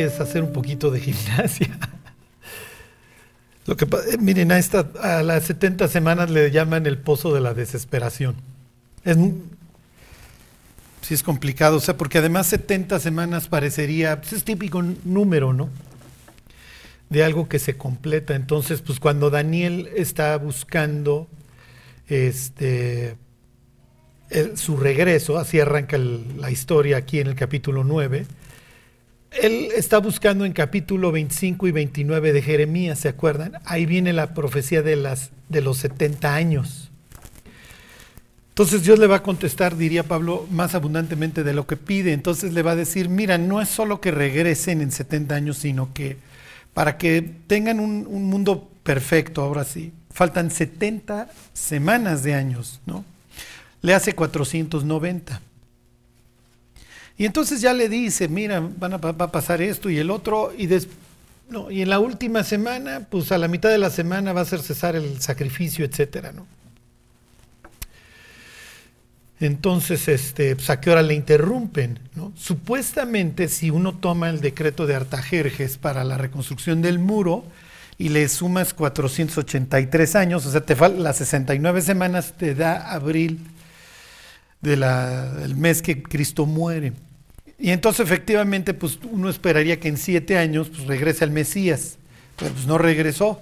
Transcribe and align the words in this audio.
es 0.00 0.20
hacer 0.20 0.42
un 0.42 0.52
poquito 0.52 0.90
de 0.90 1.00
gimnasia. 1.00 1.78
Lo 3.66 3.76
que, 3.76 3.84
eh, 3.84 4.18
miren, 4.18 4.52
a, 4.52 5.22
las 5.22 5.44
70 5.44 5.88
semanas 5.88 6.30
le 6.30 6.50
llaman 6.50 6.86
el 6.86 6.98
pozo 6.98 7.34
de 7.34 7.40
la 7.40 7.52
desesperación. 7.52 8.36
Es, 9.04 9.16
sí 11.02 11.14
es 11.14 11.22
complicado, 11.22 11.76
o 11.76 11.80
sea, 11.80 11.96
porque 11.96 12.18
además 12.18 12.46
70 12.46 13.00
semanas 13.00 13.48
parecería, 13.48 14.20
pues 14.20 14.34
es 14.34 14.44
típico 14.44 14.82
número, 15.04 15.52
¿no? 15.52 15.68
De 17.10 17.24
algo 17.24 17.48
que 17.48 17.58
se 17.58 17.76
completa. 17.76 18.36
Entonces, 18.36 18.82
pues 18.82 19.00
cuando 19.00 19.30
Daniel 19.30 19.90
está 19.96 20.36
buscando 20.36 21.26
este, 22.08 23.16
su 24.54 24.76
regreso, 24.76 25.38
así 25.38 25.58
arranca 25.58 25.98
la 25.98 26.50
historia 26.50 26.98
aquí 26.98 27.18
en 27.18 27.26
el 27.28 27.34
capítulo 27.34 27.82
9, 27.82 28.26
él 29.32 29.68
está 29.76 29.98
buscando 29.98 30.44
en 30.44 30.52
capítulo 30.52 31.12
25 31.12 31.66
y 31.66 31.72
29 31.72 32.32
de 32.32 32.42
Jeremías, 32.42 32.98
¿se 33.00 33.08
acuerdan? 33.08 33.52
Ahí 33.64 33.86
viene 33.86 34.12
la 34.12 34.34
profecía 34.34 34.82
de, 34.82 34.96
las, 34.96 35.30
de 35.48 35.60
los 35.60 35.78
70 35.78 36.34
años. 36.34 36.90
Entonces 38.50 38.84
Dios 38.84 38.98
le 38.98 39.06
va 39.06 39.16
a 39.16 39.22
contestar, 39.22 39.76
diría 39.76 40.02
Pablo, 40.02 40.46
más 40.50 40.74
abundantemente 40.74 41.44
de 41.44 41.52
lo 41.52 41.66
que 41.66 41.76
pide. 41.76 42.12
Entonces 42.14 42.54
le 42.54 42.62
va 42.62 42.70
a 42.72 42.76
decir, 42.76 43.10
mira, 43.10 43.36
no 43.36 43.60
es 43.60 43.68
solo 43.68 44.00
que 44.00 44.10
regresen 44.10 44.80
en 44.80 44.90
70 44.90 45.34
años, 45.34 45.58
sino 45.58 45.92
que 45.92 46.16
para 46.72 46.96
que 46.96 47.20
tengan 47.46 47.80
un, 47.80 48.06
un 48.08 48.24
mundo 48.24 48.70
perfecto, 48.82 49.42
ahora 49.42 49.64
sí, 49.64 49.92
faltan 50.10 50.50
70 50.50 51.28
semanas 51.52 52.22
de 52.22 52.34
años, 52.34 52.80
¿no? 52.86 53.04
Le 53.82 53.92
hace 53.92 54.14
490. 54.14 55.42
Y 57.18 57.24
entonces 57.24 57.60
ya 57.60 57.72
le 57.72 57.88
dice, 57.88 58.28
mira, 58.28 58.60
van 58.60 58.94
a, 58.94 58.96
va 58.98 59.24
a 59.24 59.32
pasar 59.32 59.62
esto 59.62 59.88
y 59.88 59.98
el 59.98 60.10
otro, 60.10 60.52
y, 60.56 60.68
no, 61.48 61.70
y 61.70 61.82
en 61.82 61.88
la 61.88 61.98
última 61.98 62.44
semana, 62.44 63.06
pues 63.10 63.32
a 63.32 63.38
la 63.38 63.48
mitad 63.48 63.70
de 63.70 63.78
la 63.78 63.90
semana 63.90 64.32
va 64.32 64.40
a 64.40 64.42
hacer 64.42 64.60
cesar 64.60 64.96
el 64.96 65.20
sacrificio, 65.20 65.84
etcétera, 65.84 66.32
¿no? 66.32 66.46
Entonces, 69.38 70.08
este, 70.08 70.56
pues, 70.56 70.70
¿a 70.70 70.80
qué 70.80 70.90
hora 70.90 71.02
le 71.02 71.14
interrumpen? 71.14 71.98
¿no? 72.14 72.32
Supuestamente, 72.36 73.48
si 73.48 73.70
uno 73.70 73.94
toma 73.94 74.30
el 74.30 74.40
decreto 74.40 74.86
de 74.86 74.94
Artajerjes 74.94 75.76
para 75.76 76.04
la 76.04 76.16
reconstrucción 76.16 76.80
del 76.80 76.98
muro 76.98 77.44
y 77.98 78.08
le 78.08 78.28
sumas 78.28 78.72
483 78.72 80.16
años, 80.16 80.46
o 80.46 80.50
sea, 80.50 80.62
te 80.62 80.74
las 80.74 81.18
69 81.18 81.82
semanas 81.82 82.34
te 82.38 82.54
da 82.54 82.92
abril 82.92 83.40
del 84.62 85.54
mes 85.54 85.82
que 85.82 86.02
Cristo 86.02 86.46
muere. 86.46 86.94
Y 87.58 87.70
entonces 87.70 88.04
efectivamente, 88.04 88.74
pues 88.74 88.98
uno 89.10 89.30
esperaría 89.30 89.80
que 89.80 89.88
en 89.88 89.96
siete 89.96 90.36
años 90.36 90.68
pues, 90.68 90.86
regrese 90.86 91.24
al 91.24 91.30
Mesías, 91.30 91.98
pero 92.36 92.52
pues 92.52 92.66
no 92.66 92.78
regresó. 92.78 93.40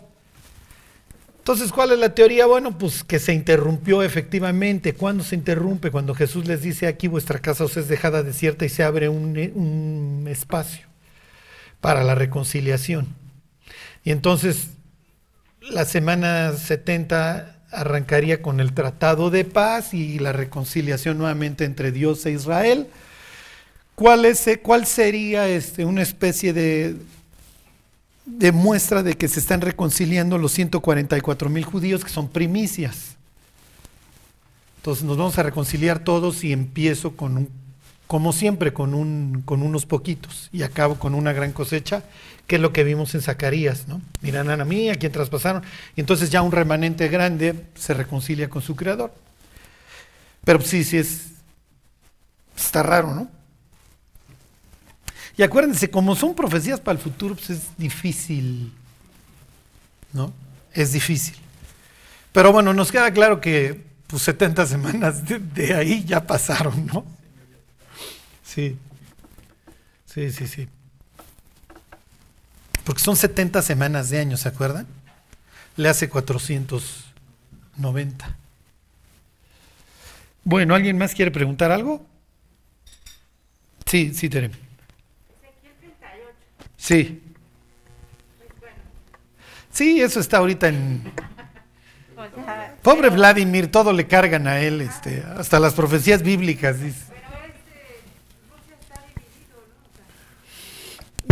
Entonces, 1.39 1.73
¿cuál 1.73 1.93
es 1.93 1.99
la 1.99 2.15
teoría? 2.15 2.47
Bueno, 2.47 2.79
pues 2.79 3.05
que 3.05 3.19
se 3.19 3.35
interrumpió 3.35 4.03
efectivamente. 4.03 4.95
¿Cuándo 4.95 5.23
se 5.23 5.35
interrumpe? 5.35 5.91
Cuando 5.91 6.15
Jesús 6.15 6.47
les 6.47 6.63
dice 6.63 6.87
aquí 6.87 7.07
vuestra 7.07 7.39
casa 7.41 7.65
os 7.65 7.77
es 7.77 7.87
dejada 7.87 8.23
desierta 8.23 8.65
y 8.65 8.71
se 8.71 8.83
abre 8.83 9.11
un, 9.11 9.37
un 9.55 10.27
espacio 10.27 10.87
para 11.83 12.03
la 12.03 12.15
reconciliación. 12.15 13.09
Y 14.05 14.11
entonces 14.11 14.69
la 15.61 15.85
semana 15.85 16.53
70 16.53 17.63
arrancaría 17.71 18.41
con 18.41 18.61
el 18.61 18.73
tratado 18.73 19.29
de 19.29 19.45
paz 19.45 19.93
y 19.93 20.19
la 20.19 20.33
reconciliación 20.33 21.19
nuevamente 21.19 21.65
entre 21.65 21.93
Dios 21.93 22.25
e 22.25 22.31
Israel. 22.31 22.87
¿Cuál, 23.95 24.25
es, 24.25 24.49
cuál 24.63 24.87
sería 24.87 25.49
este, 25.49 25.85
una 25.85 26.03
especie 26.03 26.53
de, 26.53 26.97
de 28.27 28.53
muestra 28.53 29.03
de 29.03 29.15
que 29.15 29.29
se 29.29 29.39
están 29.39 29.61
reconciliando 29.61 30.37
los 30.37 30.53
144 30.53 31.49
mil 31.49 31.65
judíos 31.65 32.05
que 32.05 32.11
son 32.11 32.29
primicias? 32.29 33.17
Entonces 34.79 35.05
nos 35.05 35.17
vamos 35.17 35.39
a 35.39 35.45
reconciliar 35.45 36.01
todos 36.01 36.43
y 36.43 36.53
empiezo 36.53 37.17
con 37.17 37.37
un, 37.37 37.49
como 38.07 38.33
siempre, 38.33 38.73
con, 38.73 38.95
un, 38.95 39.43
con 39.45 39.63
unos 39.63 39.87
poquitos 39.87 40.51
y 40.53 40.63
acabo 40.63 40.97
con 40.97 41.15
una 41.15 41.33
gran 41.33 41.53
cosecha, 41.53 42.03
que 42.47 42.57
es 42.57 42.63
lo 42.63 42.73
que 42.73 42.85
vimos 42.85 43.15
en 43.15 43.23
Zacarías, 43.23 43.89
¿no? 43.89 44.03
Miran 44.21 44.51
a 44.51 44.65
mí, 44.65 44.91
a 44.91 44.97
quien 44.97 45.13
traspasaron, 45.13 45.63
y 45.97 46.01
entonces 46.01 46.31
ya 46.31 46.43
un 46.43 46.53
remanente 46.53 47.09
grande 47.09 47.55
se 47.75 47.95
reconcilia 47.95 48.51
con 48.51 48.61
su 48.61 48.77
creador. 48.77 49.15
Pero 50.45 50.61
sí, 50.61 50.85
sí 50.85 50.99
es, 50.99 51.29
está 52.55 52.83
raro, 52.83 53.15
¿no? 53.15 53.29
Y 55.37 55.43
acuérdense, 55.43 55.91
como 55.91 56.15
son 56.15 56.35
profecías 56.35 56.81
para 56.81 56.97
el 56.97 57.03
futuro, 57.03 57.35
pues 57.35 57.51
es 57.51 57.77
difícil, 57.77 58.73
¿no? 60.13 60.33
Es 60.73 60.93
difícil. 60.93 61.35
Pero 62.33 62.53
bueno, 62.53 62.73
nos 62.73 62.93
queda 62.93 63.13
claro 63.13 63.41
que 63.41 63.83
pues 64.07 64.23
70 64.23 64.67
semanas 64.67 65.23
de, 65.27 65.75
ahí 65.75 66.05
ya 66.05 66.25
pasaron, 66.27 66.87
¿no? 66.87 67.05
Sí, 68.45 68.77
sí, 70.07 70.31
sí, 70.31 70.47
sí. 70.47 70.69
Porque 72.85 73.03
son 73.03 73.17
70 73.17 73.61
semanas 73.63 74.11
de 74.11 74.21
años, 74.21 74.41
¿se 74.41 74.49
acuerdan? 74.49 74.87
Le 75.77 75.89
hace 75.89 76.09
490. 76.09 78.37
Bueno, 80.45 80.75
¿alguien 80.75 80.99
más 80.99 81.15
quiere 81.15 81.31
preguntar 81.31 81.73
algo? 81.73 82.07
Sí, 83.87 84.13
sí, 84.15 84.29
tenemos. 84.29 84.64
Sí. 86.85 87.23
Sí, 89.73 90.03
eso 90.03 90.21
está 90.21 90.37
ahorita 90.37 90.69
en... 90.69 91.03
Pobre 92.83 93.09
Vladimir, 93.09 93.69
todo 93.71 93.91
le 93.95 94.07
cargan 94.07 94.47
a 94.47 94.61
él, 94.61 94.83
este, 94.83 95.25
hasta 95.35 95.59
las 95.59 95.73
profecías 95.73 96.23
bíblicas. 96.23 96.77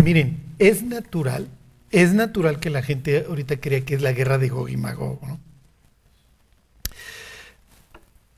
Miren, 0.02 0.42
es 0.58 0.82
natural, 0.82 1.48
es 1.90 2.14
natural 2.14 2.58
que 2.58 2.70
la 2.70 2.82
gente 2.82 3.26
ahorita 3.28 3.60
crea 3.60 3.82
que 3.82 3.96
es 3.96 4.00
la 4.00 4.12
guerra 4.12 4.38
de 4.38 4.48
Gog 4.48 4.70
y 4.70 4.78
Magog, 4.78 5.22
¿no? 5.22 5.38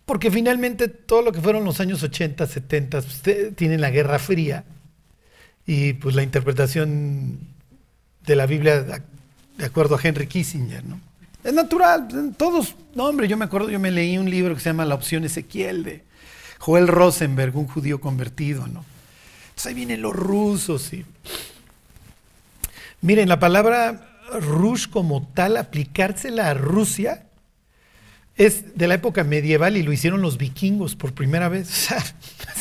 Porque 0.04 0.32
finalmente 0.32 0.88
todo 0.88 1.22
lo 1.22 1.30
que 1.30 1.40
fueron 1.40 1.64
los 1.64 1.78
años 1.78 2.02
80, 2.02 2.44
70, 2.44 3.00
pues, 3.00 3.54
tienen 3.54 3.80
la 3.80 3.90
Guerra 3.90 4.18
Fría 4.18 4.64
y 5.66 5.94
pues 5.94 6.14
la 6.14 6.22
interpretación 6.22 7.38
de 8.26 8.36
la 8.36 8.46
Biblia 8.46 8.82
de 8.82 9.64
acuerdo 9.64 9.96
a 9.96 10.00
Henry 10.02 10.26
Kissinger, 10.26 10.84
¿no? 10.84 11.00
Es 11.42 11.52
natural, 11.52 12.34
todos, 12.38 12.74
no 12.94 13.04
hombre, 13.04 13.28
yo 13.28 13.36
me 13.36 13.44
acuerdo, 13.44 13.68
yo 13.68 13.78
me 13.78 13.90
leí 13.90 14.16
un 14.16 14.30
libro 14.30 14.54
que 14.54 14.60
se 14.60 14.70
llama 14.70 14.86
La 14.86 14.94
opción 14.94 15.24
Ezequiel 15.24 15.84
de 15.84 16.02
Joel 16.58 16.88
Rosenberg, 16.88 17.54
un 17.56 17.66
judío 17.66 18.00
convertido, 18.00 18.66
¿no? 18.66 18.84
Entonces 19.48 19.66
ahí 19.66 19.74
vienen 19.74 20.02
los 20.02 20.14
rusos 20.14 20.92
y... 20.94 21.04
Miren, 23.02 23.28
la 23.28 23.38
palabra 23.38 24.22
Rush 24.40 24.88
como 24.88 25.28
tal, 25.34 25.58
aplicársela 25.58 26.48
a 26.48 26.54
Rusia, 26.54 27.26
es 28.36 28.76
de 28.76 28.88
la 28.88 28.94
época 28.94 29.22
medieval 29.22 29.76
y 29.76 29.82
lo 29.82 29.92
hicieron 29.92 30.22
los 30.22 30.38
vikingos 30.38 30.96
por 30.96 31.12
primera 31.12 31.48
vez. 31.48 31.90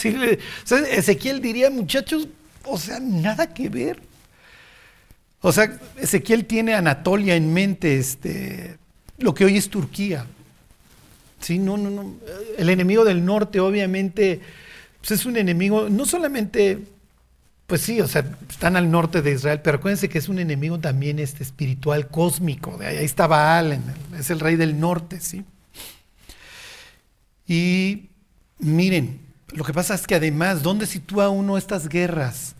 O 0.03 0.67
sea, 0.67 0.79
Ezequiel 0.79 1.41
diría, 1.41 1.69
muchachos, 1.69 2.27
o 2.65 2.77
sea, 2.77 2.99
nada 2.99 3.53
que 3.53 3.69
ver. 3.69 4.01
O 5.41 5.51
sea, 5.51 5.77
Ezequiel 5.97 6.45
tiene 6.45 6.73
Anatolia 6.73 7.35
en 7.35 7.53
mente, 7.53 7.97
este, 7.97 8.77
lo 9.17 9.33
que 9.33 9.45
hoy 9.45 9.57
es 9.57 9.69
Turquía. 9.69 10.25
Sí, 11.41 11.59
no, 11.59 11.75
no, 11.75 11.89
no. 11.89 12.15
El 12.57 12.69
enemigo 12.69 13.03
del 13.03 13.25
norte, 13.25 13.59
obviamente, 13.59 14.39
pues 15.01 15.11
es 15.11 15.25
un 15.25 15.35
enemigo, 15.35 15.89
no 15.89 16.05
solamente, 16.05 16.79
pues 17.67 17.81
sí, 17.81 17.99
o 17.99 18.07
sea, 18.07 18.25
están 18.49 18.77
al 18.77 18.89
norte 18.89 19.21
de 19.21 19.33
Israel, 19.33 19.59
pero 19.61 19.77
acuérdense 19.77 20.07
que 20.07 20.17
es 20.17 20.29
un 20.29 20.39
enemigo 20.39 20.79
también 20.79 21.19
este, 21.19 21.43
espiritual, 21.43 22.07
cósmico. 22.07 22.77
De 22.77 22.87
ahí 22.87 23.03
está 23.03 23.27
Baal, 23.27 23.81
es 24.17 24.29
el 24.29 24.39
rey 24.39 24.55
del 24.55 24.79
norte, 24.79 25.19
sí. 25.19 25.43
Y 27.45 28.07
miren, 28.59 29.19
lo 29.55 29.63
que 29.63 29.73
pasa 29.73 29.93
es 29.95 30.07
que 30.07 30.15
además, 30.15 30.63
¿dónde 30.63 30.85
sitúa 30.85 31.29
uno 31.29 31.57
estas 31.57 31.87
guerras? 31.87 32.55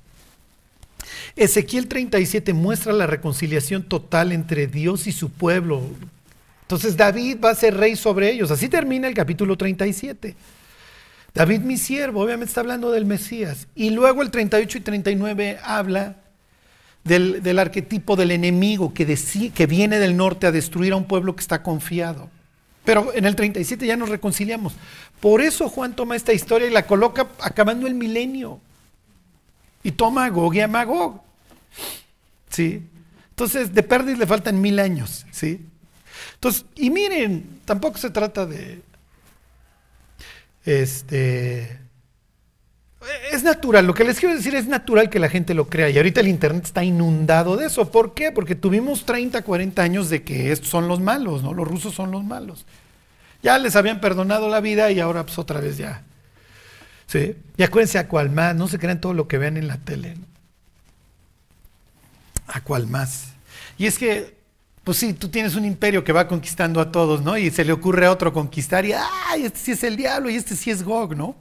Ezequiel 1.35 1.87
37 1.87 2.53
muestra 2.53 2.93
la 2.93 3.07
reconciliación 3.07 3.83
total 3.83 4.31
entre 4.31 4.67
Dios 4.67 5.07
y 5.07 5.11
su 5.11 5.29
pueblo. 5.29 5.81
Entonces 6.61 6.95
David 6.95 7.37
va 7.43 7.51
a 7.51 7.55
ser 7.55 7.75
rey 7.75 7.95
sobre 7.95 8.31
ellos. 8.31 8.51
Así 8.51 8.69
termina 8.69 9.07
el 9.07 9.13
capítulo 9.13 9.57
37. 9.57 10.35
David 11.33 11.61
mi 11.61 11.77
siervo, 11.77 12.21
obviamente 12.21 12.49
está 12.49 12.61
hablando 12.61 12.91
del 12.91 13.05
Mesías. 13.05 13.67
Y 13.75 13.89
luego 13.89 14.21
el 14.21 14.29
38 14.29 14.77
y 14.77 14.81
39 14.81 15.59
habla 15.63 16.17
del, 17.03 17.59
arquetipo 17.59 18.15
del 18.15 18.31
enemigo 18.31 18.93
que, 18.93 19.17
que 19.53 19.65
viene 19.65 19.99
del 19.99 20.15
norte 20.15 20.47
a 20.47 20.51
destruir 20.51 20.93
a 20.93 20.97
un 20.97 21.05
pueblo 21.05 21.35
que 21.35 21.41
está 21.41 21.63
confiado. 21.63 22.29
Pero 22.83 23.13
en 23.13 23.25
el 23.25 23.35
37 23.35 23.85
ya 23.85 23.95
nos 23.95 24.09
reconciliamos. 24.09 24.73
Por 25.19 25.41
eso 25.41 25.69
Juan 25.69 25.95
toma 25.95 26.15
esta 26.15 26.33
historia 26.33 26.67
y 26.67 26.71
la 26.71 26.85
coloca 26.85 27.27
acabando 27.39 27.87
el 27.87 27.95
milenio. 27.95 28.59
Y 29.83 29.91
toma 29.91 30.25
a 30.25 30.29
Gog 30.29 30.55
y 30.55 30.61
a 30.61 30.67
Magog. 30.67 31.21
¿Sí? 32.49 32.83
Entonces, 33.29 33.73
de 33.73 33.83
Perdiz 33.83 34.17
le 34.17 34.27
faltan 34.27 34.61
mil 34.61 34.79
años, 34.79 35.25
¿sí? 35.31 35.65
Entonces, 36.35 36.65
y 36.75 36.89
miren, 36.89 37.61
tampoco 37.65 37.97
se 37.97 38.11
trata 38.11 38.45
de, 38.45 38.81
este, 40.65 41.79
es 43.31 43.43
natural, 43.43 43.85
lo 43.85 43.93
que 43.93 44.03
les 44.03 44.19
quiero 44.19 44.35
decir 44.35 44.55
es 44.55 44.67
natural 44.67 45.09
que 45.09 45.19
la 45.19 45.29
gente 45.29 45.53
lo 45.53 45.67
crea 45.67 45.89
y 45.89 45.97
ahorita 45.97 46.21
el 46.21 46.27
Internet 46.27 46.65
está 46.65 46.83
inundado 46.83 47.57
de 47.57 47.67
eso. 47.67 47.91
¿Por 47.91 48.13
qué? 48.13 48.31
Porque 48.31 48.55
tuvimos 48.55 49.05
30, 49.05 49.41
40 49.41 49.81
años 49.81 50.09
de 50.09 50.23
que 50.23 50.51
estos 50.51 50.69
son 50.69 50.87
los 50.87 50.99
malos, 50.99 51.43
¿no? 51.43 51.53
Los 51.53 51.67
rusos 51.67 51.93
son 51.93 52.11
los 52.11 52.23
malos. 52.23 52.65
Ya 53.41 53.57
les 53.59 53.75
habían 53.75 53.99
perdonado 53.99 54.47
la 54.49 54.61
vida 54.61 54.91
y 54.91 54.99
ahora 54.99 55.25
pues 55.25 55.37
otra 55.37 55.59
vez 55.59 55.77
ya. 55.77 56.03
¿Sí? 57.07 57.35
Y 57.57 57.63
acuérdense 57.63 57.99
a 57.99 58.07
cuál 58.07 58.29
más, 58.29 58.55
no 58.55 58.67
se 58.67 58.79
crean 58.79 59.01
todo 59.01 59.13
lo 59.13 59.27
que 59.27 59.37
vean 59.37 59.57
en 59.57 59.67
la 59.67 59.77
tele. 59.77 60.15
A 62.47 62.61
cuál 62.61 62.87
más. 62.87 63.33
Y 63.77 63.85
es 63.85 63.97
que, 63.97 64.37
pues 64.83 64.97
sí, 64.97 65.13
tú 65.13 65.29
tienes 65.29 65.55
un 65.55 65.65
imperio 65.65 66.03
que 66.03 66.13
va 66.13 66.27
conquistando 66.27 66.79
a 66.79 66.91
todos, 66.91 67.21
¿no? 67.21 67.37
Y 67.37 67.51
se 67.51 67.65
le 67.65 67.73
ocurre 67.73 68.05
a 68.05 68.11
otro 68.11 68.31
conquistar 68.31 68.85
y, 68.85 68.93
¡ay! 68.93 69.45
Este 69.45 69.59
sí 69.59 69.71
es 69.71 69.83
el 69.83 69.97
diablo 69.97 70.29
y 70.29 70.35
este 70.35 70.55
sí 70.55 70.71
es 70.71 70.83
Gog, 70.83 71.15
¿no? 71.15 71.35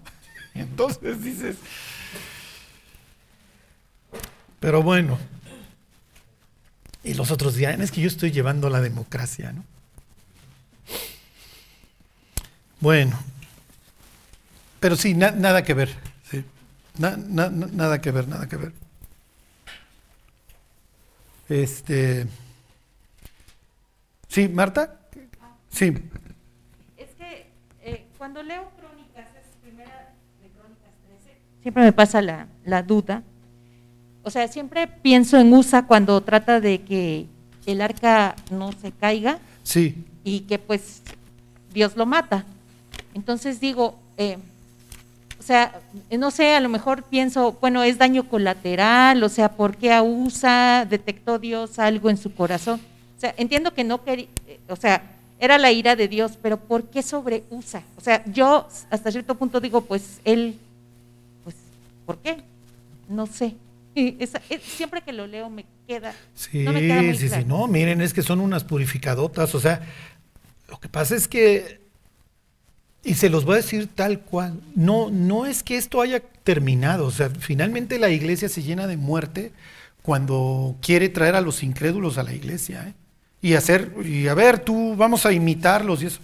Entonces 0.55 1.23
dices, 1.23 1.57
pero 4.61 4.83
bueno, 4.83 5.19
y 7.05 7.15
los 7.15 7.31
otros 7.31 7.55
dirán, 7.57 7.83
es 7.83 7.91
que 7.91 8.01
yo 8.01 8.07
estoy 8.07 8.31
llevando 8.31 8.71
la 8.71 8.81
democracia, 8.81 9.53
¿no? 9.53 9.65
Bueno, 12.81 13.19
pero 14.81 14.97
sí, 14.97 15.15
nada 15.15 15.63
que 15.63 15.75
ver, 15.75 15.91
sí. 16.31 16.45
nada 16.99 18.01
que 18.01 18.11
ver, 18.11 18.29
nada 18.29 18.49
que 18.49 18.57
ver. 18.57 18.73
Este, 21.49 22.27
sí, 24.29 24.49
Marta, 24.49 25.01
sí. 25.71 25.93
Es 26.97 27.11
que 27.19 27.47
eh, 27.83 28.07
cuando 28.19 28.43
leo 28.43 28.71
siempre 31.63 31.83
me 31.83 31.93
pasa 31.93 32.21
la, 32.21 32.47
la 32.65 32.83
duda. 32.83 33.23
O 34.23 34.31
sea, 34.31 34.47
siempre 34.49 34.87
pienso 34.87 35.39
en 35.39 35.53
USA 35.53 35.87
cuando 35.87 36.21
trata 36.21 36.61
de 36.61 36.83
que 36.83 37.27
el 37.67 37.81
arca 37.81 38.37
no 38.51 38.73
se 38.73 38.93
caiga. 38.93 39.39
Sí. 39.63 40.05
Y 40.25 40.41
que 40.41 40.59
pues 40.59 41.03
Dios 41.73 41.97
lo 41.97 42.07
mata. 42.07 42.45
Entonces 43.15 43.61
digo, 43.61 43.99
eh, 44.17 44.39
o 45.39 45.43
sea, 45.43 45.81
no 46.17 46.31
sé, 46.31 46.55
a 46.55 46.61
lo 46.61 46.69
mejor 46.69 47.03
pienso, 47.03 47.57
bueno, 47.61 47.83
es 47.83 47.99
daño 47.99 48.29
colateral, 48.29 49.23
o 49.25 49.29
sea, 49.29 49.51
¿por 49.51 49.77
qué 49.77 49.93
a 49.93 50.03
USA 50.03 50.87
detectó 50.89 51.41
Dios 51.41 51.81
algo 51.81 52.11
en 52.11 52.17
su 52.17 52.33
corazón? 52.33 52.81
O 53.17 53.21
sea, 53.21 53.35
entiendo 53.37 53.75
que 53.75 53.83
no 53.83 54.05
quería, 54.05 54.29
o 54.69 54.77
sea, 54.77 55.03
era 55.41 55.59
la 55.59 55.73
ira 55.73 55.97
de 55.97 56.07
Dios, 56.07 56.39
pero 56.41 56.59
¿por 56.59 56.85
qué 56.85 57.03
sobre 57.03 57.43
USA? 57.51 57.83
O 57.97 58.01
sea, 58.01 58.25
yo 58.27 58.69
hasta 58.91 59.11
cierto 59.11 59.35
punto 59.35 59.59
digo, 59.59 59.81
pues 59.81 60.21
él 60.25 60.59
¿Por 62.07 62.19
qué? 62.19 62.43
No 63.09 63.27
sé. 63.27 63.57
siempre 64.63 65.03
que 65.03 65.13
lo 65.13 65.27
leo 65.27 65.51
me 65.51 65.67
queda. 65.87 66.15
Sí, 66.35 66.65
no 66.65 66.73
sí, 67.15 67.29
sí. 67.29 67.45
No, 67.47 67.67
miren, 67.67 68.01
es 68.01 68.15
que 68.15 68.23
son 68.23 68.41
unas 68.41 68.65
purificadotas. 68.65 69.55
O 69.55 69.61
sea, 69.61 69.83
lo 70.69 70.79
que 70.81 70.89
pasa 70.89 71.15
es 71.15 71.29
que, 71.29 71.81
y 73.05 73.15
se 73.15 73.29
los 73.29 73.45
voy 73.45 73.55
a 73.55 73.57
decir 73.57 73.89
tal 73.95 74.21
cual, 74.21 74.61
no, 74.75 75.11
no 75.11 75.47
es 75.47 75.63
que 75.63 75.77
esto 75.77 76.01
haya 76.01 76.21
terminado. 76.21 77.07
O 77.07 77.11
sea, 77.11 77.31
finalmente 77.31 77.99
la 77.99 78.11
iglesia 78.11 78.49
se 78.49 78.63
llena 78.63 78.87
de 78.87 78.97
muerte 78.97 79.53
cuando 80.03 80.77
quiere 80.81 81.09
traer 81.09 81.37
a 81.37 81.41
los 81.41 81.63
incrédulos 81.63 82.19
a 82.19 82.23
la 82.23 82.35
iglesia. 82.35 82.89
¿eh? 82.89 82.95
Y 83.41 83.55
hacer, 83.55 83.93
y 84.05 84.29
a 84.29 84.35
ver, 84.35 84.61
tú, 84.61 84.97
vamos 84.97 85.27
a 85.27 85.33
imitarlos 85.33 86.03
y 86.03 86.07
eso. 86.07 86.21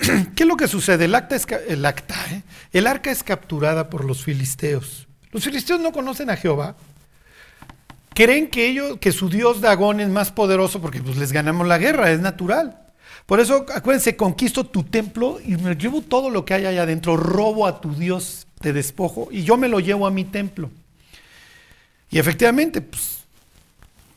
¿Qué 0.34 0.44
es 0.44 0.48
lo 0.48 0.56
que 0.56 0.68
sucede? 0.68 1.04
El, 1.04 1.14
acta 1.14 1.36
es, 1.36 1.46
el, 1.68 1.84
acta, 1.84 2.14
¿eh? 2.30 2.42
el 2.72 2.86
arca 2.86 3.10
es 3.10 3.22
capturada 3.22 3.90
por 3.90 4.04
los 4.04 4.24
filisteos. 4.24 5.06
Los 5.32 5.44
filisteos 5.44 5.80
no 5.80 5.92
conocen 5.92 6.30
a 6.30 6.36
Jehová. 6.36 6.76
Creen 8.14 8.48
que 8.48 8.68
ellos, 8.68 8.98
que 8.98 9.12
su 9.12 9.28
dios 9.28 9.60
Dagón 9.60 10.00
es 10.00 10.08
más 10.08 10.32
poderoso 10.32 10.80
porque 10.80 11.00
pues, 11.00 11.16
les 11.16 11.32
ganamos 11.32 11.66
la 11.66 11.78
guerra, 11.78 12.10
es 12.10 12.20
natural. 12.20 12.78
Por 13.26 13.40
eso, 13.40 13.66
acuérdense, 13.72 14.16
conquisto 14.16 14.64
tu 14.64 14.82
templo 14.82 15.38
y 15.44 15.56
me 15.56 15.76
llevo 15.76 16.02
todo 16.02 16.30
lo 16.30 16.44
que 16.44 16.54
hay 16.54 16.66
allá 16.66 16.82
adentro, 16.82 17.16
robo 17.16 17.66
a 17.66 17.80
tu 17.80 17.94
dios, 17.94 18.46
te 18.60 18.72
despojo 18.72 19.28
y 19.30 19.44
yo 19.44 19.56
me 19.56 19.68
lo 19.68 19.78
llevo 19.78 20.06
a 20.06 20.10
mi 20.10 20.24
templo. 20.24 20.70
Y 22.10 22.18
efectivamente, 22.18 22.80
pues, 22.80 23.20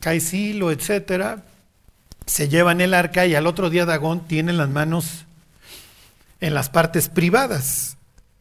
cae 0.00 0.18
Silo, 0.18 0.72
etcétera, 0.72 1.44
se 2.26 2.48
llevan 2.48 2.80
el 2.80 2.94
arca 2.94 3.26
y 3.26 3.34
al 3.34 3.46
otro 3.46 3.70
día 3.70 3.86
Dagón 3.86 4.26
tiene 4.26 4.52
las 4.52 4.68
manos 4.68 5.26
en 6.44 6.52
las 6.52 6.68
partes 6.68 7.08
privadas. 7.08 7.96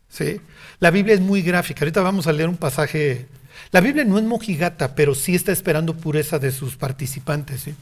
¿sí? 0.09 0.41
La 0.79 0.91
Biblia 0.91 1.15
es 1.15 1.21
muy 1.21 1.41
gráfica. 1.41 1.85
Ahorita 1.85 2.01
vamos 2.01 2.27
a 2.27 2.33
leer 2.33 2.49
un 2.49 2.57
pasaje. 2.57 3.27
La 3.71 3.79
Biblia 3.79 4.03
no 4.03 4.17
es 4.17 4.25
mojigata, 4.25 4.93
pero 4.93 5.15
sí 5.15 5.35
está 5.35 5.53
esperando 5.53 5.95
pureza 5.95 6.37
de 6.37 6.51
sus 6.51 6.75
participantes. 6.75 7.61
¿sí? 7.61 7.75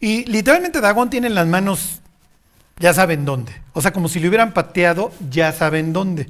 Y 0.00 0.24
literalmente 0.24 0.80
Dagón 0.80 1.08
tiene 1.08 1.28
en 1.28 1.36
las 1.36 1.46
manos, 1.46 2.00
ya 2.80 2.92
saben 2.92 3.24
dónde. 3.24 3.52
O 3.74 3.80
sea, 3.80 3.92
como 3.92 4.08
si 4.08 4.18
le 4.18 4.28
hubieran 4.28 4.52
pateado, 4.52 5.12
ya 5.30 5.52
saben 5.52 5.92
dónde. 5.92 6.28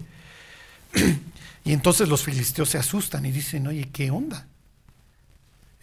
y 1.65 1.73
entonces 1.73 2.11
los 2.11 2.25
filisteos 2.25 2.69
se 2.69 2.79
asustan 2.79 3.25
y 3.25 3.32
dicen, 3.32 3.67
oye, 3.67 3.88
¿qué 3.91 4.11
onda? 4.11 4.47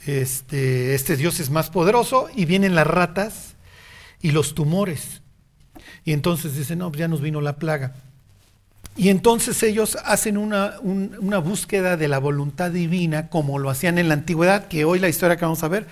Este, 0.06 0.94
este 0.94 1.18
Dios 1.18 1.40
es 1.40 1.50
más 1.50 1.72
poderoso 1.72 2.30
y 2.36 2.46
vienen 2.46 2.76
las 2.76 2.86
ratas 2.86 3.56
y 4.22 4.30
los 4.30 4.54
tumores. 4.54 5.21
Y 6.04 6.14
entonces 6.14 6.56
dicen, 6.56 6.80
no, 6.80 6.90
pues 6.90 7.00
ya 7.00 7.08
nos 7.08 7.22
vino 7.22 7.42
la 7.42 7.58
plaga. 7.58 7.94
Y 8.96 9.10
entonces 9.10 9.62
ellos 9.64 9.98
hacen 10.04 10.38
una, 10.38 10.76
una, 10.82 11.38
búsqueda 11.38 11.96
de 11.96 12.08
la 12.08 12.20
voluntad 12.20 12.72
divina 12.72 13.30
como 13.30 13.58
lo 13.58 13.70
hacían 13.70 13.98
en 13.98 14.10
la 14.10 14.16
antigüedad, 14.16 14.68
que 14.68 14.84
hoy 14.84 15.00
la 15.00 15.08
historia 15.08 15.38
que 15.38 15.46
vamos 15.46 15.64
a 15.64 15.70
ver 15.70 15.88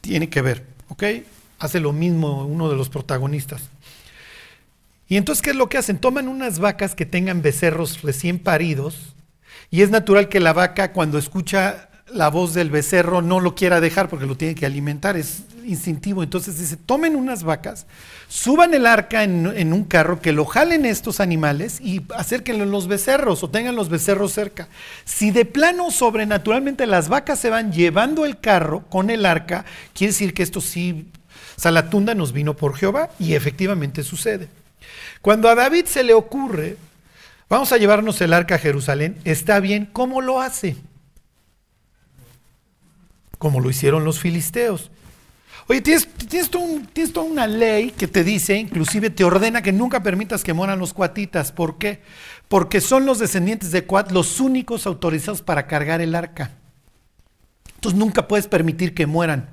tiene 0.00 0.28
que 0.28 0.42
ver, 0.42 0.64
¿ok? 0.88 1.04
Hace 1.58 1.80
lo 1.80 1.92
mismo 1.92 2.46
uno 2.46 2.68
de 2.68 2.76
los 2.76 2.88
protagonistas. 2.88 3.62
Y 5.08 5.16
entonces, 5.16 5.42
¿qué 5.42 5.50
es 5.50 5.56
lo 5.56 5.68
que 5.68 5.78
hacen? 5.78 5.98
Toman 5.98 6.28
unas 6.28 6.58
vacas 6.58 6.94
que 6.94 7.06
tengan 7.06 7.42
becerros 7.42 8.02
recién 8.02 8.38
paridos, 8.38 9.14
y 9.70 9.82
es 9.82 9.90
natural 9.90 10.28
que 10.28 10.40
la 10.40 10.52
vaca 10.52 10.92
cuando 10.92 11.18
escucha 11.18 11.88
la 12.16 12.28
voz 12.30 12.54
del 12.54 12.70
becerro 12.70 13.22
no 13.22 13.40
lo 13.40 13.54
quiera 13.54 13.80
dejar 13.80 14.08
porque 14.08 14.26
lo 14.26 14.36
tiene 14.36 14.54
que 14.54 14.66
alimentar, 14.66 15.16
es 15.16 15.42
instintivo. 15.64 16.22
Entonces 16.22 16.58
dice, 16.58 16.76
tomen 16.76 17.14
unas 17.14 17.42
vacas, 17.42 17.86
suban 18.28 18.74
el 18.74 18.86
arca 18.86 19.22
en, 19.22 19.72
un 19.72 19.84
carro, 19.84 20.20
que 20.20 20.32
lo 20.32 20.44
jalen 20.44 20.86
estos 20.86 21.20
animales 21.20 21.80
y 21.80 22.02
acérquenlo 22.16 22.64
los 22.64 22.88
becerros 22.88 23.42
o 23.42 23.50
tengan 23.50 23.76
los 23.76 23.88
becerros 23.88 24.32
cerca. 24.32 24.68
Si 25.04 25.30
de 25.30 25.44
plano 25.44 25.90
sobrenaturalmente 25.90 26.86
las 26.86 27.08
vacas 27.08 27.38
se 27.38 27.50
van 27.50 27.72
llevando 27.72 28.24
el 28.24 28.40
carro 28.40 28.84
con 28.88 29.10
el 29.10 29.26
arca, 29.26 29.64
quiere 29.92 30.12
decir 30.12 30.34
que 30.34 30.42
esto 30.42 30.60
sí, 30.60 31.06
Salatunda 31.56 32.14
nos 32.14 32.32
vino 32.32 32.54
por 32.54 32.76
Jehová 32.76 33.10
y 33.18 33.34
efectivamente 33.34 34.02
sucede. 34.02 34.48
Cuando 35.20 35.48
a 35.48 35.54
David 35.54 35.86
se 35.86 36.04
le 36.04 36.14
ocurre, 36.14 36.76
vamos 37.48 37.72
a 37.72 37.76
llevarnos 37.76 38.20
el 38.20 38.32
arca 38.32 38.56
a 38.56 38.58
Jerusalén, 38.58 39.18
está 39.24 39.60
bien, 39.60 39.88
¿cómo 39.92 40.20
lo 40.20 40.40
hace? 40.40 40.76
Como 43.38 43.60
lo 43.60 43.70
hicieron 43.70 44.04
los 44.04 44.20
filisteos. 44.20 44.90
Oye, 45.68 45.80
tienes, 45.80 46.06
tienes, 46.28 46.50
toda 47.12 47.26
una 47.26 47.46
ley 47.46 47.90
que 47.90 48.06
te 48.06 48.22
dice, 48.22 48.54
inclusive 48.54 49.10
te 49.10 49.24
ordena 49.24 49.62
que 49.62 49.72
nunca 49.72 50.02
permitas 50.02 50.44
que 50.44 50.52
mueran 50.52 50.78
los 50.78 50.92
cuatitas. 50.92 51.50
¿Por 51.50 51.76
qué? 51.78 52.02
Porque 52.48 52.80
son 52.80 53.04
los 53.04 53.18
descendientes 53.18 53.72
de 53.72 53.84
Cuat 53.84 54.12
los 54.12 54.38
únicos 54.38 54.86
autorizados 54.86 55.42
para 55.42 55.66
cargar 55.66 56.00
el 56.00 56.14
arca. 56.14 56.52
Entonces 57.74 57.98
nunca 57.98 58.28
puedes 58.28 58.46
permitir 58.46 58.94
que 58.94 59.06
mueran. 59.06 59.50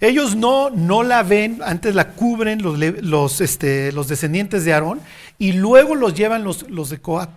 Ellos 0.00 0.34
no, 0.34 0.70
no 0.70 1.02
la 1.04 1.22
ven, 1.22 1.60
antes 1.64 1.94
la 1.94 2.12
cubren 2.12 2.60
los, 2.62 3.40
este, 3.40 3.92
descendientes 3.92 4.64
de 4.64 4.72
Aarón 4.72 5.00
y 5.38 5.52
luego 5.52 5.94
los 5.94 6.14
llevan 6.14 6.42
los 6.42 6.90
de 6.90 6.98
Coat. 7.00 7.30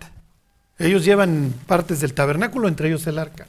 Ellos 0.79 1.05
llevan 1.05 1.53
partes 1.67 2.01
del 2.01 2.15
tabernáculo, 2.15 2.67
entre 2.67 2.87
ellos 2.87 3.05
el 3.05 3.19
arca. 3.19 3.45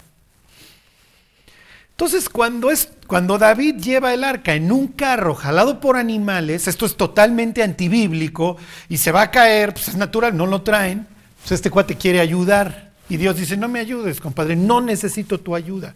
Entonces, 2.03 2.29
cuando, 2.29 2.73
es, 2.73 2.89
cuando 3.07 3.39
David 3.39 3.77
lleva 3.77 4.13
el 4.13 4.25
arca 4.25 4.57
en 4.57 4.73
un 4.73 4.89
carro 4.89 5.37
jalado 5.37 5.79
por 5.79 5.97
animales, 5.97 6.67
esto 6.67 6.85
es 6.85 6.97
totalmente 6.97 7.63
antibíblico 7.63 8.57
y 8.89 8.97
se 8.97 9.13
va 9.13 9.23
a 9.23 9.31
caer, 9.31 9.73
pues 9.73 9.87
es 9.87 9.95
natural, 9.95 10.37
no 10.37 10.47
lo 10.47 10.63
traen. 10.63 11.07
Pues 11.39 11.53
este 11.53 11.71
cuate 11.71 11.97
quiere 11.97 12.19
ayudar. 12.19 12.91
Y 13.09 13.19
Dios 13.19 13.37
dice, 13.37 13.57
no 13.57 13.69
me 13.69 13.79
ayudes, 13.79 14.21
compadre, 14.21 14.57
no 14.57 14.81
necesito 14.81 15.39
tu 15.39 15.55
ayuda. 15.55 15.95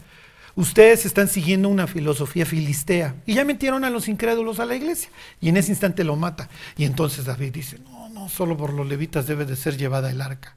Ustedes 0.55 1.07
están 1.07 1.27
siguiendo 1.27 1.69
una 1.69 1.89
filosofía 1.89 2.47
filistea. 2.47 3.17
Y 3.27 3.35
ya 3.35 3.45
metieron 3.45 3.83
a 3.83 3.91
los 3.91 4.07
incrédulos 4.07 4.61
a 4.61 4.65
la 4.65 4.77
iglesia. 4.77 5.11
Y 5.41 5.49
en 5.49 5.57
ese 5.57 5.73
instante 5.73 6.05
lo 6.05 6.15
mata. 6.15 6.49
Y 6.77 6.85
entonces 6.85 7.25
David 7.25 7.53
dice, 7.53 7.81
no, 7.81 8.11
no, 8.11 8.29
solo 8.29 8.57
por 8.57 8.73
los 8.73 8.87
levitas 8.87 9.27
debe 9.27 9.45
de 9.45 9.57
ser 9.57 9.77
llevada 9.77 10.09
el 10.09 10.21
arca. 10.21 10.55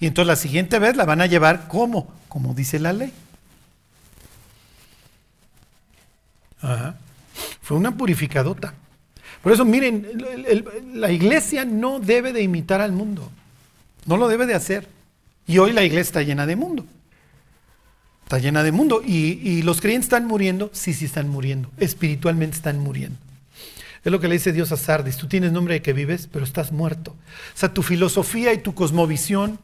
Y 0.00 0.06
entonces 0.06 0.28
la 0.28 0.36
siguiente 0.36 0.78
vez 0.78 0.96
la 0.96 1.04
van 1.04 1.20
a 1.20 1.26
llevar 1.26 1.68
como, 1.68 2.10
como 2.30 2.54
dice 2.54 2.78
la 2.78 2.94
ley. 2.94 3.12
Fue 7.62 7.76
una 7.76 7.96
purificadota. 7.96 8.74
Por 9.42 9.52
eso, 9.52 9.64
miren, 9.64 10.06
la 10.94 11.10
iglesia 11.10 11.64
no 11.64 12.00
debe 12.00 12.32
de 12.32 12.42
imitar 12.42 12.80
al 12.80 12.92
mundo. 12.92 13.30
No 14.06 14.16
lo 14.16 14.28
debe 14.28 14.46
de 14.46 14.54
hacer. 14.54 14.88
Y 15.46 15.58
hoy 15.58 15.72
la 15.72 15.82
iglesia 15.82 16.08
está 16.08 16.22
llena 16.22 16.46
de 16.46 16.56
mundo. 16.56 16.84
Está 18.24 18.38
llena 18.38 18.62
de 18.62 18.72
mundo. 18.72 19.02
Y, 19.04 19.40
y 19.48 19.62
los 19.62 19.80
creyentes 19.80 20.06
están 20.06 20.26
muriendo. 20.26 20.70
Sí, 20.72 20.92
sí 20.92 21.06
están 21.06 21.28
muriendo. 21.28 21.70
Espiritualmente 21.78 22.56
están 22.56 22.78
muriendo. 22.78 23.18
Es 24.04 24.12
lo 24.12 24.20
que 24.20 24.28
le 24.28 24.34
dice 24.34 24.52
Dios 24.52 24.72
a 24.72 24.76
Sardis. 24.76 25.16
Tú 25.16 25.26
tienes 25.26 25.52
nombre 25.52 25.74
de 25.74 25.82
que 25.82 25.92
vives, 25.92 26.28
pero 26.30 26.44
estás 26.44 26.72
muerto. 26.72 27.12
O 27.12 27.58
sea, 27.58 27.72
tu 27.72 27.82
filosofía 27.82 28.52
y 28.52 28.58
tu 28.58 28.74
cosmovisión 28.74 29.58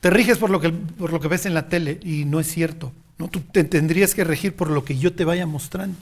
te 0.00 0.10
riges 0.10 0.38
por 0.38 0.50
lo 0.50 0.60
que, 0.60 0.70
por 0.70 1.12
lo 1.12 1.20
que 1.20 1.28
ves 1.28 1.46
en 1.46 1.54
la 1.54 1.68
tele 1.68 1.98
y 2.02 2.24
no 2.24 2.40
es 2.40 2.46
cierto. 2.46 2.92
¿No? 3.20 3.28
Tú 3.28 3.40
te 3.40 3.62
tendrías 3.64 4.14
que 4.14 4.24
regir 4.24 4.56
por 4.56 4.70
lo 4.70 4.82
que 4.82 4.96
yo 4.98 5.12
te 5.12 5.24
vaya 5.24 5.46
mostrando. 5.46 5.98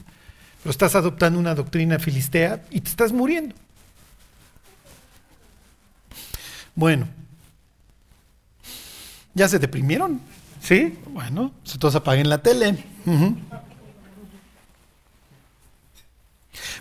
Pero 0.63 0.71
estás 0.71 0.95
adoptando 0.95 1.39
una 1.39 1.55
doctrina 1.55 1.99
filistea 1.99 2.65
y 2.71 2.81
te 2.81 2.89
estás 2.89 3.13
muriendo. 3.13 3.55
Bueno, 6.77 7.09
¿ya 9.35 9.49
se 9.49 9.59
deprimieron? 9.59 10.21
¿Sí? 10.63 10.97
Bueno, 11.09 11.53
pues 11.63 11.75
entonces 11.75 12.01
apaguen 12.01 12.29
la 12.29 12.39
tele. 12.39 12.85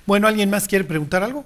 Bueno, 0.05 0.27
¿alguien 0.27 0.51
más 0.51 0.67
quiere 0.67 0.85
preguntar 0.85 1.23
algo? 1.23 1.45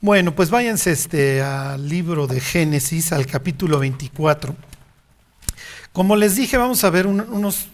Bueno, 0.00 0.34
pues 0.34 0.50
váyanse 0.50 0.90
este, 0.90 1.40
al 1.40 1.88
libro 1.88 2.26
de 2.26 2.40
Génesis, 2.40 3.12
al 3.12 3.26
capítulo 3.26 3.78
24. 3.78 4.56
Como 5.96 6.14
les 6.14 6.36
dije, 6.36 6.58
vamos 6.58 6.84
a 6.84 6.90
ver 6.90 7.06
unos, 7.06 7.68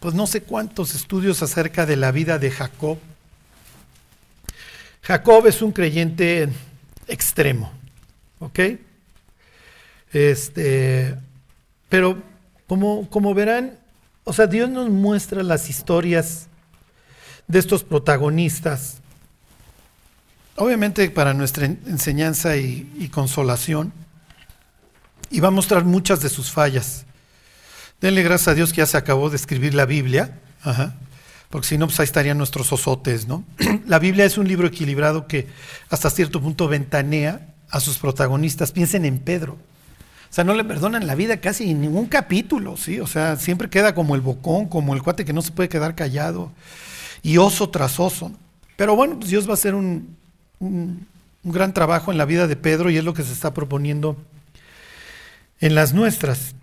pues 0.00 0.14
no 0.14 0.26
sé 0.26 0.42
cuántos 0.42 0.96
estudios 0.96 1.44
acerca 1.44 1.86
de 1.86 1.94
la 1.94 2.10
vida 2.10 2.40
de 2.40 2.50
Jacob. 2.50 2.98
Jacob 5.02 5.46
es 5.46 5.62
un 5.62 5.70
creyente 5.70 6.48
extremo, 7.06 7.70
¿ok? 8.40 8.58
Este, 10.12 11.14
pero 11.88 12.20
como, 12.66 13.08
como 13.10 13.32
verán, 13.32 13.78
o 14.24 14.32
sea, 14.32 14.48
Dios 14.48 14.68
nos 14.68 14.90
muestra 14.90 15.44
las 15.44 15.70
historias 15.70 16.48
de 17.46 17.60
estos 17.60 17.84
protagonistas 17.84 18.96
obviamente 20.56 21.08
para 21.10 21.32
nuestra 21.32 21.66
enseñanza 21.66 22.56
y, 22.56 23.08
consolación, 23.14 23.92
y 25.30 25.40
va 25.40 25.48
a 25.48 25.52
mostrar 25.52 25.84
muchas 25.84 26.20
de 26.20 26.28
sus 26.28 26.50
fallas. 26.50 27.04
Denle 28.00 28.22
gracias 28.22 28.48
a 28.48 28.54
Dios 28.54 28.72
que 28.72 28.78
ya 28.78 28.86
se 28.86 28.96
acabó 28.96 29.30
de 29.30 29.36
escribir 29.36 29.74
la 29.74 29.86
Biblia, 29.86 30.38
porque 31.50 31.66
si 31.66 31.78
no, 31.78 31.86
pues 31.86 32.00
ahí 32.00 32.04
estarían 32.04 32.38
nuestros 32.38 32.72
osotes, 32.72 33.26
¿no? 33.26 33.44
la 33.86 33.98
Biblia 33.98 34.24
es 34.24 34.38
un 34.38 34.48
libro 34.48 34.66
equilibrado 34.66 35.26
que 35.26 35.48
hasta 35.88 36.10
cierto 36.10 36.40
punto 36.40 36.68
ventanea 36.68 37.48
a 37.70 37.80
sus 37.80 37.98
protagonistas. 37.98 38.72
Piensen 38.72 39.04
en 39.04 39.18
Pedro. 39.18 39.54
O 40.30 40.32
sea, 40.32 40.44
no 40.44 40.54
le 40.54 40.64
perdonan 40.64 41.08
la 41.08 41.16
vida 41.16 41.38
casi 41.38 41.70
en 41.70 41.80
ningún 41.80 42.06
capítulo, 42.06 42.76
¿sí? 42.76 43.00
O 43.00 43.06
sea, 43.08 43.36
siempre 43.36 43.68
queda 43.68 43.94
como 43.96 44.14
el 44.14 44.20
bocón, 44.20 44.66
como 44.66 44.94
el 44.94 45.02
cuate 45.02 45.24
que 45.24 45.32
no 45.32 45.42
se 45.42 45.50
puede 45.50 45.68
quedar 45.68 45.96
callado, 45.96 46.52
y 47.22 47.38
oso 47.38 47.68
tras 47.68 47.98
oso. 47.98 48.30
Pero 48.76 48.94
bueno, 48.94 49.18
pues 49.18 49.30
Dios 49.30 49.46
va 49.46 49.50
a 49.50 49.54
hacer 49.54 49.74
un, 49.74 50.16
un, 50.60 51.06
gran 51.42 51.74
trabajo 51.74 52.12
en 52.12 52.18
la 52.18 52.26
vida 52.26 52.46
de 52.46 52.54
Pedro 52.54 52.90
y 52.90 52.96
es 52.96 53.04
lo 53.04 53.12
que 53.12 53.24
se 53.24 53.32
está 53.32 53.52
proponiendo 53.52 54.16
en 55.60 55.74
las 55.74 55.94
nuestras. 55.94 56.54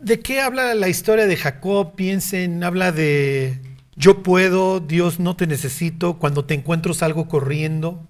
¿De 0.00 0.20
qué 0.20 0.40
habla 0.40 0.74
la 0.74 0.88
historia 0.88 1.26
de 1.26 1.36
Jacob? 1.36 1.94
Piensen, 1.94 2.62
habla 2.62 2.92
de 2.92 3.58
yo 3.96 4.22
puedo, 4.22 4.80
Dios 4.80 5.20
no 5.20 5.36
te 5.36 5.46
necesito, 5.46 6.18
cuando 6.18 6.44
te 6.44 6.54
encuentro 6.54 6.94
salgo 6.94 7.28
corriendo. 7.28 8.06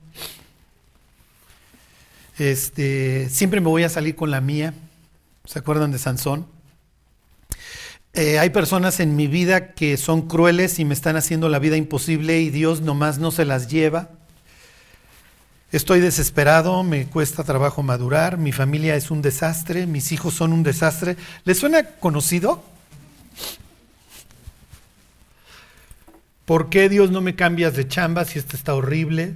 Este, 2.38 3.28
siempre 3.28 3.60
me 3.60 3.68
voy 3.68 3.84
a 3.84 3.88
salir 3.88 4.16
con 4.16 4.30
la 4.30 4.40
mía. 4.40 4.74
¿Se 5.44 5.58
acuerdan 5.58 5.92
de 5.92 5.98
Sansón? 5.98 6.46
Eh, 8.14 8.38
hay 8.38 8.50
personas 8.50 8.98
en 9.00 9.14
mi 9.14 9.26
vida 9.26 9.72
que 9.72 9.96
son 9.96 10.22
crueles 10.22 10.78
y 10.78 10.84
me 10.84 10.94
están 10.94 11.16
haciendo 11.16 11.48
la 11.48 11.58
vida 11.58 11.76
imposible 11.76 12.40
y 12.40 12.50
Dios 12.50 12.80
nomás 12.80 13.18
no 13.18 13.30
se 13.30 13.44
las 13.44 13.68
lleva. 13.68 14.10
Estoy 15.74 15.98
desesperado, 15.98 16.84
me 16.84 17.06
cuesta 17.06 17.42
trabajo 17.42 17.82
madurar, 17.82 18.38
mi 18.38 18.52
familia 18.52 18.94
es 18.94 19.10
un 19.10 19.22
desastre, 19.22 19.88
mis 19.88 20.12
hijos 20.12 20.32
son 20.32 20.52
un 20.52 20.62
desastre. 20.62 21.16
¿Les 21.44 21.58
suena 21.58 21.82
conocido? 21.82 22.62
¿Por 26.44 26.68
qué 26.70 26.88
Dios 26.88 27.10
no 27.10 27.20
me 27.20 27.34
cambias 27.34 27.74
de 27.74 27.88
chamba 27.88 28.24
si 28.24 28.38
esto 28.38 28.56
está 28.56 28.72
horrible? 28.72 29.34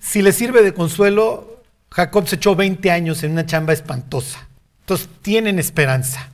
Si 0.00 0.22
le 0.22 0.32
sirve 0.32 0.60
de 0.64 0.74
consuelo, 0.74 1.62
Jacob 1.92 2.26
se 2.26 2.34
echó 2.34 2.56
20 2.56 2.90
años 2.90 3.22
en 3.22 3.30
una 3.30 3.46
chamba 3.46 3.74
espantosa. 3.74 4.48
Entonces 4.80 5.08
tienen 5.22 5.60
esperanza. 5.60 6.30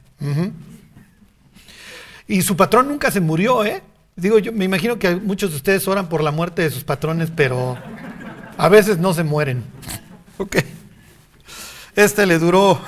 Y 2.26 2.40
su 2.40 2.56
patrón 2.56 2.88
nunca 2.88 3.10
se 3.10 3.20
murió, 3.20 3.66
¿eh? 3.66 3.82
Digo, 4.16 4.38
yo 4.38 4.50
me 4.50 4.64
imagino 4.64 4.98
que 4.98 5.14
muchos 5.16 5.50
de 5.50 5.56
ustedes 5.56 5.86
oran 5.88 6.08
por 6.08 6.22
la 6.22 6.30
muerte 6.30 6.62
de 6.62 6.70
sus 6.70 6.84
patrones, 6.84 7.30
pero 7.36 7.76
a 8.60 8.68
veces 8.68 8.98
no 8.98 9.14
se 9.14 9.24
mueren. 9.24 9.64
Ok. 10.38 10.56
Este 11.96 12.26
le 12.26 12.38
duró, 12.38 12.80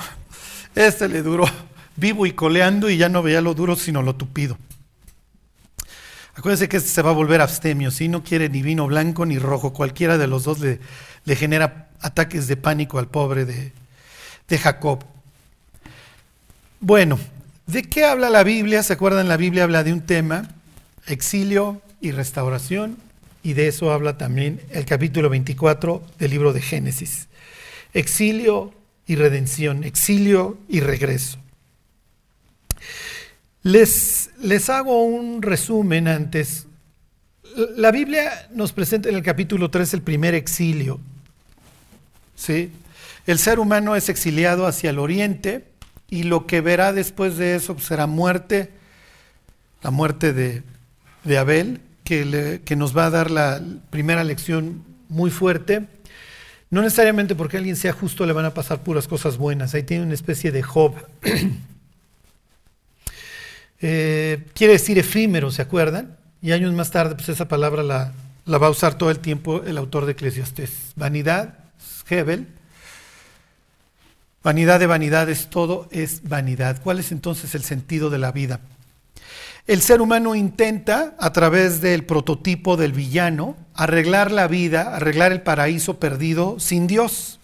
este 0.74 1.08
le 1.08 1.22
duró 1.22 1.44
vivo 1.96 2.26
y 2.26 2.32
coleando 2.32 2.88
y 2.90 2.96
ya 2.96 3.08
no 3.08 3.22
veía 3.22 3.40
lo 3.40 3.54
duro 3.54 3.74
sino 3.76 4.02
lo 4.02 4.14
tupido. 4.14 4.58
Acuérdense 6.34 6.68
que 6.68 6.78
este 6.78 6.88
se 6.88 7.02
va 7.02 7.10
a 7.10 7.14
volver 7.14 7.40
abstemio, 7.40 7.90
si 7.90 8.08
no 8.08 8.22
quiere 8.22 8.48
ni 8.48 8.62
vino 8.62 8.86
blanco 8.86 9.26
ni 9.26 9.38
rojo, 9.38 9.72
cualquiera 9.72 10.18
de 10.18 10.26
los 10.26 10.44
dos 10.44 10.60
le, 10.60 10.78
genera 11.36 11.90
ataques 12.00 12.48
de 12.48 12.56
pánico 12.56 12.98
al 12.98 13.08
pobre 13.08 13.44
de, 13.44 13.72
de 14.48 14.58
Jacob. 14.58 15.04
Bueno, 16.80 17.18
¿De 17.66 17.84
qué 17.84 18.04
habla 18.04 18.28
la 18.28 18.42
Biblia? 18.42 18.82
¿Se 18.82 18.92
acuerdan? 18.92 19.28
La 19.28 19.36
Biblia 19.36 19.62
habla 19.62 19.84
de 19.84 19.92
un 19.92 20.00
tema, 20.00 20.48
exilio 21.06 21.80
y 22.00 22.10
restauración, 22.10 22.98
y 23.42 23.54
de 23.54 23.68
eso 23.68 23.92
habla 23.92 24.18
también 24.18 24.60
el 24.70 24.84
capítulo 24.84 25.28
24 25.28 26.02
del 26.18 26.30
libro 26.30 26.52
de 26.52 26.60
Génesis. 26.60 27.28
Exilio 27.92 28.72
y 29.06 29.16
redención, 29.16 29.84
exilio 29.84 30.58
y 30.68 30.80
regreso. 30.80 31.38
Les, 33.62 34.30
les 34.40 34.68
hago 34.70 35.04
un 35.04 35.42
resumen 35.42 36.08
antes. 36.08 36.66
La 37.76 37.90
Biblia 37.90 38.48
nos 38.52 38.72
presenta 38.72 39.08
en 39.08 39.14
el 39.14 39.22
capítulo 39.22 39.70
3 39.70 39.94
el 39.94 40.02
primer 40.02 40.34
exilio. 40.34 41.00
¿sí? 42.34 42.72
El 43.26 43.38
ser 43.38 43.60
humano 43.60 43.94
es 43.94 44.08
exiliado 44.08 44.66
hacia 44.66 44.90
el 44.90 44.98
oriente 44.98 45.64
y 46.10 46.24
lo 46.24 46.46
que 46.46 46.60
verá 46.60 46.92
después 46.92 47.36
de 47.36 47.54
eso 47.54 47.74
pues, 47.74 47.86
será 47.86 48.06
muerte, 48.06 48.70
la 49.82 49.90
muerte 49.90 50.32
de, 50.32 51.38
Abel, 51.38 51.80
que, 52.64 52.76
nos 52.76 52.96
va 52.96 53.06
a 53.06 53.10
dar 53.10 53.30
la 53.30 53.60
primera 53.90 54.24
lección 54.24 54.84
muy 55.08 55.30
fuerte. 55.30 55.86
No 56.70 56.82
necesariamente 56.82 57.34
porque 57.34 57.58
alguien 57.58 57.76
sea 57.76 57.92
justo 57.92 58.26
le 58.26 58.32
van 58.32 58.44
a 58.44 58.54
pasar 58.54 58.82
puras 58.82 59.08
cosas 59.08 59.36
buenas, 59.36 59.74
ahí 59.74 59.82
tiene 59.82 60.04
una 60.04 60.14
especie 60.14 60.52
de 60.52 60.62
Job. 60.62 60.94
Eh, 63.84 64.44
quiere 64.54 64.74
decir 64.74 64.96
efímero, 64.96 65.50
¿se 65.50 65.60
acuerdan? 65.60 66.16
Y 66.40 66.52
años 66.52 66.72
más 66.72 66.92
tarde, 66.92 67.16
pues 67.16 67.28
esa 67.30 67.48
palabra 67.48 67.82
la, 67.82 68.12
la 68.44 68.58
va 68.58 68.68
a 68.68 68.70
usar 68.70 68.96
todo 68.96 69.10
el 69.10 69.18
tiempo 69.18 69.64
el 69.64 69.76
autor 69.76 70.06
de 70.06 70.12
Eclesiastes. 70.12 70.92
Vanidad, 70.94 71.58
Hebel, 72.08 72.46
Vanidad 74.42 74.80
de 74.80 74.86
vanidades, 74.86 75.48
todo 75.50 75.88
es 75.92 76.28
vanidad. 76.28 76.80
¿Cuál 76.82 76.98
es 76.98 77.12
entonces 77.12 77.54
el 77.54 77.62
sentido 77.62 78.10
de 78.10 78.18
la 78.18 78.32
vida? 78.32 78.60
El 79.66 79.80
ser 79.80 80.00
humano 80.00 80.34
intenta, 80.34 81.14
a 81.20 81.32
través 81.32 81.80
del 81.80 82.04
prototipo 82.04 82.76
del 82.76 82.92
villano, 82.92 83.56
arreglar 83.74 84.32
la 84.32 84.48
vida, 84.48 84.96
arreglar 84.96 85.30
el 85.30 85.42
paraíso 85.42 86.00
perdido 86.00 86.58
sin 86.58 86.88
Dios. 86.88 87.38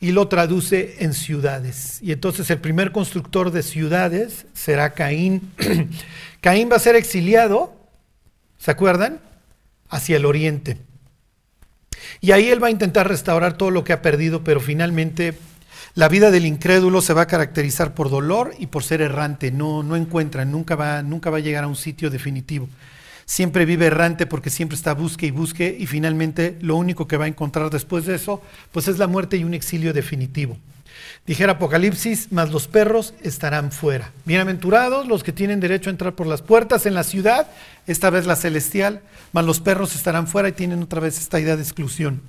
Y 0.00 0.10
lo 0.10 0.26
traduce 0.28 0.96
en 1.04 1.14
ciudades. 1.14 2.00
Y 2.02 2.10
entonces 2.10 2.50
el 2.50 2.58
primer 2.58 2.90
constructor 2.90 3.52
de 3.52 3.62
ciudades 3.62 4.46
será 4.54 4.94
Caín. 4.94 5.52
Caín 6.40 6.68
va 6.72 6.76
a 6.76 6.80
ser 6.80 6.96
exiliado, 6.96 7.76
¿se 8.58 8.72
acuerdan? 8.72 9.20
Hacia 9.88 10.16
el 10.16 10.26
oriente. 10.26 10.78
Y 12.20 12.32
ahí 12.32 12.48
él 12.48 12.62
va 12.62 12.68
a 12.68 12.72
intentar 12.72 13.06
restaurar 13.06 13.56
todo 13.56 13.70
lo 13.70 13.84
que 13.84 13.92
ha 13.92 14.02
perdido, 14.02 14.42
pero 14.42 14.60
finalmente 14.60 15.38
la 16.00 16.08
vida 16.08 16.30
del 16.30 16.46
incrédulo 16.46 17.02
se 17.02 17.12
va 17.12 17.20
a 17.20 17.26
caracterizar 17.26 17.92
por 17.92 18.08
dolor 18.08 18.54
y 18.58 18.68
por 18.68 18.82
ser 18.82 19.02
errante, 19.02 19.50
no, 19.52 19.82
no 19.82 19.96
encuentra, 19.96 20.46
nunca 20.46 20.74
va, 20.74 21.02
nunca 21.02 21.28
va 21.28 21.36
a 21.36 21.40
llegar 21.40 21.64
a 21.64 21.66
un 21.66 21.76
sitio 21.76 22.08
definitivo. 22.08 22.70
Siempre 23.26 23.66
vive 23.66 23.84
errante 23.84 24.24
porque 24.24 24.48
siempre 24.48 24.76
está 24.76 24.94
busque 24.94 25.26
y 25.26 25.30
busque 25.30 25.76
y 25.78 25.84
finalmente 25.84 26.56
lo 26.62 26.76
único 26.76 27.06
que 27.06 27.18
va 27.18 27.26
a 27.26 27.28
encontrar 27.28 27.68
después 27.68 28.06
de 28.06 28.14
eso, 28.14 28.40
pues 28.72 28.88
es 28.88 28.96
la 28.96 29.08
muerte 29.08 29.36
y 29.36 29.44
un 29.44 29.52
exilio 29.52 29.92
definitivo. 29.92 30.56
Dijera 31.26 31.52
Apocalipsis, 31.52 32.28
mas 32.30 32.50
los 32.50 32.66
perros 32.66 33.12
estarán 33.20 33.70
fuera. 33.70 34.10
Bienaventurados 34.24 35.06
los 35.06 35.22
que 35.22 35.32
tienen 35.32 35.60
derecho 35.60 35.90
a 35.90 35.92
entrar 35.92 36.14
por 36.14 36.26
las 36.26 36.40
puertas 36.40 36.86
en 36.86 36.94
la 36.94 37.04
ciudad, 37.04 37.46
esta 37.86 38.08
vez 38.08 38.24
la 38.24 38.36
celestial, 38.36 39.02
mas 39.32 39.44
los 39.44 39.60
perros 39.60 39.94
estarán 39.94 40.28
fuera 40.28 40.48
y 40.48 40.52
tienen 40.52 40.82
otra 40.82 41.00
vez 41.00 41.18
esta 41.18 41.38
idea 41.40 41.56
de 41.56 41.62
exclusión. 41.62 42.22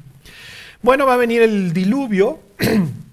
Bueno, 0.81 1.05
va 1.05 1.13
a 1.13 1.17
venir 1.17 1.41
el 1.41 1.71
diluvio, 1.71 2.41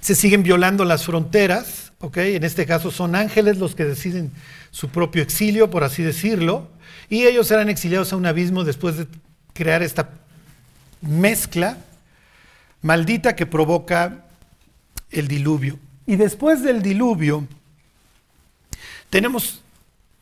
se 0.00 0.14
siguen 0.14 0.42
violando 0.42 0.84
las 0.84 1.04
fronteras, 1.04 1.92
¿ok? 2.00 2.16
En 2.18 2.44
este 2.44 2.66
caso 2.66 2.90
son 2.90 3.14
ángeles 3.14 3.58
los 3.58 3.74
que 3.74 3.84
deciden 3.84 4.32
su 4.70 4.88
propio 4.88 5.22
exilio, 5.22 5.70
por 5.70 5.84
así 5.84 6.02
decirlo, 6.02 6.68
y 7.08 7.24
ellos 7.24 7.48
serán 7.48 7.68
exiliados 7.68 8.12
a 8.12 8.16
un 8.16 8.26
abismo 8.26 8.64
después 8.64 8.96
de 8.96 9.06
crear 9.52 9.82
esta 9.82 10.10
mezcla 11.02 11.78
maldita 12.82 13.36
que 13.36 13.46
provoca 13.46 14.24
el 15.10 15.28
diluvio. 15.28 15.78
Y 16.06 16.16
después 16.16 16.62
del 16.62 16.82
diluvio, 16.82 17.46
tenemos 19.10 19.60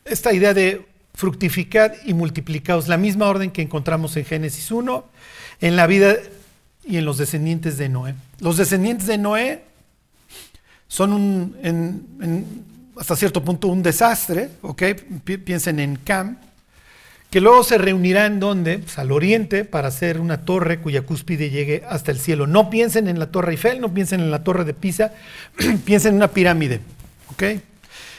esta 0.05 0.33
idea 0.33 0.55
de 0.55 0.87
fructificar 1.15 1.95
y 2.05 2.15
multiplicaos, 2.15 2.89
la 2.89 2.97
misma 2.97 3.29
orden 3.29 3.51
que 3.51 3.63
encontramos 3.63 4.17
en 4.17 4.25
Génesis 4.25 4.71
1, 4.71 5.05
en 5.61 5.77
la 5.77 5.87
vida 5.87 6.17
y 6.85 6.97
en 6.97 7.05
los 7.05 7.19
descendientes 7.19 7.77
de 7.77 7.89
Noé. 7.89 8.15
Los 8.41 8.57
descendientes 8.57 9.07
de 9.07 9.19
Noé 9.19 9.65
son 10.89 11.55
hasta 12.99 13.15
cierto 13.15 13.45
punto 13.45 13.69
un 13.69 13.83
desastre, 13.83 14.51
¿ok? 14.63 14.83
Piensen 15.45 15.79
en 15.79 15.97
Cam, 15.97 16.39
que 17.31 17.41
luego 17.41 17.63
se 17.63 17.79
reunirá 17.79 18.27
en 18.27 18.41
donde, 18.41 18.79
pues, 18.79 18.99
al 18.99 19.13
oriente, 19.13 19.65
para 19.65 19.89
hacer 19.89 20.19
una 20.19 20.45
torre 20.45 20.81
cuya 20.81 21.03
cúspide 21.03 21.51
llegue 21.51 21.85
hasta 21.89 22.11
el 22.11 22.19
cielo. 22.19 22.47
No 22.47 22.71
piensen 22.71 23.07
en 23.07 23.19
la 23.19 23.31
torre 23.31 23.53
Eiffel, 23.53 23.81
no 23.81 23.93
piensen 23.93 24.21
en 24.21 24.31
la 24.31 24.43
torre 24.43 24.65
de 24.65 24.75
Pisa, 24.75 25.13
piensen 25.85 26.13
en 26.13 26.17
una 26.17 26.29
pirámide, 26.29 26.81
¿ok? 27.31 27.45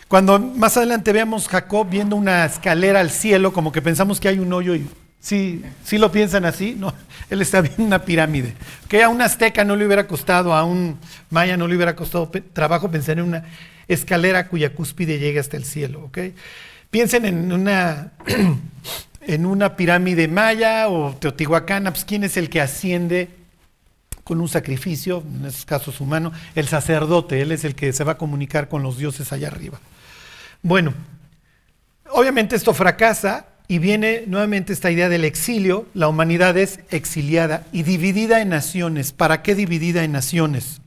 Cuando 0.07 0.39
más 0.39 0.77
adelante 0.77 1.11
veamos 1.11 1.47
Jacob 1.47 1.87
viendo 1.89 2.15
una 2.15 2.45
escalera 2.45 2.99
al 2.99 3.11
cielo, 3.11 3.51
como 3.53 3.71
que 3.71 3.81
pensamos 3.81 4.19
que 4.19 4.27
hay 4.27 4.39
un 4.39 4.51
hoyo 4.53 4.75
y 4.75 4.87
sí, 5.19 5.63
sí 5.83 5.97
lo 5.97 6.11
piensan 6.11 6.45
así, 6.45 6.75
no, 6.77 6.93
él 7.29 7.41
está 7.41 7.61
viendo 7.61 7.83
una 7.83 8.03
pirámide. 8.03 8.53
Que 8.87 9.03
a 9.03 9.09
un 9.09 9.21
azteca 9.21 9.63
no 9.63 9.75
le 9.75 9.85
hubiera 9.85 10.07
costado, 10.07 10.53
a 10.53 10.63
un 10.63 10.97
maya 11.29 11.57
no 11.57 11.67
le 11.67 11.75
hubiera 11.75 11.95
costado 11.95 12.31
trabajo 12.53 12.89
pensar 12.89 13.19
en 13.19 13.25
una 13.25 13.45
escalera 13.87 14.47
cuya 14.47 14.73
cúspide 14.73 15.19
llegue 15.19 15.39
hasta 15.39 15.57
el 15.57 15.65
cielo, 15.65 16.05
¿ok? 16.05 16.19
Piensen 16.89 17.25
en 17.25 17.51
una, 17.51 18.11
en 19.21 19.45
una 19.45 19.75
pirámide 19.75 20.27
maya 20.27 20.87
o 20.89 21.15
teotihuacana, 21.15 21.91
pues 21.91 22.05
¿quién 22.05 22.23
es 22.23 22.37
el 22.37 22.49
que 22.49 22.61
asciende 22.61 23.29
con 24.23 24.41
un 24.41 24.47
sacrificio, 24.47 25.23
en 25.39 25.45
esos 25.45 25.65
casos 25.65 26.01
humano? 26.01 26.31
El 26.55 26.67
sacerdote, 26.67 27.41
él 27.41 27.51
es 27.51 27.65
el 27.65 27.75
que 27.75 27.91
se 27.93 28.03
va 28.03 28.13
a 28.13 28.17
comunicar 28.17 28.69
con 28.69 28.83
los 28.83 28.97
dioses 28.97 29.31
allá 29.33 29.47
arriba. 29.47 29.79
Bueno, 30.61 30.93
obviamente 32.11 32.55
esto 32.55 32.73
fracasa 32.73 33.48
y 33.71 33.77
viene 33.77 34.23
nuevamente 34.25 34.73
esta 34.73 34.89
idea 34.89 35.09
del 35.09 35.23
exilio. 35.23 35.85
La 35.93 36.07
humanidad 36.07 36.57
es 36.57 36.79
exiliada 36.89 37.67
y 37.71 37.83
dividida 37.83 38.41
en 38.41 38.49
naciones. 38.49 39.13
¿Para 39.13 39.43
qué 39.43 39.53
dividida 39.53 40.03
en 40.03 40.11
naciones? 40.11 40.81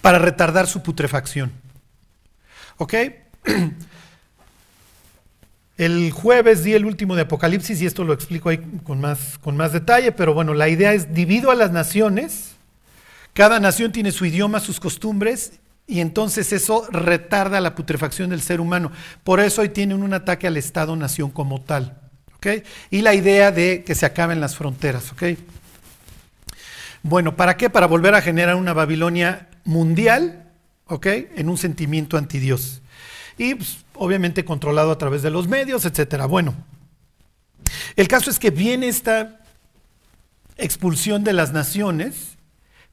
Para 0.00 0.18
retardar 0.18 0.66
su 0.66 0.82
putrefacción. 0.82 1.52
¿Ok? 2.78 2.94
El 5.76 6.10
jueves 6.10 6.64
di 6.64 6.74
el 6.74 6.84
último 6.84 7.16
de 7.16 7.22
Apocalipsis 7.22 7.80
y 7.80 7.86
esto 7.86 8.04
lo 8.04 8.12
explico 8.12 8.50
ahí 8.50 8.58
con 8.84 9.00
más, 9.00 9.38
con 9.38 9.56
más 9.56 9.72
detalle, 9.72 10.12
pero 10.12 10.32
bueno, 10.32 10.54
la 10.54 10.68
idea 10.68 10.92
es 10.92 11.12
divido 11.12 11.50
a 11.50 11.56
las 11.56 11.72
naciones, 11.72 12.52
cada 13.32 13.58
nación 13.58 13.90
tiene 13.90 14.12
su 14.12 14.26
idioma, 14.26 14.60
sus 14.60 14.78
costumbres 14.78 15.54
y 15.92 16.00
entonces 16.00 16.54
eso 16.54 16.88
retarda 16.90 17.60
la 17.60 17.74
putrefacción 17.74 18.30
del 18.30 18.40
ser 18.40 18.62
humano. 18.62 18.90
Por 19.24 19.40
eso 19.40 19.60
hoy 19.60 19.68
tienen 19.68 20.02
un 20.02 20.14
ataque 20.14 20.46
al 20.46 20.56
Estado-nación 20.56 21.30
como 21.30 21.60
tal. 21.60 22.00
¿okay? 22.36 22.62
Y 22.88 23.02
la 23.02 23.12
idea 23.12 23.52
de 23.52 23.84
que 23.84 23.94
se 23.94 24.06
acaben 24.06 24.40
las 24.40 24.56
fronteras. 24.56 25.12
¿okay? 25.12 25.36
Bueno, 27.02 27.36
¿para 27.36 27.58
qué? 27.58 27.68
Para 27.68 27.86
volver 27.86 28.14
a 28.14 28.22
generar 28.22 28.54
una 28.54 28.72
Babilonia 28.72 29.50
mundial 29.64 30.50
¿okay? 30.86 31.28
en 31.36 31.50
un 31.50 31.58
sentimiento 31.58 32.16
antidios. 32.16 32.80
Y 33.36 33.54
pues, 33.56 33.84
obviamente 33.92 34.46
controlado 34.46 34.92
a 34.92 34.96
través 34.96 35.20
de 35.20 35.28
los 35.28 35.46
medios, 35.46 35.84
etcétera. 35.84 36.24
Bueno, 36.24 36.54
el 37.96 38.08
caso 38.08 38.30
es 38.30 38.38
que 38.38 38.48
viene 38.50 38.88
esta 38.88 39.40
expulsión 40.56 41.22
de 41.22 41.34
las 41.34 41.52
naciones, 41.52 42.31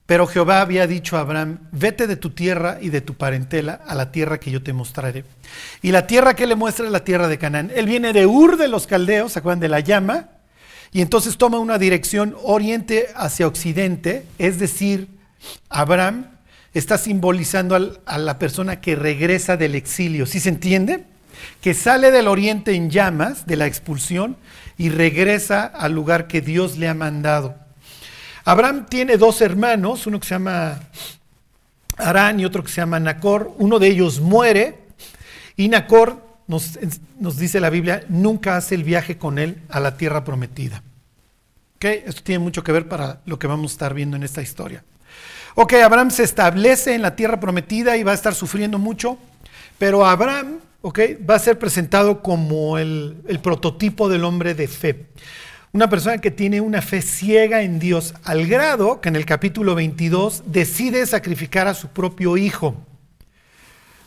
pero 0.10 0.26
Jehová 0.26 0.62
había 0.62 0.88
dicho 0.88 1.18
a 1.18 1.20
Abraham, 1.20 1.60
vete 1.72 2.08
de 2.08 2.16
tu 2.16 2.32
tierra 2.32 2.80
y 2.82 2.90
de 2.90 3.00
tu 3.00 3.14
parentela 3.14 3.80
a 3.86 3.94
la 3.94 4.12
tierra 4.12 4.40
que 4.40 4.50
yo 4.50 4.64
te 4.64 4.74
mostraré. 4.74 5.24
Y 5.84 5.92
la 5.92 6.08
tierra 6.08 6.36
que 6.36 6.48
le 6.48 6.56
muestra 6.56 6.88
es 6.88 6.92
la 6.92 7.04
tierra 7.04 7.28
de 7.28 7.38
Canaán. 7.38 7.72
Él 7.76 7.86
viene 7.86 8.12
de 8.12 8.26
Ur 8.26 8.58
de 8.58 8.70
los 8.70 8.88
caldeos, 8.88 9.34
¿se 9.34 9.38
acuerdan 9.38 9.60
de 9.60 9.70
la 9.70 9.82
llama? 9.82 10.30
Y 10.92 11.02
entonces 11.02 11.38
toma 11.38 11.60
una 11.60 11.78
dirección 11.78 12.36
oriente 12.42 13.10
hacia 13.16 13.46
occidente, 13.46 14.26
es 14.40 14.58
decir, 14.58 15.10
Abraham 15.70 16.26
está 16.74 16.98
simbolizando 16.98 17.76
a 18.08 18.18
la 18.18 18.40
persona 18.40 18.82
que 18.82 18.96
regresa 18.96 19.58
del 19.58 19.76
exilio. 19.76 20.26
¿Sí 20.26 20.40
se 20.40 20.50
entiende? 20.50 21.06
Que 21.62 21.76
sale 21.76 22.10
del 22.10 22.28
oriente 22.28 22.74
en 22.74 22.90
llamas, 22.90 23.46
de 23.46 23.58
la 23.58 23.68
expulsión, 23.68 24.38
y 24.76 24.90
regresa 24.90 25.66
al 25.66 25.94
lugar 25.94 26.28
que 26.28 26.42
Dios 26.42 26.80
le 26.80 26.88
ha 26.88 26.96
mandado. 26.96 27.69
Abraham 28.46 28.86
tiene 28.88 29.18
dos 29.18 29.42
hermanos, 29.42 30.08
uno 30.08 30.20
que 30.20 30.28
se 30.28 30.36
llama 30.36 30.80
Arán 31.98 32.40
y 32.40 32.46
otro 32.46 32.64
que 32.64 32.70
se 32.70 32.82
llama 32.82 33.00
Nacor. 33.00 33.54
Uno 33.58 33.80
de 33.80 33.88
ellos 33.88 34.20
muere 34.20 34.80
y 35.56 35.68
Nacor, 35.68 36.24
nos, 36.48 36.80
dice 37.38 37.60
la 37.60 37.70
Biblia, 37.70 38.04
nunca 38.08 38.58
hace 38.58 38.76
el 38.76 38.84
viaje 38.84 39.18
con 39.18 39.38
él 39.38 39.62
a 39.70 39.80
la 39.80 39.98
tierra 39.98 40.24
prometida. 40.24 40.82
¿Okay? 41.76 42.04
Esto 42.06 42.24
tiene 42.24 42.40
mucho 42.40 42.64
que 42.64 42.72
ver 42.72 42.88
para 42.88 43.22
lo 43.26 43.38
que 43.38 43.48
vamos 43.48 43.72
a 43.72 43.74
estar 43.74 43.94
viendo 43.94 44.16
en 44.16 44.24
esta 44.24 44.42
historia. 44.42 44.84
Ok, 45.56 45.74
Abraham 45.74 46.12
se 46.12 46.24
establece 46.24 46.96
en 46.96 47.02
la 47.02 47.16
tierra 47.16 47.40
prometida 47.40 47.98
y 47.98 48.04
va 48.04 48.12
a 48.12 48.16
estar 48.16 48.34
sufriendo 48.34 48.78
mucho, 48.78 49.18
pero 49.78 50.06
Abraham, 50.06 50.60
ok, 50.82 51.00
va 51.30 51.36
a 51.36 51.40
ser 51.40 51.60
presentado 51.60 52.22
como 52.22 52.78
el 52.78 53.40
prototipo 53.44 54.08
del 54.10 54.24
hombre 54.24 54.54
de 54.54 54.68
fe. 54.68 55.08
Una 55.72 55.88
persona 55.88 56.18
que 56.18 56.32
tiene 56.32 56.62
una 56.62 56.82
fe 56.82 57.02
ciega 57.04 57.62
en 57.62 57.78
Dios, 57.78 58.16
al 58.24 58.48
grado 58.48 59.02
que 59.02 59.10
en 59.10 59.16
el 59.16 59.26
capítulo 59.26 59.76
22 59.76 60.44
decide 60.48 61.06
sacrificar 61.06 61.68
a 61.68 61.76
su 61.76 61.90
propio 61.90 62.38
hijo. 62.38 62.76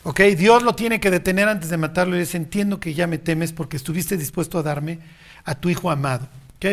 Ok, 0.03 0.21
Dios 0.37 0.65
lo 0.65 0.75
tiene 0.75 0.99
que 0.99 1.13
detener 1.13 1.49
antes 1.49 1.71
de 1.71 1.77
matarlo 1.77 2.17
y 2.17 2.21
dice, 2.21 2.37
entiendo 2.37 2.81
que 2.81 2.95
ya 2.95 3.07
me 3.07 3.19
temes 3.19 3.53
porque 3.53 3.77
estuviste 3.77 4.17
dispuesto 4.17 4.59
a 4.59 4.65
darme 4.65 4.99
a 5.45 5.55
tu 5.55 5.69
hijo 5.69 5.91
amado. 5.91 6.27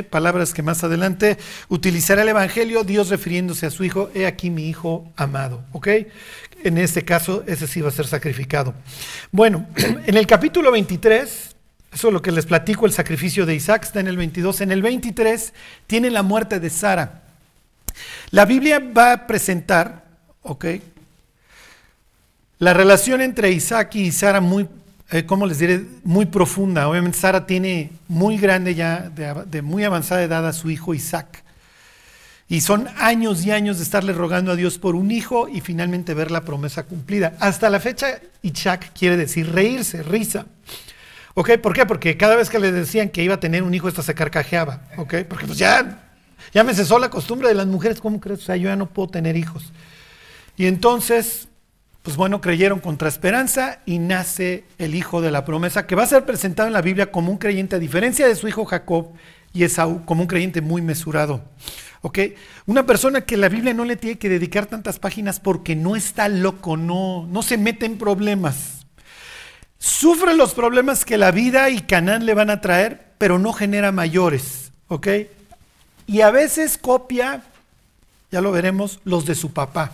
Palabras 0.10 0.54
que 0.54 0.62
más 0.62 0.84
adelante 0.84 1.38
utilizará 1.68 2.22
el 2.22 2.30
Evangelio, 2.30 2.84
Dios 2.84 3.10
refiriéndose 3.10 3.66
a 3.66 3.72
su 3.72 3.84
hijo, 3.84 4.12
he 4.14 4.28
aquí 4.28 4.50
mi 4.50 4.70
hijo 4.70 5.12
amado. 5.16 5.64
¿ok? 5.72 5.88
En 6.64 6.78
este 6.78 7.04
caso, 7.04 7.44
ese 7.48 7.68
sí 7.68 7.82
va 7.82 7.90
a 7.90 7.92
ser 7.92 8.06
sacrificado. 8.06 8.74
Bueno, 9.32 9.68
en 10.06 10.16
el 10.16 10.28
capítulo 10.28 10.72
23, 10.72 11.56
eso 11.94 12.08
es 12.08 12.14
lo 12.14 12.22
que 12.22 12.32
les 12.32 12.46
platico, 12.46 12.86
el 12.86 12.92
sacrificio 12.92 13.46
de 13.46 13.56
Isaac 13.56 13.84
está 13.84 14.00
en 14.00 14.08
el 14.08 14.18
22. 14.18 14.62
En 14.62 14.72
el 14.72 14.82
23 14.82 15.54
tiene 15.88 16.10
la 16.10 16.24
muerte 16.24 16.60
de 16.60 16.70
Sara. 16.70 17.24
La 18.32 18.46
Biblia 18.46 18.80
va 18.80 19.14
a 19.14 19.28
presentar, 19.28 20.06
¿ok? 20.44 20.66
La 22.60 22.74
relación 22.74 23.22
entre 23.22 23.52
Isaac 23.52 23.96
y 23.96 24.12
Sara 24.12 24.42
muy 24.42 24.68
eh, 25.12 25.26
¿cómo 25.26 25.48
les 25.48 25.58
diré? 25.58 25.84
Muy 26.04 26.28
profunda. 26.28 26.88
Obviamente 26.88 27.18
Sara 27.18 27.48
tiene 27.48 27.92
muy 28.08 28.38
grande 28.38 28.76
ya, 28.76 29.10
de, 29.10 29.62
muy 29.62 29.84
avanzada 29.84 30.22
edad 30.22 30.48
a 30.48 30.54
su 30.54 30.70
hijo 30.70 30.94
Isaac. 30.94 31.44
Y 32.48 32.62
son 32.62 32.88
años 32.98 33.46
y 33.46 33.52
años 33.52 33.78
de 33.78 33.84
estarle 33.84 34.14
rogando 34.14 34.52
a 34.52 34.56
Dios 34.56 34.78
por 34.78 34.96
un 34.96 35.12
hijo 35.12 35.48
y 35.48 35.62
finalmente 35.62 36.14
ver 36.14 36.32
la 36.32 36.42
promesa 36.42 36.84
cumplida. 36.84 37.36
Hasta 37.40 37.70
la 37.70 37.80
fecha, 37.80 38.20
Isaac 38.44 38.92
quiere 38.98 39.18
decir 39.18 39.52
reírse, 39.52 40.04
risa. 40.04 40.46
¿Ok? 41.40 41.52
¿Por 41.60 41.72
qué? 41.72 41.86
Porque 41.86 42.18
cada 42.18 42.36
vez 42.36 42.50
que 42.50 42.60
le 42.60 42.70
decían 42.70 43.08
que 43.08 43.24
iba 43.24 43.36
a 43.36 43.40
tener 43.40 43.64
un 43.64 43.74
hijo, 43.74 43.88
esta 43.88 44.04
se 44.04 44.14
carcajeaba. 44.14 44.82
¿Ok? 44.98 45.16
Porque 45.30 45.46
pues 45.46 45.58
ya, 45.58 46.12
ya 46.54 46.66
me 46.66 46.74
cesó 46.74 47.00
la 47.00 47.10
costumbre 47.10 47.48
de 47.48 47.54
las 47.54 47.66
mujeres. 47.66 48.02
¿Cómo 48.02 48.20
crees? 48.20 48.40
O 48.40 48.42
sea, 48.42 48.58
yo 48.58 48.68
ya 48.68 48.76
no 48.76 48.90
puedo 48.90 49.08
tener 49.08 49.38
hijos. 49.38 49.72
Y 50.58 50.66
entonces 50.66 51.48
pues 52.02 52.18
bueno, 52.18 52.42
creyeron 52.42 52.82
contra 52.82 53.08
esperanza 53.08 53.80
y 53.86 54.00
nace 54.00 54.66
el 54.80 54.96
hijo 54.96 55.22
de 55.22 55.32
la 55.32 55.46
promesa, 55.46 55.88
que 55.88 55.96
va 55.96 56.04
a 56.04 56.08
ser 56.08 56.26
presentado 56.26 56.68
en 56.68 56.74
la 56.74 56.82
Biblia 56.82 57.10
como 57.10 57.32
un 57.32 57.38
creyente, 57.38 57.78
a 57.78 57.80
diferencia 57.80 58.28
de 58.28 58.36
su 58.36 58.50
hijo 58.50 58.66
Jacob 58.66 59.14
y 59.54 59.64
Esaú, 59.64 60.04
como 60.04 60.24
un 60.24 60.28
creyente 60.28 60.62
muy 60.62 60.82
mesurado. 60.82 61.42
¿Ok? 62.02 62.20
Una 62.66 62.86
persona 62.86 63.22
que 63.22 63.38
la 63.38 63.48
Biblia 63.48 63.74
no 63.74 63.86
le 63.86 63.96
tiene 63.96 64.18
que 64.18 64.28
dedicar 64.28 64.66
tantas 64.66 65.00
páginas 65.00 65.40
porque 65.40 65.78
no 65.78 65.96
está 65.96 66.28
loco, 66.28 66.76
no, 66.76 67.28
no 67.28 67.44
se 67.44 67.58
mete 67.58 67.86
en 67.86 67.98
problemas. 67.98 68.79
Sufre 69.80 70.36
los 70.36 70.54
problemas 70.54 71.06
que 71.06 71.18
la 71.18 71.32
vida 71.32 71.70
y 71.70 71.82
Canaán 71.82 72.26
le 72.26 72.34
van 72.34 72.50
a 72.50 72.60
traer, 72.60 73.14
pero 73.18 73.40
no 73.40 73.54
genera 73.54 73.92
mayores. 73.92 74.72
¿Ok? 74.90 75.08
Y 76.06 76.22
a 76.22 76.32
veces 76.32 76.78
copia, 76.78 77.44
ya 78.32 78.42
lo 78.42 78.52
veremos, 78.52 79.00
los 79.06 79.26
de 79.26 79.36
su 79.36 79.54
papá. 79.54 79.92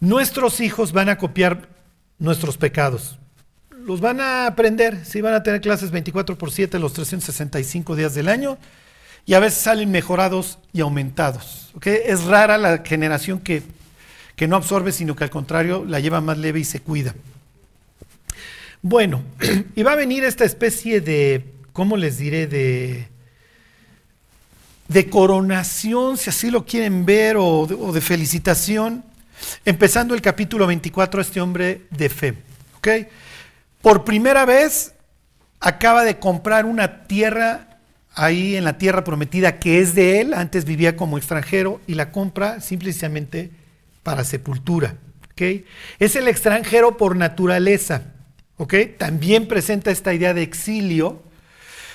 nuestros 0.00 0.60
hijos 0.60 0.92
van 0.92 1.08
a 1.08 1.18
copiar 1.18 1.68
nuestros 2.18 2.56
pecados. 2.56 3.18
Los 3.84 4.00
van 4.00 4.20
a 4.20 4.46
aprender, 4.46 5.04
sí 5.04 5.20
van 5.20 5.34
a 5.34 5.42
tener 5.42 5.60
clases 5.60 5.90
24 5.90 6.36
por 6.36 6.50
7 6.50 6.78
los 6.78 6.92
365 6.92 7.96
días 7.96 8.14
del 8.14 8.28
año 8.28 8.58
y 9.24 9.34
a 9.34 9.40
veces 9.40 9.60
salen 9.60 9.90
mejorados 9.90 10.58
y 10.72 10.80
aumentados. 10.80 11.72
Es 11.82 12.24
rara 12.24 12.58
la 12.58 12.78
generación 12.78 13.40
que, 13.40 13.62
que 14.36 14.48
no 14.48 14.56
absorbe, 14.56 14.92
sino 14.92 15.16
que 15.16 15.24
al 15.24 15.30
contrario 15.30 15.84
la 15.86 16.00
lleva 16.00 16.20
más 16.20 16.38
leve 16.38 16.60
y 16.60 16.64
se 16.64 16.80
cuida. 16.80 17.14
Bueno, 18.82 19.22
y 19.74 19.82
va 19.82 19.92
a 19.92 19.96
venir 19.96 20.24
esta 20.24 20.44
especie 20.44 21.00
de, 21.00 21.44
¿cómo 21.72 21.96
les 21.96 22.18
diré? 22.18 22.46
De, 22.46 23.08
de 24.88 25.10
coronación, 25.10 26.16
si 26.16 26.30
así 26.30 26.50
lo 26.50 26.64
quieren 26.64 27.04
ver, 27.04 27.36
o 27.38 27.66
de, 27.66 28.00
felicitación, 28.00 29.04
empezando 29.64 30.14
el 30.14 30.22
capítulo 30.22 30.66
24, 30.66 31.20
este 31.20 31.40
hombre 31.40 31.82
de 31.90 32.08
fe. 32.08 32.34
Por 33.82 34.04
primera 34.04 34.46
vez 34.46 34.94
acaba 35.60 36.04
de 36.04 36.18
comprar 36.18 36.64
una 36.64 37.06
tierra 37.06 37.78
ahí 38.14 38.56
en 38.56 38.64
la 38.64 38.78
tierra 38.78 39.04
prometida 39.04 39.58
que 39.58 39.80
es 39.80 39.94
de 39.94 40.20
él, 40.20 40.34
antes 40.34 40.64
vivía 40.64 40.96
como 40.96 41.18
extranjero 41.18 41.80
y 41.86 41.94
la 41.94 42.10
compra 42.10 42.60
simplemente 42.60 43.50
para 44.02 44.24
sepultura. 44.24 44.96
Es 45.98 46.16
el 46.16 46.26
extranjero 46.26 46.96
por 46.96 47.14
naturaleza. 47.14 48.02
También 48.98 49.46
presenta 49.46 49.90
esta 49.90 50.12
idea 50.12 50.34
de 50.34 50.42
exilio, 50.42 51.22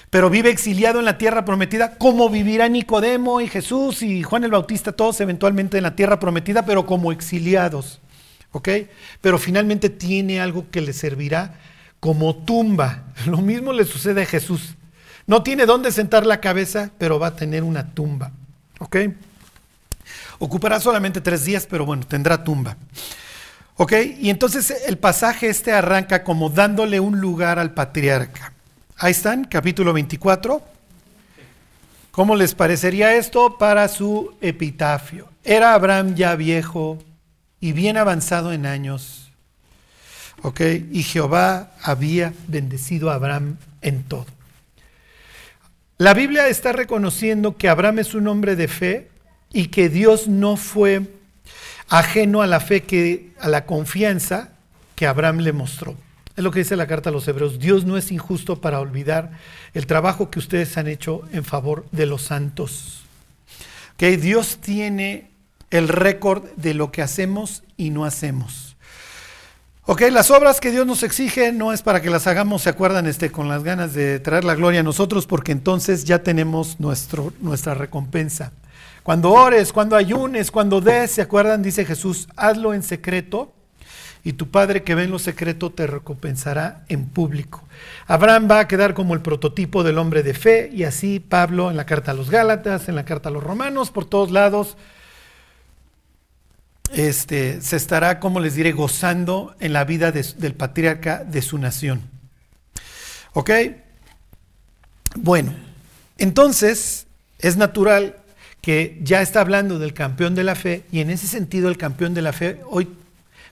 pero 0.09 0.29
vive 0.29 0.49
exiliado 0.49 0.99
en 0.99 1.05
la 1.05 1.17
tierra 1.17 1.43
prometida, 1.43 1.97
como 1.97 2.29
vivirá 2.29 2.69
Nicodemo 2.69 3.41
y 3.41 3.47
Jesús 3.47 4.01
y 4.01 4.23
Juan 4.23 4.43
el 4.43 4.51
Bautista, 4.51 4.91
todos 4.91 5.19
eventualmente 5.21 5.77
en 5.77 5.83
la 5.83 5.95
tierra 5.95 6.19
prometida, 6.19 6.65
pero 6.65 6.85
como 6.85 7.11
exiliados. 7.11 7.99
¿Ok? 8.51 8.69
Pero 9.21 9.39
finalmente 9.39 9.89
tiene 9.89 10.39
algo 10.39 10.69
que 10.69 10.81
le 10.81 10.93
servirá 10.93 11.55
como 11.99 12.35
tumba. 12.35 13.05
Lo 13.25 13.37
mismo 13.37 13.73
le 13.73 13.85
sucede 13.85 14.21
a 14.21 14.25
Jesús. 14.25 14.75
No 15.25 15.41
tiene 15.41 15.65
dónde 15.65 15.91
sentar 15.91 16.25
la 16.25 16.39
cabeza, 16.39 16.91
pero 16.97 17.19
va 17.19 17.27
a 17.27 17.35
tener 17.35 17.63
una 17.63 17.93
tumba. 17.93 18.31
¿Ok? 18.79 18.97
Ocupará 20.39 20.79
solamente 20.79 21.21
tres 21.21 21.45
días, 21.45 21.67
pero 21.69 21.85
bueno, 21.85 22.05
tendrá 22.05 22.43
tumba. 22.43 22.77
¿Ok? 23.75 23.93
Y 24.19 24.29
entonces 24.29 24.83
el 24.87 24.97
pasaje 24.97 25.49
este 25.49 25.71
arranca 25.71 26.23
como 26.23 26.49
dándole 26.49 26.99
un 26.99 27.19
lugar 27.19 27.57
al 27.59 27.73
patriarca. 27.73 28.53
Ahí 28.97 29.11
están, 29.11 29.45
capítulo 29.45 29.93
24. 29.93 30.61
¿Cómo 32.11 32.35
les 32.35 32.53
parecería 32.53 33.15
esto 33.15 33.57
para 33.57 33.87
su 33.87 34.35
epitafio? 34.39 35.29
Era 35.43 35.73
Abraham 35.73 36.13
ya 36.13 36.35
viejo 36.35 36.99
y 37.59 37.71
bien 37.71 37.97
avanzado 37.97 38.53
en 38.53 38.67
años. 38.67 39.31
¿Ok? 40.43 40.61
Y 40.91 41.01
Jehová 41.01 41.71
había 41.81 42.33
bendecido 42.47 43.09
a 43.09 43.15
Abraham 43.15 43.57
en 43.81 44.03
todo. 44.03 44.27
La 45.97 46.13
Biblia 46.13 46.47
está 46.47 46.71
reconociendo 46.71 47.57
que 47.57 47.69
Abraham 47.69 47.99
es 47.99 48.13
un 48.13 48.27
hombre 48.27 48.55
de 48.55 48.67
fe 48.67 49.09
y 49.51 49.67
que 49.67 49.89
Dios 49.89 50.27
no 50.27 50.57
fue 50.57 51.01
ajeno 51.89 52.41
a 52.41 52.47
la 52.47 52.59
fe, 52.59 52.83
que, 52.83 53.31
a 53.39 53.49
la 53.49 53.65
confianza 53.65 54.49
que 54.95 55.07
Abraham 55.07 55.39
le 55.39 55.53
mostró. 55.53 55.95
Es 56.35 56.43
lo 56.43 56.51
que 56.51 56.59
dice 56.59 56.75
la 56.75 56.87
carta 56.87 57.09
a 57.09 57.13
los 57.13 57.27
hebreos. 57.27 57.59
Dios 57.59 57.85
no 57.85 57.97
es 57.97 58.11
injusto 58.11 58.59
para 58.59 58.79
olvidar 58.79 59.31
el 59.73 59.85
trabajo 59.85 60.31
que 60.31 60.39
ustedes 60.39 60.77
han 60.77 60.87
hecho 60.87 61.21
en 61.31 61.43
favor 61.43 61.85
de 61.91 62.07
los 62.07 62.23
santos. 62.23 63.03
Que 63.97 64.17
Dios 64.17 64.57
tiene 64.57 65.29
el 65.69 65.87
récord 65.87 66.43
de 66.55 66.73
lo 66.73 66.91
que 66.91 67.01
hacemos 67.01 67.63
y 67.77 67.91
no 67.91 68.05
hacemos. 68.05 68.75
Ok, 69.85 70.03
las 70.11 70.31
obras 70.31 70.61
que 70.61 70.71
Dios 70.71 70.87
nos 70.87 71.03
exige 71.03 71.51
no 71.51 71.73
es 71.73 71.81
para 71.81 72.01
que 72.01 72.09
las 72.09 72.25
hagamos, 72.25 72.61
se 72.61 72.69
acuerdan, 72.69 73.05
este, 73.05 73.31
con 73.31 73.49
las 73.49 73.63
ganas 73.63 73.93
de 73.93 74.19
traer 74.19 74.45
la 74.45 74.55
gloria 74.55 74.79
a 74.79 74.83
nosotros, 74.83 75.27
porque 75.27 75.51
entonces 75.51 76.05
ya 76.05 76.23
tenemos 76.23 76.79
nuestro, 76.79 77.33
nuestra 77.41 77.73
recompensa. 77.73 78.53
Cuando 79.03 79.31
ores, 79.31 79.73
cuando 79.73 79.95
ayunes, 79.97 80.49
cuando 80.49 80.79
des, 80.79 81.11
¿se 81.11 81.21
acuerdan? 81.21 81.61
Dice 81.61 81.85
Jesús, 81.85 82.27
hazlo 82.37 82.73
en 82.73 82.83
secreto 82.83 83.53
y 84.23 84.33
tu 84.33 84.49
Padre 84.49 84.83
que 84.83 84.95
ve 84.95 85.03
en 85.03 85.11
lo 85.11 85.19
secreto 85.19 85.71
te 85.71 85.85
recompensará 85.85 86.85
en 86.87 87.07
público. 87.09 87.63
Abraham 88.07 88.47
va 88.49 88.59
a 88.59 88.67
quedar 88.69 88.93
como 88.93 89.13
el 89.13 89.21
prototipo 89.21 89.83
del 89.83 89.97
hombre 89.97 90.23
de 90.23 90.33
fe 90.33 90.69
y 90.71 90.85
así 90.85 91.19
Pablo 91.19 91.69
en 91.69 91.75
la 91.75 91.85
carta 91.85 92.11
a 92.11 92.13
los 92.13 92.29
Gálatas, 92.29 92.87
en 92.87 92.95
la 92.95 93.03
carta 93.03 93.27
a 93.27 93.31
los 93.33 93.43
Romanos, 93.43 93.91
por 93.91 94.05
todos 94.05 94.31
lados, 94.31 94.77
este, 96.93 97.61
se 97.61 97.75
estará, 97.75 98.21
como 98.21 98.39
les 98.39 98.55
diré, 98.55 98.71
gozando 98.71 99.55
en 99.59 99.73
la 99.73 99.83
vida 99.83 100.13
del 100.13 100.53
patriarca 100.53 101.25
de 101.25 101.41
su 101.41 101.57
nación. 101.57 102.01
¿Ok? 103.33 103.51
Bueno, 105.15 105.53
entonces 106.17 107.07
es 107.39 107.57
natural 107.57 108.22
que 108.63 108.97
ya 109.03 109.21
está 109.21 109.41
hablando 109.41 109.77
del 109.77 109.93
campeón 109.93 110.35
de 110.35 110.45
la 110.45 110.55
fe 110.55 110.85
y 110.89 111.01
en 111.01 111.09
ese 111.09 111.27
sentido 111.27 111.67
el 111.67 111.77
campeón 111.77 112.13
de 112.13 112.21
la 112.21 112.31
fe 112.31 112.61
hoy, 112.69 112.87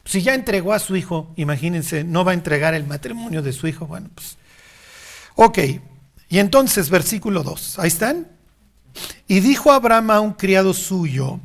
si 0.06 0.22
ya 0.22 0.34
entregó 0.34 0.72
a 0.72 0.80
su 0.80 0.96
hijo, 0.96 1.34
imagínense, 1.36 2.06
no 2.06 2.24
va 2.24 2.32
a 2.32 2.34
entregar 2.34 2.74
el 2.76 2.88
matrimonio 2.88 3.42
de 3.42 3.52
su 3.52 3.68
hijo, 3.68 3.86
bueno, 3.86 4.10
pues, 4.16 4.38
ok, 5.36 5.60
y 6.30 6.40
entonces 6.40 6.90
versículo 6.90 7.44
2, 7.44 7.80
ahí 7.80 7.90
están. 7.90 8.30
Y 9.28 9.42
dijo 9.42 9.74
Abraham 9.74 10.12
a 10.12 10.22
un 10.22 10.32
criado 10.32 10.74
suyo, 10.74 11.42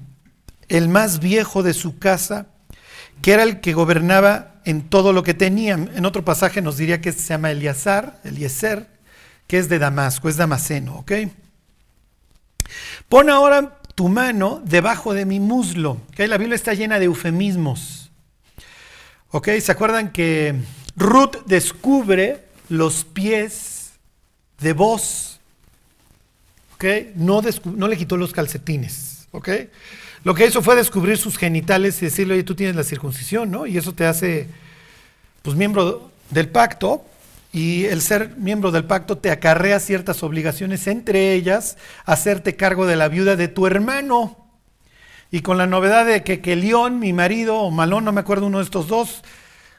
el 0.68 0.88
más 0.88 1.18
viejo 1.18 1.64
de 1.64 1.74
su 1.74 1.98
casa, 1.98 2.46
que 3.20 3.32
era 3.32 3.42
el 3.42 3.60
que 3.60 3.74
gobernaba 3.74 4.60
en 4.64 4.88
todo 4.88 5.12
lo 5.12 5.24
que 5.24 5.34
tenía. 5.34 5.74
En 5.74 6.06
otro 6.06 6.24
pasaje 6.24 6.62
nos 6.62 6.76
diría 6.76 7.00
que 7.00 7.10
se 7.10 7.26
llama 7.26 7.50
Eliazar, 7.50 8.20
Eliezer, 8.22 8.86
que 9.48 9.58
es 9.58 9.68
de 9.68 9.80
Damasco, 9.80 10.28
es 10.28 10.36
damasceno, 10.36 10.98
¿ok? 10.98 11.12
Pon 13.08 13.30
ahora 13.30 13.78
tu 13.94 14.08
mano 14.08 14.60
debajo 14.64 15.14
de 15.14 15.24
mi 15.24 15.40
muslo. 15.40 16.00
La 16.16 16.38
Biblia 16.38 16.54
está 16.54 16.74
llena 16.74 16.98
de 16.98 17.06
eufemismos. 17.06 18.10
¿Ok? 19.30 19.48
¿Se 19.60 19.72
acuerdan 19.72 20.12
que 20.12 20.54
Ruth 20.96 21.36
descubre 21.46 22.44
los 22.68 23.04
pies 23.04 23.92
de 24.60 24.72
vos? 24.72 25.40
¿Ok? 26.74 26.84
No, 27.14 27.40
no 27.64 27.88
le 27.88 27.96
quitó 27.96 28.16
los 28.16 28.32
calcetines. 28.32 29.28
¿Ok? 29.32 29.48
Lo 30.24 30.34
que 30.34 30.46
hizo 30.46 30.60
fue 30.60 30.74
descubrir 30.76 31.18
sus 31.18 31.38
genitales 31.38 32.02
y 32.02 32.06
decirle, 32.06 32.34
oye, 32.34 32.42
tú 32.42 32.54
tienes 32.54 32.74
la 32.74 32.82
circuncisión, 32.82 33.50
¿no? 33.50 33.66
Y 33.66 33.78
eso 33.78 33.92
te 33.92 34.06
hace, 34.06 34.48
pues, 35.42 35.56
miembro 35.56 36.10
del 36.30 36.48
pacto 36.48 37.04
y 37.56 37.86
el 37.86 38.02
ser 38.02 38.36
miembro 38.36 38.70
del 38.70 38.84
pacto 38.84 39.16
te 39.16 39.30
acarrea 39.30 39.80
ciertas 39.80 40.22
obligaciones, 40.22 40.86
entre 40.88 41.32
ellas 41.32 41.78
hacerte 42.04 42.54
cargo 42.54 42.84
de 42.84 42.96
la 42.96 43.08
viuda 43.08 43.34
de 43.34 43.48
tu 43.48 43.66
hermano. 43.66 44.50
Y 45.30 45.40
con 45.40 45.56
la 45.56 45.66
novedad 45.66 46.04
de 46.04 46.22
que, 46.22 46.42
que 46.42 46.54
León, 46.54 46.98
mi 46.98 47.14
marido, 47.14 47.56
o 47.56 47.70
Malón, 47.70 48.04
no 48.04 48.12
me 48.12 48.20
acuerdo 48.20 48.44
uno 48.46 48.58
de 48.58 48.64
estos 48.64 48.88
dos, 48.88 49.22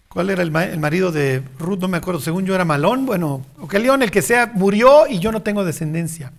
¿cuál 0.08 0.32
era 0.32 0.42
el, 0.42 0.50
marido 0.50 1.12
de 1.12 1.44
Ruth? 1.60 1.78
No 1.78 1.88
me 1.88 1.98
acuerdo, 1.98 2.20
según 2.20 2.48
yo 2.48 2.56
era 2.56 2.66
Malón, 2.66 3.06
bueno, 3.06 3.46
o 3.60 3.68
que 3.68 3.78
León, 3.78 4.02
el 4.02 4.10
que 4.10 4.24
sea, 4.24 4.52
murió 4.56 5.06
y 5.06 5.20
yo 5.20 5.32
no 5.32 5.44
tengo 5.44 5.64
descendencia. 5.64 6.32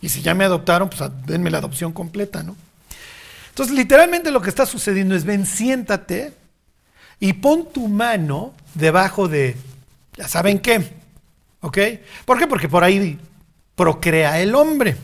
Y 0.00 0.08
si 0.08 0.20
ya 0.20 0.34
me 0.34 0.42
adoptaron, 0.42 0.90
pues 0.90 1.08
denme 1.26 1.52
la 1.52 1.58
adopción 1.58 1.92
completa, 1.92 2.42
¿no? 2.42 2.56
Entonces, 3.50 3.76
literalmente 3.76 4.32
lo 4.32 4.42
que 4.42 4.50
está 4.50 4.66
sucediendo 4.66 5.14
es, 5.14 5.24
ven, 5.24 5.46
siéntate 5.46 6.32
y 7.20 7.34
pon 7.34 7.68
tu 7.72 7.86
mano 7.86 8.52
debajo 8.74 9.28
de 9.28 9.56
ya 10.16 10.28
saben 10.28 10.58
qué. 10.58 10.92
¿Ok? 11.60 11.78
¿Por 12.24 12.38
qué? 12.38 12.46
Porque 12.46 12.68
por 12.68 12.84
ahí 12.84 13.18
procrea 13.74 14.40
el 14.40 14.54
hombre. 14.54 14.96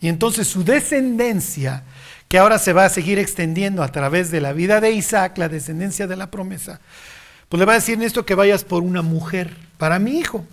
Y 0.00 0.08
entonces 0.08 0.46
su 0.46 0.64
descendencia, 0.64 1.82
que 2.28 2.38
ahora 2.38 2.58
se 2.58 2.72
va 2.72 2.84
a 2.84 2.90
seguir 2.90 3.18
extendiendo 3.18 3.82
a 3.82 3.92
través 3.92 4.30
de 4.30 4.40
la 4.40 4.52
vida 4.52 4.80
de 4.80 4.92
Isaac, 4.92 5.38
la 5.38 5.48
descendencia 5.48 6.06
de 6.06 6.16
la 6.16 6.30
promesa, 6.30 6.80
pues 7.48 7.58
le 7.58 7.66
va 7.66 7.72
a 7.72 7.76
decir 7.76 7.94
en 7.94 8.02
esto 8.02 8.26
que 8.26 8.34
vayas 8.34 8.64
por 8.64 8.82
una 8.82 9.02
mujer 9.02 9.56
para 9.78 9.98
mi 9.98 10.18
hijo. 10.18 10.44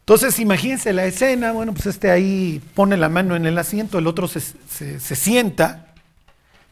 Entonces 0.00 0.38
imagínense 0.38 0.92
la 0.92 1.04
escena, 1.04 1.52
bueno, 1.52 1.72
pues 1.72 1.86
este 1.86 2.10
ahí 2.10 2.62
pone 2.74 2.96
la 2.96 3.08
mano 3.08 3.34
en 3.34 3.44
el 3.44 3.58
asiento, 3.58 3.98
el 3.98 4.06
otro 4.06 4.28
se, 4.28 4.40
se 4.40 5.16
sienta 5.16 5.85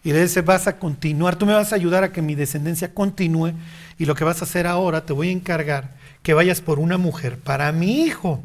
y 0.05 0.13
le 0.13 0.23
dice, 0.23 0.43
vas 0.43 0.67
a 0.67 0.79
continuar, 0.79 1.37
tú 1.37 1.47
me 1.47 1.55
vas 1.55 1.73
a 1.73 1.77
ayudar 1.77 2.05
a 2.05 2.13
que 2.13 2.21
mi 2.21 2.35
descendencia 2.35 2.93
continúe 2.93 3.53
y 3.99 4.05
lo 4.05 4.15
que 4.15 4.25
vas 4.25 4.43
a 4.43 4.45
hacer 4.45 4.67
ahora, 4.67 5.07
te 5.07 5.15
voy 5.15 5.31
a 5.31 5.33
encargar 5.33 5.95
que 6.23 6.35
vayas 6.35 6.61
por 6.61 6.79
una 6.79 6.99
mujer 6.99 7.39
para 7.39 7.73
mi 7.73 8.03
hijo. 8.03 8.43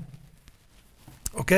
¿Ok? 1.33 1.51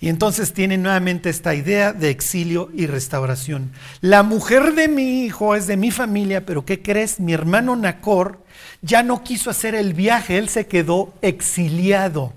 Y 0.00 0.08
entonces 0.08 0.52
tiene 0.52 0.78
nuevamente 0.78 1.30
esta 1.30 1.54
idea 1.54 1.92
de 1.92 2.10
exilio 2.10 2.70
y 2.74 2.86
restauración. 2.86 3.70
La 4.00 4.22
mujer 4.22 4.74
de 4.74 4.88
mi 4.88 5.24
hijo 5.24 5.54
es 5.54 5.66
de 5.66 5.76
mi 5.76 5.90
familia, 5.90 6.44
pero 6.44 6.64
¿qué 6.64 6.82
crees? 6.82 7.20
Mi 7.20 7.32
hermano 7.32 7.76
Nacor 7.76 8.40
ya 8.80 9.02
no 9.02 9.22
quiso 9.22 9.48
hacer 9.48 9.74
el 9.74 9.94
viaje, 9.94 10.38
él 10.38 10.48
se 10.48 10.66
quedó 10.66 11.14
exiliado. 11.22 12.32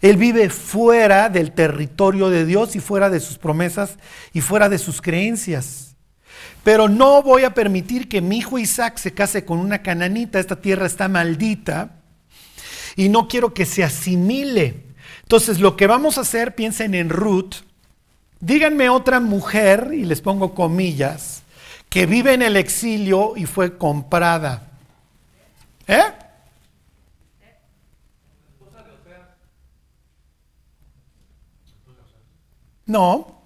Él 0.00 0.16
vive 0.16 0.48
fuera 0.48 1.28
del 1.28 1.52
territorio 1.52 2.30
de 2.30 2.46
Dios 2.46 2.76
y 2.76 2.80
fuera 2.80 3.10
de 3.10 3.20
sus 3.20 3.36
promesas 3.36 3.96
y 4.32 4.40
fuera 4.40 4.68
de 4.68 4.78
sus 4.78 5.02
creencias. 5.02 5.87
Pero 6.68 6.86
no 6.86 7.22
voy 7.22 7.44
a 7.44 7.54
permitir 7.54 8.10
que 8.10 8.20
mi 8.20 8.36
hijo 8.40 8.58
Isaac 8.58 8.98
se 8.98 9.14
case 9.14 9.42
con 9.46 9.58
una 9.58 9.80
cananita, 9.80 10.38
esta 10.38 10.60
tierra 10.60 10.84
está 10.84 11.08
maldita, 11.08 11.92
y 12.94 13.08
no 13.08 13.26
quiero 13.26 13.54
que 13.54 13.64
se 13.64 13.82
asimile. 13.82 14.84
Entonces, 15.22 15.60
lo 15.60 15.78
que 15.78 15.86
vamos 15.86 16.18
a 16.18 16.20
hacer, 16.20 16.54
piensen 16.54 16.94
en 16.94 17.08
Ruth, 17.08 17.54
díganme 18.40 18.90
otra 18.90 19.18
mujer, 19.18 19.92
y 19.94 20.04
les 20.04 20.20
pongo 20.20 20.54
comillas, 20.54 21.42
que 21.88 22.04
vive 22.04 22.34
en 22.34 22.42
el 22.42 22.54
exilio 22.54 23.32
y 23.34 23.46
fue 23.46 23.78
comprada. 23.78 24.68
¿Eh? 25.86 26.02
No. 32.84 33.37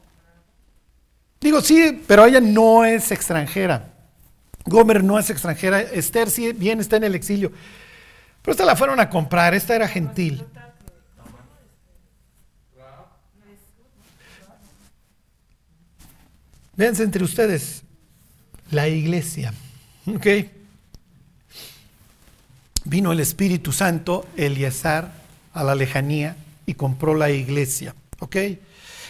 Digo, 1.42 1.60
sí, 1.60 2.02
pero 2.06 2.24
ella 2.24 2.40
no 2.40 2.84
es 2.84 3.10
extranjera. 3.10 3.92
Gomer 4.64 5.02
no 5.02 5.18
es 5.18 5.28
extranjera. 5.28 5.80
Esther 5.80 6.30
sí, 6.30 6.52
bien 6.52 6.78
está 6.78 6.96
en 6.96 7.04
el 7.04 7.16
exilio. 7.16 7.50
Pero 8.40 8.52
esta 8.52 8.64
la 8.64 8.76
fueron 8.76 9.00
a 9.00 9.10
comprar, 9.10 9.52
esta 9.52 9.74
era 9.74 9.88
gentil. 9.88 10.44
Véanse 16.76 17.02
entre 17.02 17.24
ustedes, 17.24 17.82
la 18.70 18.88
iglesia. 18.88 19.52
¿Ok? 20.06 20.26
Vino 22.84 23.12
el 23.12 23.20
Espíritu 23.20 23.72
Santo, 23.72 24.26
Eliezer, 24.36 25.06
a 25.52 25.64
la 25.64 25.74
lejanía 25.74 26.36
y 26.66 26.74
compró 26.74 27.14
la 27.14 27.30
iglesia. 27.30 27.94
¿Ok? 28.20 28.36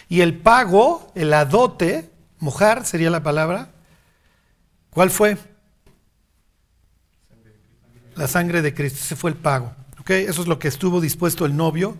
Y 0.08 0.20
el 0.22 0.34
pago, 0.38 1.12
el 1.14 1.32
adote, 1.32 2.11
mojar 2.42 2.84
sería 2.84 3.08
la 3.08 3.22
palabra, 3.22 3.68
¿cuál 4.90 5.10
fue? 5.10 5.38
La 8.16 8.26
sangre 8.26 8.62
de 8.62 8.74
Cristo, 8.74 8.98
ese 9.00 9.16
fue 9.16 9.30
el 9.30 9.36
pago. 9.36 9.72
¿ok? 10.00 10.10
Eso 10.10 10.42
es 10.42 10.48
lo 10.48 10.58
que 10.58 10.66
estuvo 10.66 11.00
dispuesto 11.00 11.46
el 11.46 11.56
novio 11.56 11.96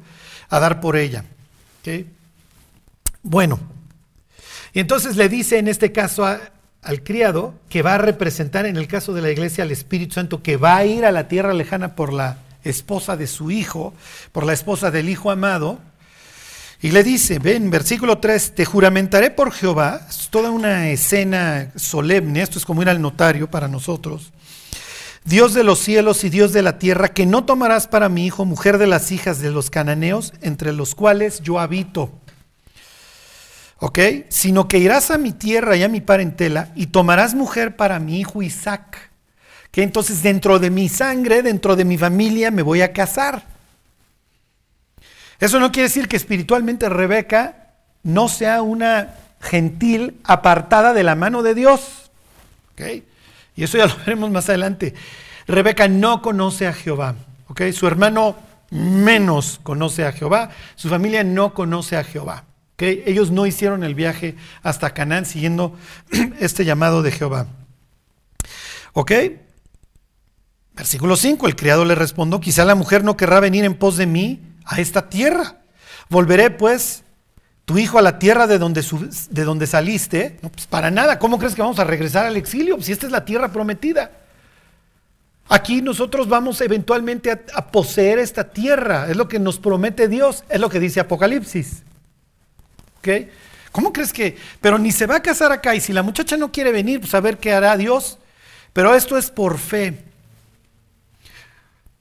a 0.50 0.59
dar 0.59 0.81
por 0.81 0.96
ella. 0.96 1.24
Bueno, 3.22 3.61
y 4.72 4.81
entonces 4.81 5.16
le 5.16 5.28
dice 5.28 5.59
en 5.59 5.68
este 5.68 5.92
caso 5.92 6.24
al 6.26 7.02
criado 7.05 7.55
que 7.68 7.83
va 7.83 7.94
a 7.94 7.98
representar 7.98 8.66
en 8.66 8.76
el 8.76 8.88
caso 8.88 9.14
de 9.14 9.22
la 9.22 9.31
iglesia 9.31 9.62
al 9.62 9.70
Espíritu 9.70 10.14
Santo, 10.14 10.42
que 10.42 10.57
va 10.57 10.76
a 10.76 10.85
ir 10.85 11.05
a 11.05 11.12
la 11.12 11.28
tierra 11.28 11.55
lejana 11.55 11.94
por 11.94 12.12
la 12.12 12.38
esposa 12.64 13.16
de 13.16 13.28
su 13.28 13.52
hijo, 13.52 13.94
por 14.33 14.44
la 14.44 14.52
esposa 14.52 14.90
del 14.90 15.09
hijo 15.09 15.31
amado, 15.31 15.78
y 16.83 16.90
le 16.90 17.05
dice, 17.05 17.38
ven, 17.38 17.71
versículo 17.71 18.18
3, 18.18 18.57
te 18.57 18.64
juramentaré 18.64 19.31
por 19.31 19.53
Jehová, 19.53 20.05
es 20.11 20.29
toda 20.31 20.51
una 20.51 20.88
escena 20.88 21.71
solemne, 21.77 22.42
esto 22.42 22.59
es 22.59 22.64
como 22.64 22.83
ir 22.83 22.88
al 22.88 23.01
notario 23.01 23.49
para 23.49 23.68
nosotros. 23.68 24.33
Dios 25.25 25.55
de 25.55 25.62
los 25.62 25.79
cielos 25.79 26.25
y 26.25 26.29
Dios 26.29 26.53
de 26.53 26.62
la 26.62 26.81
tierra, 26.81 27.14
que 27.14 27.25
no 27.25 27.45
tomarás 27.45 27.87
para 27.87 28.09
mi 28.09 28.27
hijo 28.27 28.45
mujer 28.45 28.79
de 28.79 28.88
las 28.88 29.12
hijas 29.12 29.40
de 29.40 29.53
los 29.53 29.71
cananeos, 29.71 30.33
entre 30.40 30.73
los 30.73 30.97
cuales 30.97 31.40
yo 31.40 31.61
habito. 31.61 32.11
¿Ok? 33.79 34.01
Sino 34.29 34.66
que 34.66 34.79
irás 34.79 35.12
a 35.12 35.18
mi 35.18 35.31
tierra 35.31 35.77
y 35.77 35.85
a 35.85 35.88
mi 35.88 36.01
parentela 36.01 36.73
y 36.75 36.87
tomarás 36.87 37.35
mujer 37.35 37.77
para 37.77 38.01
mi 38.01 38.18
hijo 38.18 38.42
Isaac. 38.42 39.11
Que 39.71 39.85
entonces 39.85 40.25
dentro 40.25 40.59
de 40.59 40.71
mi 40.71 40.88
sangre, 40.88 41.42
dentro 41.42 41.77
de 41.77 41.85
mi 41.85 41.97
familia, 41.97 42.51
me 42.51 42.62
voy 42.62 42.83
a 42.83 42.92
casar. 42.92 43.51
Eso 45.42 45.59
no 45.59 45.72
quiere 45.72 45.88
decir 45.88 46.07
que 46.07 46.14
espiritualmente 46.14 46.88
Rebeca 46.88 47.72
no 48.05 48.28
sea 48.28 48.62
una 48.62 49.16
gentil 49.40 50.20
apartada 50.22 50.92
de 50.92 51.02
la 51.02 51.16
mano 51.16 51.42
de 51.42 51.57
Dios. 51.57 52.12
Y 53.57 53.64
eso 53.64 53.76
ya 53.76 53.87
lo 53.87 53.96
veremos 53.96 54.31
más 54.31 54.48
adelante. 54.48 54.94
Rebeca 55.48 55.88
no 55.88 56.22
conoce 56.22 56.68
a 56.68 56.72
Jehová. 56.72 57.16
Su 57.72 57.88
hermano 57.88 58.37
menos 58.70 59.59
conoce 59.64 60.07
a 60.07 60.12
Jehová. 60.12 60.50
Su 60.76 60.88
familia 60.88 61.24
no 61.24 61.55
conoce 61.55 61.96
a 61.96 62.05
Jehová. 62.05 62.44
Ellos 62.78 63.33
no 63.33 63.44
hicieron 63.44 63.83
el 63.83 63.96
viaje 63.96 64.37
hasta 64.62 64.94
Canaán 64.94 65.26
siguiendo 65.26 65.76
este 66.38 66.64
llamado 66.64 67.02
de 67.02 67.11
Jehová. 67.11 67.48
¿Ok? 68.92 69.11
Versículo 70.76 71.16
5, 71.16 71.48
el 71.48 71.57
criado 71.57 71.85
le 71.85 71.96
respondió, 71.96 72.38
quizá 72.38 72.64
la 72.64 72.76
mujer 72.76 73.02
no 73.02 73.16
querrá 73.16 73.40
venir 73.40 73.64
en 73.64 73.74
pos 73.74 73.96
de 73.96 74.07
mí 74.07 74.51
a 74.64 74.81
esta 74.81 75.09
tierra. 75.09 75.57
Volveré 76.09 76.51
pues 76.51 77.05
tu 77.64 77.79
hijo 77.79 77.98
a 77.98 78.03
la 78.03 78.18
tierra 78.18 78.46
de 78.46 78.59
donde, 78.59 78.85
de 79.31 79.44
donde 79.44 79.66
saliste. 79.66 80.38
No, 80.42 80.51
pues 80.51 80.66
para 80.66 80.90
nada, 80.90 81.18
¿cómo 81.18 81.38
crees 81.38 81.55
que 81.55 81.62
vamos 81.62 81.79
a 81.79 81.85
regresar 81.85 82.27
al 82.27 82.37
exilio? 82.37 82.81
Si 82.81 82.92
esta 82.92 83.07
es 83.07 83.12
la 83.12 83.25
tierra 83.25 83.53
prometida. 83.53 84.11
Aquí 85.48 85.83
nosotros 85.83 86.29
vamos 86.29 86.61
eventualmente 86.61 87.31
a, 87.31 87.66
poseer 87.68 88.18
esta 88.18 88.44
tierra. 88.51 89.11
Es 89.11 89.16
lo 89.16 89.29
que 89.29 89.38
nos 89.38 89.59
promete 89.59 90.09
Dios. 90.09 90.44
Es 90.48 90.61
lo 90.61 90.68
que 90.68 90.81
dice 90.81 91.01
Apocalipsis. 91.01 91.83
¿Ok? 92.98 93.09
¿Cómo 93.70 93.92
crees 93.92 94.12
que? 94.12 94.37
Pero 94.61 94.79
ni 94.79 94.92
se 94.92 95.07
va 95.07 95.16
a 95.16 95.22
casar 95.22 95.53
acá. 95.53 95.75
Y 95.75 95.81
si 95.81 95.92
la 95.92 96.03
muchacha 96.03 96.37
no 96.37 96.53
quiere 96.53 96.72
venir, 96.72 97.01
pues 97.01 97.14
a 97.14 97.20
ver 97.20 97.38
qué 97.38 97.53
hará 97.53 97.77
Dios. 97.77 98.18
Pero 98.72 98.94
esto 98.94 99.18
es 99.18 99.31
por 99.31 99.59
fe. 99.59 99.98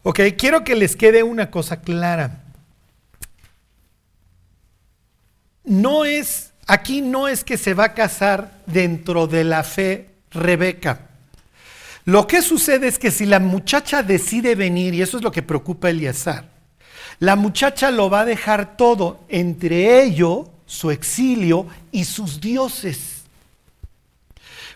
Ok, 0.04 0.20
quiero 0.38 0.64
que 0.64 0.76
les 0.76 0.96
quede 0.96 1.24
una 1.24 1.52
cosa 1.52 1.82
clara. 1.82 2.41
No 5.64 6.06
es, 6.06 6.52
aquí 6.68 7.02
no 7.02 7.28
es 7.28 7.44
que 7.44 7.58
se 7.58 7.74
va 7.74 7.86
a 7.86 7.94
casar 7.94 8.62
dentro 8.66 9.28
de 9.28 9.44
la 9.44 9.64
fe 9.64 10.10
Rebeca. 10.32 11.10
Lo 12.06 12.26
que 12.26 12.42
sucede 12.42 12.88
es 12.88 12.98
que 12.98 13.12
si 13.12 13.26
la 13.26 13.40
muchacha 13.40 14.02
decide 14.02 14.56
venir, 14.56 14.94
y 14.94 15.02
eso 15.02 15.18
es 15.18 15.24
lo 15.24 15.32
que 15.32 15.44
preocupa 15.44 15.88
a 15.88 15.92
Eliezer, 15.92 16.44
la 17.20 17.36
muchacha 17.36 17.92
lo 17.92 18.10
va 18.10 18.22
a 18.22 18.26
dejar 18.26 18.76
todo, 18.76 19.20
entre 19.30 20.04
ello, 20.04 20.50
su 20.66 20.90
exilio 20.90 21.68
y 21.92 22.06
sus 22.06 22.42
dioses. 22.42 23.22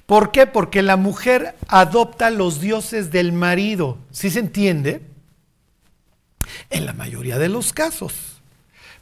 ¿Por 0.06 0.32
qué? 0.32 0.46
Porque 0.46 0.84
la 0.84 0.98
mujer 0.98 1.56
adopta 1.68 2.30
los 2.30 2.62
dioses 2.62 3.10
del 3.10 3.34
marido. 3.34 3.98
¿Sí 4.12 4.30
se 4.30 4.40
entiende? 4.40 5.02
En 6.70 6.86
la 6.86 6.94
mayoría 6.94 7.40
de 7.40 7.50
los 7.50 7.74
casos. 7.74 8.35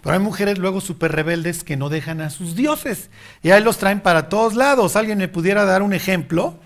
Pero 0.03 0.15
hay 0.15 0.19
mujeres 0.19 0.57
luego 0.57 0.81
súper 0.81 1.13
rebeldes 1.13 1.63
que 1.63 1.77
no 1.77 1.87
dejan 1.87 2.19
a 2.19 2.29
sus 2.29 2.57
dioses. 2.57 3.09
Y 3.41 3.51
ahí 3.51 3.63
los 3.63 3.77
traen 3.77 4.01
para 4.01 4.27
todos 4.27 4.53
lados. 4.53 4.97
¿Alguien 4.97 5.17
me 5.17 5.29
pudiera 5.29 5.63
dar 5.63 5.81
un 5.81 5.93
ejemplo? 5.93 6.59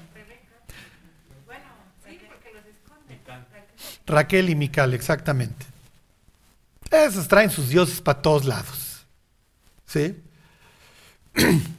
Raquel 4.07 4.49
y 4.49 4.55
Mical, 4.55 4.93
exactamente. 4.95 5.67
Esos 6.89 7.27
traen 7.27 7.51
sus 7.51 7.69
dioses 7.69 8.01
para 8.01 8.21
todos 8.21 8.43
lados. 8.43 9.05
¿Sí? 9.85 10.15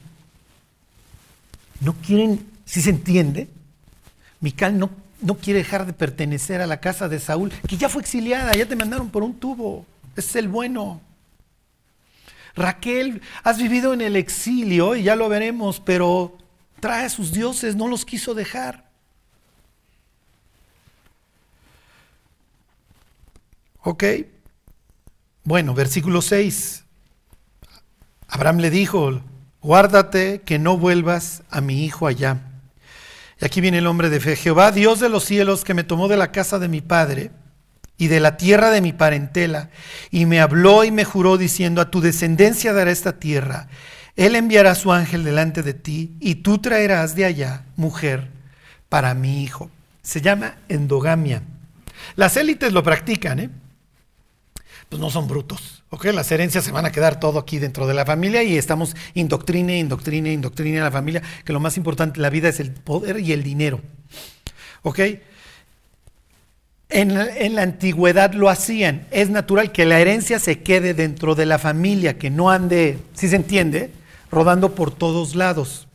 No 1.81 1.93
quieren, 1.93 2.45
si 2.65 2.81
se 2.81 2.89
entiende, 2.89 3.47
Mical 4.41 4.77
no, 4.77 4.89
no 5.21 5.35
quiere 5.35 5.59
dejar 5.59 5.85
de 5.85 5.93
pertenecer 5.93 6.59
a 6.59 6.67
la 6.67 6.81
casa 6.81 7.07
de 7.07 7.21
Saúl, 7.21 7.53
que 7.69 7.77
ya 7.77 7.87
fue 7.87 8.01
exiliada, 8.01 8.51
ya 8.51 8.65
te 8.65 8.75
mandaron 8.75 9.09
por 9.09 9.23
un 9.23 9.39
tubo. 9.39 9.85
es 10.17 10.35
el 10.35 10.49
bueno. 10.49 10.99
Raquel, 12.55 13.21
has 13.43 13.57
vivido 13.57 13.93
en 13.93 14.01
el 14.01 14.15
exilio 14.15 14.95
y 14.95 15.03
ya 15.03 15.15
lo 15.15 15.29
veremos, 15.29 15.79
pero 15.79 16.37
trae 16.79 17.05
a 17.05 17.09
sus 17.09 17.31
dioses, 17.31 17.75
no 17.75 17.87
los 17.87 18.05
quiso 18.05 18.33
dejar. 18.33 18.89
Ok. 23.81 24.03
Bueno, 25.43 25.73
versículo 25.73 26.21
6. 26.21 26.83
Abraham 28.27 28.57
le 28.57 28.69
dijo, 28.69 29.21
guárdate 29.61 30.41
que 30.41 30.59
no 30.59 30.77
vuelvas 30.77 31.43
a 31.49 31.61
mi 31.61 31.83
hijo 31.83 32.07
allá. 32.07 32.41
Y 33.41 33.45
aquí 33.45 33.61
viene 33.61 33.79
el 33.79 33.87
hombre 33.87 34.09
de 34.09 34.19
fe. 34.19 34.35
Jehová, 34.35 34.71
Dios 34.71 34.99
de 34.99 35.09
los 35.09 35.23
cielos, 35.23 35.63
que 35.63 35.73
me 35.73 35.83
tomó 35.83 36.07
de 36.07 36.17
la 36.17 36.31
casa 36.31 36.59
de 36.59 36.67
mi 36.67 36.81
padre 36.81 37.31
y 37.99 38.07
de 38.07 38.19
la 38.19 38.37
tierra 38.37 38.71
de 38.71 38.81
mi 38.81 38.93
parentela, 38.93 39.69
y 40.09 40.25
me 40.25 40.39
habló 40.39 40.83
y 40.85 40.91
me 40.91 41.03
juró 41.03 41.37
diciendo, 41.37 41.81
a 41.81 41.91
tu 41.91 42.01
descendencia 42.01 42.73
dará 42.73 42.89
esta 42.89 43.19
tierra, 43.19 43.67
él 44.15 44.35
enviará 44.35 44.73
su 44.73 44.91
ángel 44.91 45.23
delante 45.23 45.61
de 45.61 45.75
ti, 45.75 46.15
y 46.19 46.35
tú 46.35 46.57
traerás 46.57 47.13
de 47.13 47.25
allá 47.25 47.65
mujer 47.75 48.29
para 48.87 49.13
mi 49.13 49.43
hijo. 49.43 49.69
Se 50.01 50.21
llama 50.21 50.55
endogamia. 50.69 51.43
Las 52.15 52.37
élites 52.37 52.73
lo 52.73 52.81
practican, 52.81 53.39
¿eh? 53.39 53.49
Pues 54.87 54.99
no 54.99 55.11
son 55.11 55.27
brutos, 55.27 55.83
¿ok? 55.89 56.05
Las 56.05 56.31
herencias 56.31 56.63
se 56.63 56.71
van 56.71 56.85
a 56.85 56.91
quedar 56.91 57.19
todo 57.19 57.37
aquí 57.37 57.59
dentro 57.59 57.85
de 57.85 57.93
la 57.93 58.05
familia 58.05 58.41
y 58.43 58.57
estamos 58.57 58.95
indoctrine, 59.13 59.77
indoctrine, 59.77 60.33
indoctrine 60.33 60.79
a 60.79 60.85
la 60.85 60.91
familia, 60.91 61.21
que 61.45 61.53
lo 61.53 61.59
más 61.59 61.77
importante 61.77 62.19
la 62.19 62.31
vida 62.31 62.49
es 62.49 62.59
el 62.59 62.71
poder 62.71 63.19
y 63.19 63.33
el 63.33 63.43
dinero, 63.43 63.81
¿ok? 64.81 64.99
En, 66.91 67.55
la 67.55 67.61
antigüedad 67.61 68.33
lo 68.33 68.49
hacían. 68.49 69.05
Es 69.11 69.29
natural 69.29 69.71
que 69.71 69.85
la 69.85 69.99
herencia 69.99 70.39
se 70.39 70.63
quede 70.63 70.95
dentro 70.95 71.35
de 71.35 71.45
la 71.45 71.59
familia, 71.59 72.17
que 72.17 72.31
no 72.31 72.49
ande, 72.49 72.97
si 73.13 73.27
se 73.27 73.35
entiende, 73.35 73.91
rodando 74.31 74.73
por 74.73 74.89
todos 74.91 75.35
lados. 75.35 75.87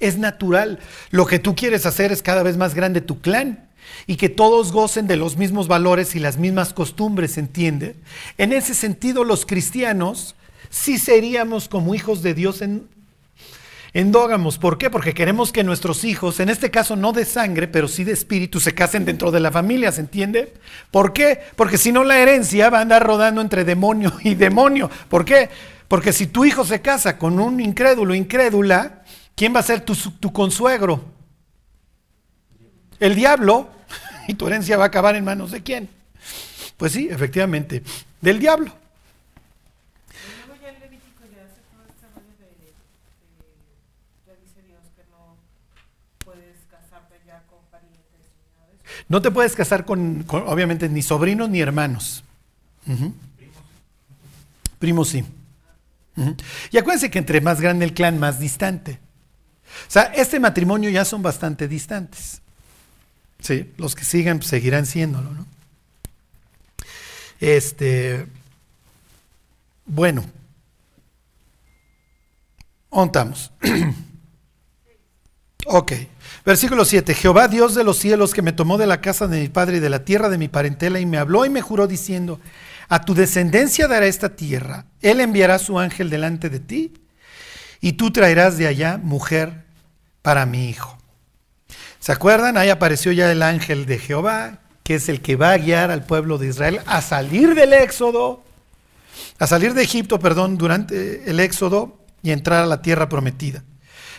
Es 0.00 0.18
natural. 0.18 0.80
Lo 1.10 1.26
que 1.26 1.38
tú 1.38 1.54
quieres 1.54 1.86
hacer 1.86 2.10
es 2.10 2.22
cada 2.22 2.42
vez 2.42 2.56
más 2.56 2.74
grande 2.74 3.00
tu 3.00 3.20
clan 3.20 3.68
y 4.08 4.16
que 4.16 4.28
todos 4.28 4.72
gocen 4.72 5.06
de 5.06 5.16
los 5.16 5.36
mismos 5.36 5.68
valores 5.68 6.16
y 6.16 6.18
las 6.18 6.38
mismas 6.38 6.72
costumbres, 6.72 7.38
¿entiende? 7.38 7.94
En 8.36 8.52
ese 8.52 8.74
sentido, 8.74 9.22
los 9.22 9.46
cristianos 9.46 10.34
sí 10.70 10.98
seríamos 10.98 11.68
como 11.68 11.94
hijos 11.94 12.22
de 12.22 12.34
Dios 12.34 12.62
en, 12.62 12.88
endógamos. 14.00 14.58
¿Por 14.58 14.76
qué? 14.76 14.90
Porque 14.90 15.14
queremos 15.14 15.52
que 15.52 15.64
nuestros 15.64 16.04
hijos, 16.04 16.38
en 16.40 16.50
este 16.50 16.70
caso 16.70 16.96
no 16.96 17.12
de 17.12 17.24
sangre, 17.24 17.66
pero 17.66 17.88
sí 17.88 18.04
de 18.04 18.12
espíritu, 18.12 18.60
se 18.60 18.74
casen 18.74 19.06
dentro 19.06 19.30
de 19.30 19.40
la 19.40 19.50
familia, 19.50 19.90
¿se 19.90 20.02
entiende? 20.02 20.52
¿Por 20.90 21.14
qué? 21.14 21.40
Porque 21.56 21.78
si 21.78 21.92
no 21.92 22.04
la 22.04 22.18
herencia 22.18 22.68
va 22.68 22.78
a 22.78 22.82
andar 22.82 23.06
rodando 23.06 23.40
entre 23.40 23.64
demonio 23.64 24.12
y 24.22 24.34
demonio. 24.34 24.90
¿Por 25.08 25.24
qué? 25.24 25.48
Porque 25.88 26.12
si 26.12 26.26
tu 26.26 26.44
hijo 26.44 26.64
se 26.64 26.82
casa 26.82 27.16
con 27.16 27.40
un 27.40 27.58
incrédulo, 27.58 28.14
incrédula, 28.14 29.02
¿quién 29.34 29.54
va 29.54 29.60
a 29.60 29.62
ser 29.62 29.80
tu, 29.80 29.94
tu 29.94 30.30
consuegro? 30.32 31.02
El 33.00 33.14
diablo. 33.14 33.70
Y 34.28 34.34
tu 34.34 34.48
herencia 34.48 34.76
va 34.76 34.82
a 34.82 34.86
acabar 34.88 35.14
en 35.14 35.24
manos 35.24 35.52
de 35.52 35.62
quién? 35.62 35.88
Pues 36.76 36.90
sí, 36.90 37.06
efectivamente, 37.08 37.84
del 38.20 38.40
diablo. 38.40 38.72
No 49.08 49.22
te 49.22 49.30
puedes 49.30 49.54
casar 49.54 49.84
con, 49.84 50.24
obviamente, 50.28 50.88
ni 50.88 51.02
sobrinos 51.02 51.48
ni 51.48 51.60
hermanos. 51.60 52.24
Primos 54.78 55.08
sí. 55.08 55.24
Y 56.70 56.78
acuérdense 56.78 57.10
que 57.10 57.18
entre 57.18 57.40
más 57.40 57.60
grande 57.60 57.84
el 57.84 57.94
clan, 57.94 58.18
más 58.18 58.38
distante. 58.38 58.98
O 59.88 59.90
sea, 59.90 60.04
este 60.04 60.40
matrimonio 60.40 60.90
ya 60.90 61.04
son 61.04 61.22
bastante 61.22 61.68
distantes. 61.68 62.40
Sí, 63.40 63.72
los 63.76 63.94
que 63.94 64.04
sigan 64.04 64.38
pues, 64.38 64.48
seguirán 64.48 64.86
siéndolo, 64.86 65.30
¿no? 65.30 65.46
Este, 67.38 68.26
bueno, 69.84 70.24
¿Ontamos? 72.96 73.52
ok. 75.66 75.92
Versículo 76.44 76.84
7. 76.84 77.14
Jehová 77.14 77.48
Dios 77.48 77.74
de 77.74 77.84
los 77.84 77.98
cielos 77.98 78.32
que 78.32 78.42
me 78.42 78.52
tomó 78.52 78.78
de 78.78 78.86
la 78.86 79.00
casa 79.00 79.26
de 79.26 79.40
mi 79.40 79.48
padre 79.48 79.78
y 79.78 79.80
de 79.80 79.90
la 79.90 80.04
tierra 80.04 80.28
de 80.28 80.38
mi 80.38 80.48
parentela 80.48 81.00
y 81.00 81.06
me 81.06 81.18
habló 81.18 81.44
y 81.44 81.50
me 81.50 81.60
juró 81.60 81.86
diciendo, 81.86 82.40
a 82.88 83.00
tu 83.00 83.14
descendencia 83.14 83.88
dará 83.88 84.06
esta 84.06 84.36
tierra, 84.36 84.86
él 85.02 85.20
enviará 85.20 85.58
su 85.58 85.78
ángel 85.78 86.08
delante 86.08 86.48
de 86.50 86.60
ti 86.60 86.94
y 87.80 87.94
tú 87.94 88.12
traerás 88.12 88.58
de 88.58 88.68
allá 88.68 88.98
mujer 89.02 89.64
para 90.22 90.46
mi 90.46 90.68
hijo. 90.68 90.96
¿Se 91.98 92.12
acuerdan? 92.12 92.56
Ahí 92.56 92.70
apareció 92.70 93.10
ya 93.10 93.30
el 93.32 93.42
ángel 93.42 93.86
de 93.86 93.98
Jehová, 93.98 94.60
que 94.84 94.94
es 94.94 95.08
el 95.08 95.20
que 95.20 95.34
va 95.34 95.50
a 95.50 95.58
guiar 95.58 95.90
al 95.90 96.04
pueblo 96.04 96.38
de 96.38 96.46
Israel 96.46 96.80
a 96.86 97.02
salir 97.02 97.56
del 97.56 97.72
éxodo, 97.72 98.44
a 99.40 99.46
salir 99.48 99.74
de 99.74 99.82
Egipto, 99.82 100.20
perdón, 100.20 100.58
durante 100.58 101.28
el 101.28 101.40
éxodo 101.40 101.98
y 102.22 102.30
entrar 102.30 102.62
a 102.62 102.66
la 102.66 102.82
tierra 102.82 103.08
prometida. 103.08 103.64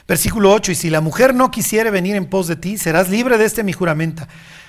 Versículo 0.07 0.53
8, 0.53 0.71
y 0.71 0.75
si 0.75 0.89
la 0.89 1.01
mujer 1.01 1.35
no 1.35 1.51
quisiere 1.51 1.91
venir 1.91 2.15
en 2.15 2.27
pos 2.27 2.47
de 2.47 2.55
ti, 2.55 2.77
serás 2.77 3.09
libre 3.09 3.37
de 3.37 3.45
este 3.45 3.63
mi 3.63 3.73
juramento. 3.73 4.25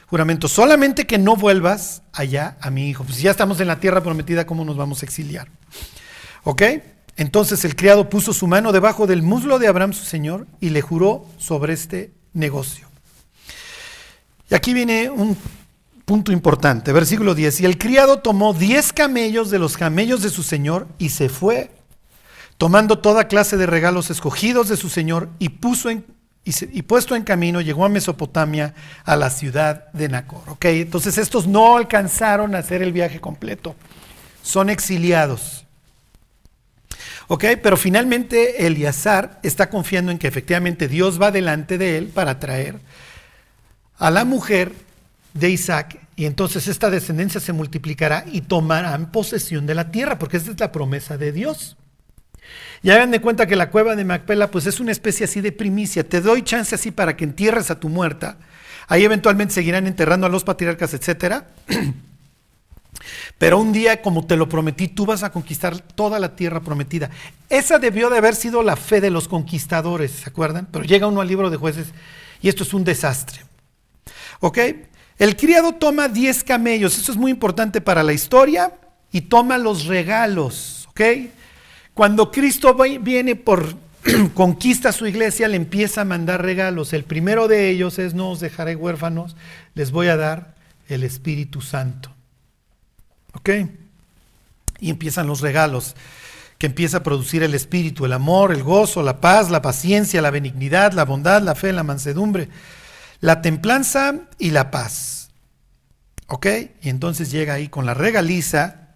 Juramento, 0.09 0.48
solamente 0.48 1.07
que 1.07 1.18
no 1.18 1.37
vuelvas 1.37 2.03
allá 2.12 2.57
a 2.61 2.70
mi 2.70 2.88
hijo. 2.88 3.05
Pues 3.05 3.20
ya 3.20 3.31
estamos 3.31 3.61
en 3.61 3.68
la 3.68 3.79
tierra 3.79 4.03
prometida, 4.03 4.46
¿cómo 4.46 4.64
nos 4.64 4.77
vamos 4.77 5.03
a 5.03 5.07
exiliar? 5.07 5.48
¿Ok? 6.42 6.62
Entonces 7.16 7.64
el 7.64 7.77
criado 7.77 8.09
puso 8.09 8.33
su 8.33 8.46
mano 8.46 8.72
debajo 8.72 9.07
del 9.07 9.22
muslo 9.22 9.59
de 9.59 9.68
Abraham 9.68 9.92
su 9.92 10.05
señor 10.05 10.46
y 10.61 10.70
le 10.70 10.81
juró 10.81 11.27
sobre 11.37 11.72
este 11.72 12.12
negocio. 12.33 12.88
Y 14.51 14.55
aquí 14.55 14.72
viene 14.72 15.11
un 15.11 15.37
punto 16.05 16.33
importante, 16.33 16.92
versículo 16.92 17.35
10. 17.35 17.61
Y 17.61 17.64
el 17.66 17.77
criado 17.77 18.20
tomó 18.20 18.55
10 18.55 18.92
camellos 18.92 19.51
de 19.51 19.59
los 19.59 19.77
camellos 19.77 20.22
de 20.22 20.31
su 20.31 20.42
señor 20.42 20.88
y 20.98 21.11
se 21.11 21.29
fue 21.29 21.70
tomando 22.59 22.99
toda 22.99 23.29
clase 23.29 23.57
de 23.57 23.66
regalos 23.66 24.11
escogidos 24.11 24.68
de 24.68 24.77
su 24.77 24.88
Señor 24.88 25.31
y, 25.38 25.49
puso 25.49 25.90
y, 25.90 26.83
puesto 26.83 27.14
en 27.14 27.23
camino, 27.23 27.61
llegó 27.61 27.85
a 27.85 27.88
Mesopotamia, 27.88 28.75
a 29.05 29.16
la 29.16 29.31
ciudad 29.31 29.90
de 29.92 30.09
Nacor. 30.09 30.42
¿Okay? 30.49 30.83
Entonces 30.83 31.16
estos 31.16 31.47
no 31.47 31.77
alcanzaron 31.77 32.55
a 32.55 32.59
hacer 32.59 32.83
el 32.83 32.92
viaje 32.92 33.21
completo, 33.21 33.77
son 34.42 34.68
exiliados. 34.71 35.64
¿Ok? 37.29 37.44
Pero 37.62 37.77
finalmente 37.77 38.66
Eliazar 38.66 39.38
está 39.42 39.71
confiando 39.71 40.11
en 40.11 40.18
que 40.18 40.27
efectivamente 40.27 40.88
Dios 40.88 41.21
va 41.21 41.31
delante 41.31 41.79
de 41.79 41.97
él 41.97 42.09
para 42.09 42.40
traer 42.40 42.81
a 43.99 44.11
la 44.11 44.25
mujer 44.25 44.73
de 45.35 45.51
Isaac 45.51 46.01
y 46.16 46.25
entonces 46.25 46.66
esta 46.66 46.90
descendencia 46.90 47.40
se 47.40 47.53
multiplicará 47.53 48.25
y 48.33 48.40
tomarán 48.40 49.12
posesión 49.12 49.66
de 49.66 49.77
la 49.77 49.92
tierra, 49.92 50.18
porque 50.18 50.38
esta 50.38 50.51
es 50.51 50.59
la 50.59 50.73
promesa 50.73 51.16
de 51.16 51.31
Dios. 51.31 51.77
Y 52.82 52.90
hagan 52.90 53.11
de 53.11 53.20
cuenta 53.20 53.46
que 53.46 53.56
la 53.56 53.70
cueva 53.70 53.96
de 53.96 54.04
Macpela 54.04 54.50
pues 54.50 54.66
es 54.66 54.80
una 54.80 54.92
especie 54.92 55.24
así 55.24 55.40
de 55.40 55.52
primicia. 55.52 56.08
Te 56.08 56.20
doy 56.20 56.42
chance 56.42 56.74
así 56.74 56.90
para 56.90 57.16
que 57.16 57.24
entierres 57.24 57.70
a 57.70 57.80
tu 57.80 57.88
muerta. 57.88 58.38
Ahí 58.87 59.04
eventualmente 59.04 59.54
seguirán 59.54 59.87
enterrando 59.87 60.26
a 60.26 60.30
los 60.30 60.44
patriarcas, 60.44 60.94
etcétera. 60.94 61.48
Pero 63.38 63.58
un 63.58 63.72
día, 63.72 64.02
como 64.02 64.26
te 64.26 64.37
lo 64.37 64.48
prometí, 64.48 64.88
tú 64.88 65.06
vas 65.06 65.22
a 65.22 65.30
conquistar 65.30 65.78
toda 65.78 66.18
la 66.18 66.34
tierra 66.34 66.61
prometida. 66.61 67.11
Esa 67.48 67.78
debió 67.78 68.11
de 68.11 68.18
haber 68.18 68.34
sido 68.34 68.62
la 68.62 68.76
fe 68.76 69.00
de 69.00 69.11
los 69.11 69.28
conquistadores, 69.28 70.11
¿se 70.11 70.28
acuerdan? 70.28 70.66
Pero 70.70 70.84
llega 70.84 71.06
uno 71.06 71.20
al 71.20 71.28
libro 71.28 71.50
de 71.50 71.56
jueces 71.56 71.88
y 72.40 72.48
esto 72.48 72.64
es 72.64 72.74
un 72.74 72.84
desastre. 72.84 73.44
¿Ok? 74.40 74.58
El 75.18 75.37
criado 75.37 75.74
toma 75.74 76.08
10 76.08 76.44
camellos, 76.44 76.96
eso 76.96 77.12
es 77.12 77.18
muy 77.18 77.30
importante 77.30 77.80
para 77.80 78.02
la 78.02 78.12
historia, 78.12 78.72
y 79.11 79.22
toma 79.22 79.58
los 79.58 79.87
regalos, 79.87 80.87
¿ok? 80.90 81.00
Cuando 81.98 82.30
Cristo 82.30 82.76
viene 83.00 83.34
por 83.34 83.74
conquista 84.34 84.92
su 84.92 85.08
iglesia, 85.08 85.48
le 85.48 85.56
empieza 85.56 86.02
a 86.02 86.04
mandar 86.04 86.44
regalos. 86.44 86.92
El 86.92 87.02
primero 87.02 87.48
de 87.48 87.70
ellos 87.70 87.98
es, 87.98 88.14
no 88.14 88.30
os 88.30 88.38
dejaré 88.38 88.76
huérfanos, 88.76 89.34
les 89.74 89.90
voy 89.90 90.06
a 90.06 90.16
dar 90.16 90.54
el 90.87 91.02
Espíritu 91.02 91.61
Santo. 91.61 92.12
¿Ok? 93.32 93.50
Y 94.78 94.90
empiezan 94.90 95.26
los 95.26 95.40
regalos 95.40 95.96
que 96.56 96.66
empieza 96.66 96.98
a 96.98 97.02
producir 97.02 97.42
el 97.42 97.52
Espíritu, 97.56 98.04
el 98.04 98.12
amor, 98.12 98.52
el 98.52 98.62
gozo, 98.62 99.02
la 99.02 99.20
paz, 99.20 99.50
la 99.50 99.61
paciencia, 99.61 100.22
la 100.22 100.30
benignidad, 100.30 100.92
la 100.92 101.04
bondad, 101.04 101.42
la 101.42 101.56
fe, 101.56 101.72
la 101.72 101.82
mansedumbre, 101.82 102.48
la 103.18 103.42
templanza 103.42 104.14
y 104.38 104.52
la 104.52 104.70
paz. 104.70 105.30
¿Ok? 106.28 106.46
Y 106.80 106.90
entonces 106.90 107.32
llega 107.32 107.54
ahí 107.54 107.66
con 107.66 107.87
la 107.87 107.94
regaliza 107.94 108.90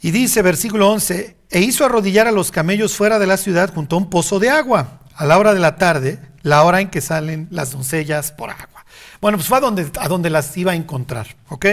y 0.00 0.12
dice, 0.12 0.40
versículo 0.42 0.88
11, 0.88 1.37
e 1.50 1.60
hizo 1.60 1.84
arrodillar 1.84 2.26
a 2.26 2.32
los 2.32 2.50
camellos 2.50 2.96
fuera 2.96 3.18
de 3.18 3.26
la 3.26 3.36
ciudad 3.36 3.72
junto 3.72 3.96
a 3.96 3.98
un 3.98 4.10
pozo 4.10 4.38
de 4.38 4.50
agua, 4.50 5.00
a 5.14 5.26
la 5.26 5.38
hora 5.38 5.54
de 5.54 5.60
la 5.60 5.76
tarde, 5.76 6.18
la 6.42 6.62
hora 6.62 6.80
en 6.80 6.90
que 6.90 7.00
salen 7.00 7.48
las 7.50 7.72
doncellas 7.72 8.32
por 8.32 8.50
agua. 8.50 8.84
Bueno, 9.20 9.38
pues 9.38 9.48
fue 9.48 9.58
a 9.58 9.60
donde, 9.60 9.90
a 9.98 10.08
donde 10.08 10.30
las 10.30 10.56
iba 10.56 10.72
a 10.72 10.76
encontrar, 10.76 11.26
¿ok? 11.48 11.66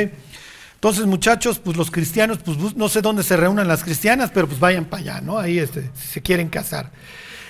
Entonces, 0.76 1.06
muchachos, 1.06 1.60
pues 1.60 1.78
los 1.78 1.90
cristianos, 1.92 2.40
pues 2.44 2.58
no 2.76 2.90
sé 2.90 3.02
dónde 3.02 3.24
se 3.24 3.38
reúnan 3.38 3.68
las 3.68 3.84
cristianas, 3.84 4.32
pero 4.32 4.48
pues 4.48 4.60
vayan 4.60 4.86
para 4.86 5.02
allá, 5.02 5.22
¿no? 5.22 5.38
Ahí 5.38 5.60
este, 5.60 5.90
si 5.96 6.08
se 6.08 6.22
quieren 6.22 6.50
casar. 6.50 6.92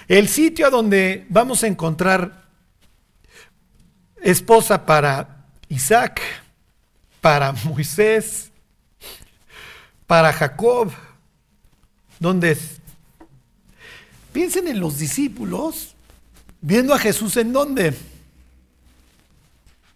El 0.08 0.28
sitio 0.28 0.68
a 0.68 0.70
donde 0.70 1.26
vamos 1.30 1.64
a 1.64 1.68
encontrar 1.68 2.44
esposa 4.22 4.86
para 4.86 5.46
Isaac, 5.68 6.22
para 7.22 7.52
Moisés, 7.52 8.52
para 10.06 10.32
Jacob, 10.32 10.92
¿dónde 12.20 12.52
es? 12.52 12.78
Piensen 14.34 14.68
en 14.68 14.80
los 14.80 14.98
discípulos 14.98 15.96
viendo 16.62 16.94
a 16.94 17.00
Jesús 17.00 17.38
en 17.38 17.54
dónde. 17.54 17.94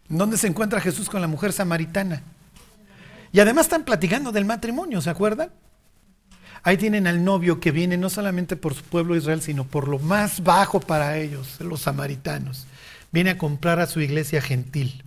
¿En 0.10 0.18
dónde 0.18 0.38
se 0.38 0.48
encuentra 0.48 0.82
Jesús 0.82 1.10
con 1.10 1.22
la 1.22 1.28
mujer 1.28 1.52
samaritana? 1.52 2.24
Y 3.32 3.40
además 3.40 3.66
están 3.66 3.86
platicando 3.86 4.32
del 4.32 4.46
matrimonio, 4.46 5.02
¿se 5.02 5.10
acuerdan? 5.10 5.52
Ahí 6.64 6.78
tienen 6.78 7.08
al 7.08 7.24
novio 7.24 7.60
que 7.60 7.72
viene 7.72 7.98
no 7.98 8.10
solamente 8.10 8.56
por 8.56 8.74
su 8.74 8.84
pueblo 8.84 9.16
Israel, 9.16 9.42
sino 9.42 9.66
por 9.66 9.88
lo 9.88 10.00
más 10.00 10.44
bajo 10.44 10.80
para 10.80 11.18
ellos, 11.18 11.60
los 11.62 11.82
samaritanos. 11.82 12.66
Viene 13.12 13.32
a 13.32 13.38
comprar 13.38 13.80
a 13.80 13.88
su 13.88 14.02
iglesia 14.02 14.42
gentil. 14.42 15.04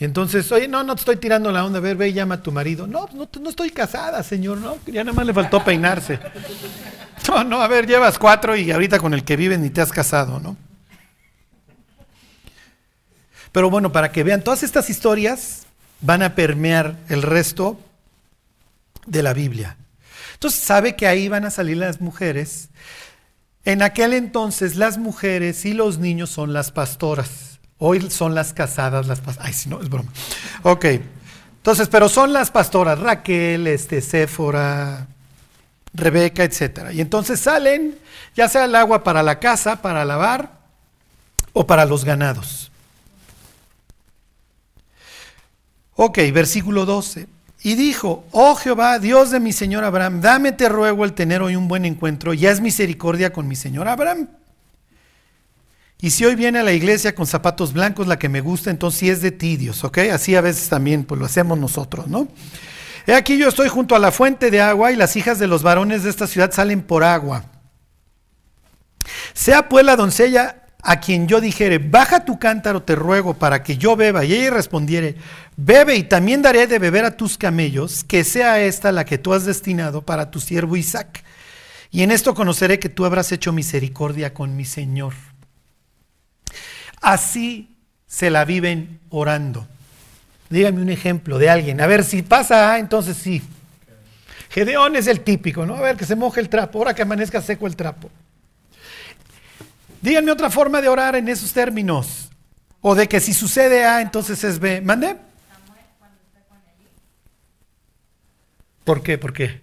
Entonces, 0.00 0.50
oye, 0.50 0.66
no, 0.66 0.82
no 0.82 0.94
te 0.94 1.00
estoy 1.00 1.16
tirando 1.16 1.52
la 1.52 1.64
onda, 1.64 1.78
a 1.78 1.82
ver, 1.82 1.96
ve 1.96 2.08
y 2.08 2.14
llama 2.14 2.36
a 2.36 2.42
tu 2.42 2.50
marido. 2.50 2.86
No, 2.86 3.06
no, 3.12 3.28
no 3.38 3.50
estoy 3.50 3.70
casada, 3.70 4.22
señor, 4.22 4.58
no, 4.58 4.78
ya 4.86 5.04
nada 5.04 5.14
más 5.14 5.26
le 5.26 5.34
faltó 5.34 5.62
peinarse. 5.62 6.18
No, 7.28 7.44
no, 7.44 7.60
a 7.60 7.68
ver, 7.68 7.86
llevas 7.86 8.18
cuatro 8.18 8.56
y 8.56 8.72
ahorita 8.72 8.98
con 8.98 9.12
el 9.12 9.24
que 9.24 9.36
vives 9.36 9.58
ni 9.58 9.68
te 9.68 9.82
has 9.82 9.92
casado, 9.92 10.40
¿no? 10.40 10.56
Pero 13.52 13.68
bueno, 13.68 13.92
para 13.92 14.10
que 14.10 14.24
vean, 14.24 14.42
todas 14.42 14.62
estas 14.62 14.88
historias 14.88 15.66
van 16.00 16.22
a 16.22 16.34
permear 16.34 16.96
el 17.08 17.22
resto 17.22 17.78
de 19.06 19.22
la 19.22 19.34
Biblia. 19.34 19.76
Entonces 20.32 20.60
sabe 20.60 20.96
que 20.96 21.06
ahí 21.06 21.28
van 21.28 21.44
a 21.44 21.50
salir 21.50 21.76
las 21.76 22.00
mujeres 22.00 22.70
En 23.64 23.82
aquel 23.82 24.14
entonces 24.14 24.76
las 24.76 24.96
mujeres 24.96 25.66
y 25.66 25.74
los 25.74 25.98
niños 25.98 26.30
son 26.30 26.54
las 26.54 26.70
pastoras. 26.72 27.49
Hoy 27.82 28.10
son 28.10 28.34
las 28.34 28.52
casadas, 28.52 29.06
las 29.06 29.20
pastoras. 29.20 29.48
Ay, 29.48 29.54
si 29.54 29.70
no, 29.70 29.80
es 29.80 29.88
broma. 29.88 30.12
Ok. 30.62 30.84
Entonces, 31.56 31.88
pero 31.88 32.10
son 32.10 32.32
las 32.32 32.50
pastoras, 32.50 32.98
Raquel, 32.98 33.66
este, 33.66 34.02
Séfora, 34.02 35.06
Rebeca, 35.94 36.44
etc. 36.44 36.92
Y 36.92 37.00
entonces 37.00 37.40
salen, 37.40 37.98
ya 38.36 38.48
sea 38.48 38.66
el 38.66 38.74
agua 38.74 39.02
para 39.02 39.22
la 39.22 39.38
casa, 39.38 39.80
para 39.80 40.04
lavar 40.04 40.52
o 41.54 41.66
para 41.66 41.86
los 41.86 42.04
ganados. 42.04 42.70
Ok, 45.96 46.18
versículo 46.32 46.84
12. 46.84 47.28
Y 47.62 47.74
dijo, 47.76 48.24
oh 48.30 48.56
Jehová, 48.56 48.98
Dios 48.98 49.30
de 49.30 49.40
mi 49.40 49.52
señor 49.52 49.84
Abraham, 49.84 50.20
dame 50.20 50.52
te 50.52 50.68
ruego 50.68 51.06
el 51.06 51.14
tener 51.14 51.40
hoy 51.40 51.56
un 51.56 51.68
buen 51.68 51.86
encuentro 51.86 52.34
y 52.34 52.46
haz 52.46 52.60
misericordia 52.60 53.32
con 53.32 53.48
mi 53.48 53.56
señor 53.56 53.88
Abraham. 53.88 54.28
Y 56.00 56.10
si 56.10 56.24
hoy 56.24 56.34
viene 56.34 56.60
a 56.60 56.62
la 56.62 56.72
iglesia 56.72 57.14
con 57.14 57.26
zapatos 57.26 57.72
blancos, 57.72 58.06
la 58.06 58.18
que 58.18 58.28
me 58.28 58.40
gusta, 58.40 58.70
entonces 58.70 59.00
sí 59.00 59.10
es 59.10 59.20
de 59.20 59.32
ti, 59.32 59.56
Dios, 59.56 59.84
¿ok? 59.84 59.98
Así 60.12 60.34
a 60.34 60.40
veces 60.40 60.68
también 60.68 61.04
pues 61.04 61.18
lo 61.18 61.26
hacemos 61.26 61.58
nosotros, 61.58 62.08
¿no? 62.08 62.28
He 63.06 63.14
aquí 63.14 63.36
yo 63.36 63.48
estoy 63.48 63.68
junto 63.68 63.94
a 63.94 63.98
la 63.98 64.10
fuente 64.10 64.50
de 64.50 64.60
agua 64.60 64.92
y 64.92 64.96
las 64.96 65.16
hijas 65.16 65.38
de 65.38 65.46
los 65.46 65.62
varones 65.62 66.02
de 66.02 66.10
esta 66.10 66.26
ciudad 66.26 66.52
salen 66.52 66.82
por 66.82 67.04
agua. 67.04 67.44
Sea 69.34 69.68
pues 69.68 69.84
la 69.84 69.96
doncella 69.96 70.64
a 70.82 71.00
quien 71.00 71.28
yo 71.28 71.40
dijere, 71.40 71.78
baja 71.78 72.24
tu 72.24 72.38
cántaro, 72.38 72.82
te 72.82 72.94
ruego, 72.94 73.34
para 73.34 73.62
que 73.62 73.76
yo 73.76 73.96
beba, 73.96 74.24
y 74.24 74.32
ella 74.32 74.50
respondiere, 74.50 75.16
bebe 75.56 75.96
y 75.96 76.04
también 76.04 76.40
daré 76.40 76.66
de 76.66 76.78
beber 76.78 77.04
a 77.04 77.16
tus 77.16 77.36
camellos, 77.36 78.04
que 78.04 78.24
sea 78.24 78.60
esta 78.60 78.90
la 78.90 79.04
que 79.04 79.18
tú 79.18 79.34
has 79.34 79.44
destinado 79.44 80.02
para 80.02 80.30
tu 80.30 80.40
siervo 80.40 80.76
Isaac. 80.76 81.22
Y 81.90 82.02
en 82.02 82.10
esto 82.10 82.34
conoceré 82.34 82.78
que 82.78 82.88
tú 82.88 83.04
habrás 83.04 83.32
hecho 83.32 83.52
misericordia 83.52 84.32
con 84.32 84.56
mi 84.56 84.64
Señor. 84.64 85.12
Así 87.00 87.76
se 88.06 88.30
la 88.30 88.44
viven 88.44 89.00
orando. 89.10 89.66
Dígame 90.48 90.82
un 90.82 90.90
ejemplo 90.90 91.38
de 91.38 91.48
alguien. 91.48 91.80
A 91.80 91.86
ver, 91.86 92.04
si 92.04 92.22
pasa 92.22 92.78
entonces 92.78 93.16
sí. 93.16 93.42
Gedeón 94.50 94.96
es 94.96 95.06
el 95.06 95.20
típico, 95.20 95.64
¿no? 95.64 95.76
A 95.76 95.80
ver, 95.80 95.96
que 95.96 96.04
se 96.04 96.16
moje 96.16 96.40
el 96.40 96.48
trapo, 96.48 96.78
ahora 96.78 96.94
que 96.94 97.02
amanezca 97.02 97.40
seco 97.40 97.66
el 97.66 97.76
trapo. 97.76 98.10
Díganme 100.02 100.32
otra 100.32 100.50
forma 100.50 100.80
de 100.80 100.88
orar 100.88 101.14
en 101.14 101.28
esos 101.28 101.52
términos. 101.52 102.30
O 102.80 102.94
de 102.94 103.08
que 103.08 103.20
si 103.20 103.34
sucede 103.34 103.84
A, 103.84 104.00
entonces 104.00 104.42
es 104.42 104.58
B. 104.58 104.80
¿Mande? 104.80 105.16
¿Por 108.84 109.02
qué? 109.02 109.18
¿Por 109.18 109.32
qué? 109.32 109.60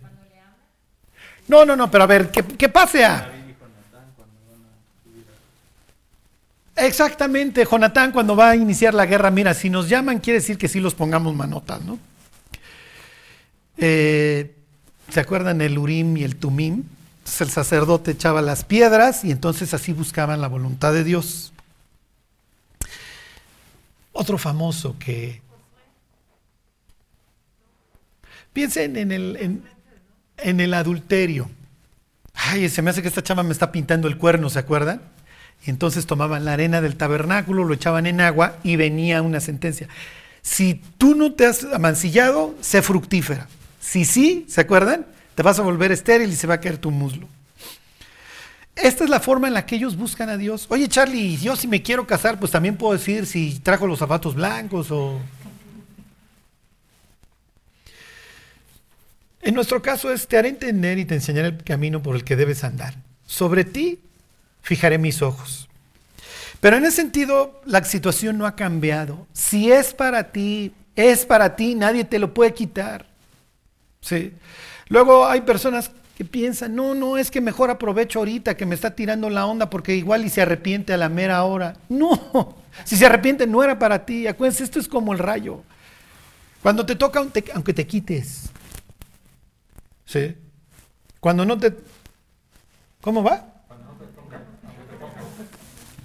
No, 1.47 1.65
no, 1.65 1.75
no, 1.75 1.89
pero 1.89 2.03
a 2.03 2.07
ver, 2.07 2.29
¿qué, 2.29 2.69
pase 2.69 3.03
A? 3.03 3.31
Exactamente, 6.77 7.65
Jonatán 7.65 8.11
cuando 8.11 8.35
va 8.35 8.51
a 8.51 8.55
iniciar 8.55 8.93
la 8.93 9.07
guerra, 9.07 9.31
mira, 9.31 9.53
si 9.55 9.69
nos 9.69 9.89
llaman 9.89 10.19
quiere 10.19 10.39
decir 10.39 10.57
que 10.59 10.67
sí 10.67 10.79
los 10.79 10.93
pongamos 10.93 11.35
manotas, 11.35 11.81
¿no? 11.81 11.97
Eh, 13.77 14.55
¿Se 15.09 15.19
acuerdan 15.19 15.61
el 15.61 15.77
Urim 15.77 16.17
y 16.17 16.23
el 16.23 16.35
Tumim? 16.35 16.83
el 17.39 17.49
sacerdote 17.49 18.11
echaba 18.11 18.41
las 18.41 18.63
piedras 18.63 19.23
y 19.23 19.31
entonces 19.31 19.73
así 19.73 19.91
buscaban 19.91 20.39
la 20.39 20.47
voluntad 20.47 20.93
de 20.93 21.03
Dios. 21.03 21.51
Otro 24.13 24.37
famoso 24.37 24.95
que... 24.97 25.41
Piensen 28.53 28.97
en 28.97 29.11
el, 29.11 29.61
en, 30.37 30.59
el 30.59 30.73
adulterio. 30.73 31.47
Ay, 32.33 32.69
se 32.69 32.81
me 32.81 32.89
hace 32.89 33.03
que 33.03 33.07
esta 33.07 33.21
chama 33.21 33.43
me 33.43 33.51
está 33.51 33.71
pintando 33.71 34.07
el 34.07 34.17
cuerno, 34.17 34.49
¿se 34.49 34.57
acuerdan? 34.57 35.01
Y 35.65 35.69
entonces 35.69 36.05
tomaban 36.05 36.45
la 36.45 36.53
arena 36.53 36.81
del 36.81 36.95
tabernáculo, 36.95 37.63
lo 37.63 37.73
echaban 37.73 38.05
en 38.05 38.21
agua 38.21 38.57
y 38.63 38.75
venía 38.75 39.21
una 39.21 39.39
sentencia. 39.39 39.87
Si 40.41 40.81
tú 40.97 41.15
no 41.15 41.33
te 41.33 41.45
has 41.45 41.63
amancillado, 41.65 42.55
sé 42.61 42.81
fructífera. 42.81 43.47
Si 43.79 44.05
sí, 44.05 44.45
¿se 44.47 44.61
acuerdan? 44.61 45.05
te 45.37 45.43
vas 45.43 45.59
a 45.59 45.61
volver 45.61 45.91
estéril 45.91 46.31
y 46.31 46.35
se 46.35 46.47
va 46.47 46.55
a 46.55 46.59
caer 46.59 46.79
tu 46.79 46.89
muslo. 46.89 47.27
Esta 48.75 49.03
es 49.03 49.09
la 49.11 49.19
forma 49.19 49.47
en 49.47 49.53
la 49.53 49.67
que 49.67 49.75
ellos 49.75 49.95
buscan 49.95 50.29
a 50.29 50.37
Dios. 50.37 50.65
Oye, 50.69 50.87
Charlie, 50.87 51.37
yo 51.37 51.55
si 51.55 51.67
me 51.67 51.83
quiero 51.83 52.07
casar, 52.07 52.39
pues 52.39 52.51
también 52.51 52.75
puedo 52.75 52.93
decir 52.93 53.27
si 53.27 53.59
trajo 53.59 53.85
los 53.85 53.99
zapatos 53.99 54.33
blancos 54.33 54.89
o... 54.89 55.21
En 59.43 59.53
nuestro 59.53 59.79
caso 59.83 60.11
es, 60.11 60.27
te 60.27 60.39
haré 60.39 60.49
entender 60.49 60.97
y 60.97 61.05
te 61.05 61.13
enseñaré 61.13 61.49
el 61.49 61.63
camino 61.63 62.01
por 62.01 62.15
el 62.15 62.23
que 62.23 62.35
debes 62.35 62.63
andar. 62.63 62.95
Sobre 63.27 63.63
ti 63.63 63.99
fijaré 64.67 64.97
mis 64.97 65.21
ojos. 65.21 65.69
Pero 66.59 66.75
en 66.75 66.83
ese 66.83 66.97
sentido, 66.97 67.61
la 67.63 67.81
situación 67.85 68.37
no 68.37 68.45
ha 68.45 68.57
cambiado. 68.57 69.25
Si 69.31 69.71
es 69.71 69.93
para 69.93 70.33
ti, 70.33 70.73
es 70.93 71.25
para 71.25 71.55
ti, 71.55 71.73
nadie 71.73 72.03
te 72.03 72.19
lo 72.19 72.33
puede 72.33 72.53
quitar. 72.53 73.05
¿Sí? 74.01 74.33
Luego 74.89 75.25
hay 75.25 75.41
personas 75.41 75.89
que 76.17 76.25
piensan, 76.25 76.75
no, 76.75 76.95
no, 76.95 77.17
es 77.17 77.31
que 77.31 77.39
mejor 77.39 77.69
aprovecho 77.69 78.19
ahorita 78.19 78.57
que 78.57 78.65
me 78.65 78.75
está 78.75 78.93
tirando 78.93 79.29
la 79.29 79.45
onda 79.45 79.69
porque 79.69 79.95
igual 79.95 80.25
y 80.25 80.29
se 80.29 80.41
arrepiente 80.41 80.91
a 80.91 80.97
la 80.97 81.07
mera 81.07 81.41
hora. 81.45 81.77
No, 81.87 82.57
si 82.83 82.97
se 82.97 83.05
arrepiente 83.05 83.47
no 83.47 83.63
era 83.63 83.79
para 83.79 84.05
ti. 84.05 84.27
Acuérdense, 84.27 84.65
esto 84.65 84.81
es 84.81 84.89
como 84.89 85.13
el 85.13 85.19
rayo. 85.19 85.63
Cuando 86.61 86.85
te 86.85 86.95
toca, 86.95 87.19
aunque 87.53 87.73
te 87.73 87.87
quites. 87.87 88.49
¿Sí? 90.05 90.35
Cuando 91.21 91.45
no 91.45 91.57
te... 91.57 91.73
¿Cómo 92.99 93.23
va? 93.23 93.56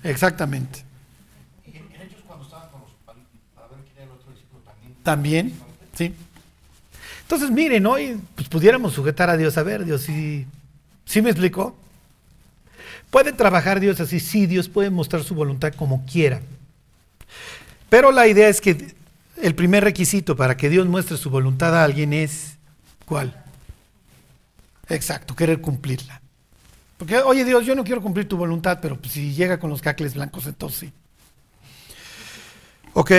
Exactamente. 0.03 0.85
También, 5.03 5.53
sí. 5.97 6.15
Entonces, 7.23 7.51
miren, 7.51 7.87
hoy 7.87 8.21
pues, 8.35 8.49
pudiéramos 8.49 8.93
sujetar 8.93 9.29
a 9.31 9.37
Dios. 9.37 9.59
A 9.59 9.63
ver, 9.63 9.85
Dios, 9.85 10.03
¿sí, 10.03 10.47
¿sí 11.05 11.23
me 11.23 11.31
explicó? 11.31 11.77
¿Puede 13.11 13.33
trabajar 13.33 13.81
Dios 13.81 14.01
así? 14.01 14.21
Sí, 14.21 14.47
Dios 14.47 14.69
puede 14.69 14.91
mostrar 14.91 15.23
su 15.23 15.35
voluntad 15.35 15.75
como 15.75 16.07
quiera. 16.07 16.41
Pero 17.91 18.11
la 18.11 18.27
idea 18.27 18.49
es 18.49 18.61
que 18.61 18.95
el 19.43 19.55
primer 19.55 19.85
requisito 19.85 20.37
para 20.37 20.57
que 20.57 20.71
Dios 20.71 20.87
muestre 20.87 21.17
su 21.17 21.29
voluntad 21.29 21.77
a 21.77 21.85
alguien 21.85 22.13
es, 22.13 22.55
¿cuál? 23.05 23.45
Exacto, 24.89 25.37
querer 25.37 25.61
cumplirla. 25.61 26.22
Porque, 27.03 27.17
oye 27.17 27.45
Dios, 27.45 27.67
yo 27.67 27.75
no 27.75 27.83
quiero 27.83 28.01
cumplir 28.01 28.29
tu 28.29 28.37
voluntad, 28.37 28.79
pero 28.81 28.97
pues, 28.97 29.15
si 29.15 29.35
llega 29.35 29.59
con 29.59 29.71
los 29.71 29.83
cacles 29.83 30.15
blancos, 30.15 30.47
entonces 30.47 30.79
sí. 30.79 30.93
¿Ok? 32.93 33.11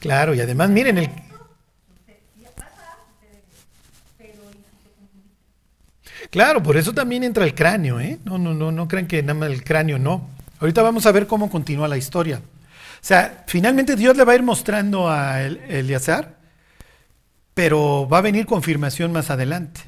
Claro, 0.00 0.34
y 0.34 0.40
además 0.40 0.68
miren 0.68 0.98
el... 0.98 1.10
Claro, 6.30 6.60
por 6.60 6.76
eso 6.76 6.92
también 6.92 7.22
entra 7.22 7.44
el 7.44 7.54
cráneo, 7.54 8.00
¿eh? 8.00 8.18
No, 8.24 8.36
no, 8.36 8.52
no, 8.52 8.72
no 8.72 8.88
crean 8.88 9.06
que 9.06 9.22
nada 9.22 9.34
más 9.34 9.50
el 9.50 9.62
cráneo 9.62 10.00
no. 10.00 10.28
Ahorita 10.58 10.82
vamos 10.82 11.06
a 11.06 11.12
ver 11.12 11.28
cómo 11.28 11.48
continúa 11.48 11.86
la 11.86 11.96
historia. 11.96 12.38
O 12.38 12.42
sea, 13.00 13.44
finalmente 13.46 13.94
Dios 13.94 14.16
le 14.16 14.24
va 14.24 14.32
a 14.32 14.34
ir 14.34 14.42
mostrando 14.42 15.08
a 15.08 15.40
Eleazar, 15.40 16.37
pero 17.58 18.08
va 18.08 18.18
a 18.18 18.20
venir 18.20 18.46
confirmación 18.46 19.10
más 19.10 19.30
adelante. 19.30 19.80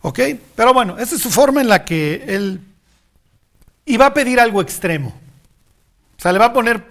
¿Ok? 0.00 0.20
Pero 0.54 0.72
bueno, 0.72 0.96
esa 0.96 1.16
es 1.16 1.20
su 1.20 1.28
forma 1.28 1.60
en 1.60 1.68
la 1.68 1.84
que 1.84 2.22
él... 2.28 2.60
Y 3.84 3.96
va 3.96 4.06
a 4.06 4.14
pedir 4.14 4.38
algo 4.38 4.62
extremo. 4.62 5.08
O 5.08 6.22
sea, 6.22 6.32
le 6.32 6.38
va 6.38 6.44
a 6.44 6.52
poner 6.52 6.86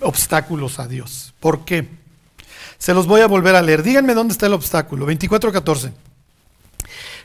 obstáculos 0.00 0.78
a 0.78 0.88
Dios. 0.88 1.32
¿Por 1.40 1.64
qué? 1.64 1.88
Se 2.76 2.92
los 2.92 3.06
voy 3.06 3.22
a 3.22 3.28
volver 3.28 3.54
a 3.54 3.62
leer. 3.62 3.82
Díganme 3.82 4.12
dónde 4.12 4.32
está 4.32 4.44
el 4.44 4.52
obstáculo. 4.52 5.06
24.14. 5.06 5.90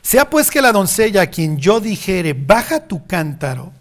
Sea 0.00 0.30
pues 0.30 0.50
que 0.50 0.62
la 0.62 0.72
doncella 0.72 1.20
a 1.20 1.26
quien 1.26 1.58
yo 1.58 1.80
dijere, 1.80 2.32
baja 2.32 2.88
tu 2.88 3.06
cántaro, 3.06 3.74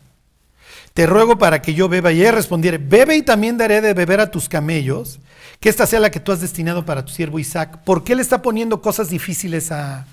te 0.94 1.06
ruego 1.06 1.38
para 1.38 1.62
que 1.62 1.74
yo 1.74 1.88
beba. 1.88 2.12
Y 2.12 2.20
ella 2.20 2.34
respondiere, 2.34 2.80
bebe 2.80 3.16
y 3.16 3.22
también 3.22 3.58
daré 3.58 3.80
de 3.80 3.94
beber 3.94 4.20
a 4.20 4.30
tus 4.30 4.50
camellos, 4.50 5.22
que 5.60 5.70
esta 5.70 5.86
sea 5.86 6.00
la 6.00 6.12
que 6.12 6.20
tú 6.20 6.32
has 6.32 6.42
destinado 6.42 6.86
para 6.86 7.04
tu 7.04 7.12
siervo 7.12 7.40
Isaac. 7.40 7.80
¿Por 7.84 8.04
qué 8.04 8.16
le 8.16 8.22
está 8.22 8.42
poniendo 8.42 8.82
cosas 8.82 9.10
difíciles 9.10 9.72
a... 9.72 10.06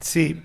Sí, 0.00 0.42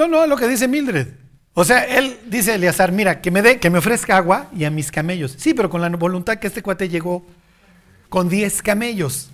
No, 0.00 0.08
no, 0.08 0.26
lo 0.26 0.36
que 0.38 0.48
dice 0.48 0.66
Mildred. 0.66 1.08
O 1.52 1.62
sea, 1.62 1.84
él 1.84 2.18
dice 2.24 2.54
Eleazar, 2.54 2.90
mira, 2.90 3.20
que 3.20 3.30
me 3.30 3.42
dé, 3.42 3.60
que 3.60 3.68
me 3.68 3.80
ofrezca 3.80 4.16
agua 4.16 4.48
y 4.56 4.64
a 4.64 4.70
mis 4.70 4.90
camellos. 4.90 5.34
Sí, 5.36 5.52
pero 5.52 5.68
con 5.68 5.82
la 5.82 5.90
voluntad 5.90 6.38
que 6.38 6.46
este 6.46 6.62
cuate 6.62 6.88
llegó 6.88 7.22
con 8.08 8.30
10 8.30 8.62
camellos. 8.62 9.28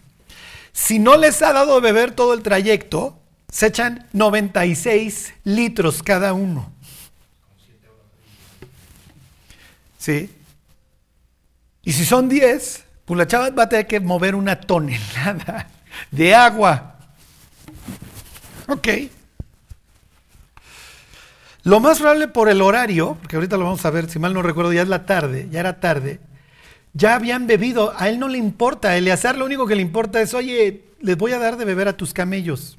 Si 0.73 0.99
no 0.99 1.17
les 1.17 1.41
ha 1.43 1.53
dado 1.53 1.77
de 1.77 1.81
beber 1.81 2.11
todo 2.11 2.35
el 2.35 2.43
trayecto, 2.43 3.17
se 3.49 3.67
echan 3.69 4.09
96 4.13 5.35
litros 5.45 6.03
cada 6.03 6.33
uno. 6.33 6.73
¿Sí? 10.07 10.31
Y 11.83 11.93
si 11.93 12.05
son 12.05 12.29
10, 12.29 12.85
pues 13.05 13.19
la 13.19 13.27
chava 13.27 13.51
va 13.51 13.65
a 13.65 13.69
tener 13.69 13.89
que 13.89 13.99
mover 13.99 14.37
una 14.37 14.61
tonelada 14.61 15.69
de 16.13 16.33
agua. 16.33 17.01
Ok. 18.69 18.87
Lo 21.65 21.81
más 21.81 21.99
probable 21.99 22.29
por 22.29 22.49
el 22.49 22.63
horario, 22.63 23.17
porque 23.21 23.35
ahorita 23.35 23.57
lo 23.57 23.65
vamos 23.65 23.85
a 23.85 23.91
ver, 23.91 24.09
si 24.09 24.21
mal 24.21 24.33
no 24.33 24.43
recuerdo, 24.43 24.73
ya 24.73 24.83
es 24.83 24.89
la 24.89 25.07
tarde, 25.07 25.49
ya 25.51 25.59
era 25.59 25.81
tarde, 25.81 26.21
ya 26.93 27.17
habían 27.17 27.49
bebido, 27.49 27.93
a 27.99 28.09
él 28.09 28.21
no 28.21 28.29
le 28.29 28.39
importa, 28.39 28.97
Eleazar 28.97 29.37
lo 29.37 29.45
único 29.45 29.67
que 29.67 29.75
le 29.75 29.83
importa 29.83 30.21
es, 30.21 30.35
oye, 30.35 30.85
les 31.01 31.17
voy 31.17 31.33
a 31.33 31.41
dar 31.41 31.57
de 31.57 31.65
beber 31.65 31.89
a 31.89 31.97
tus 31.97 32.15
camellos. 32.15 32.79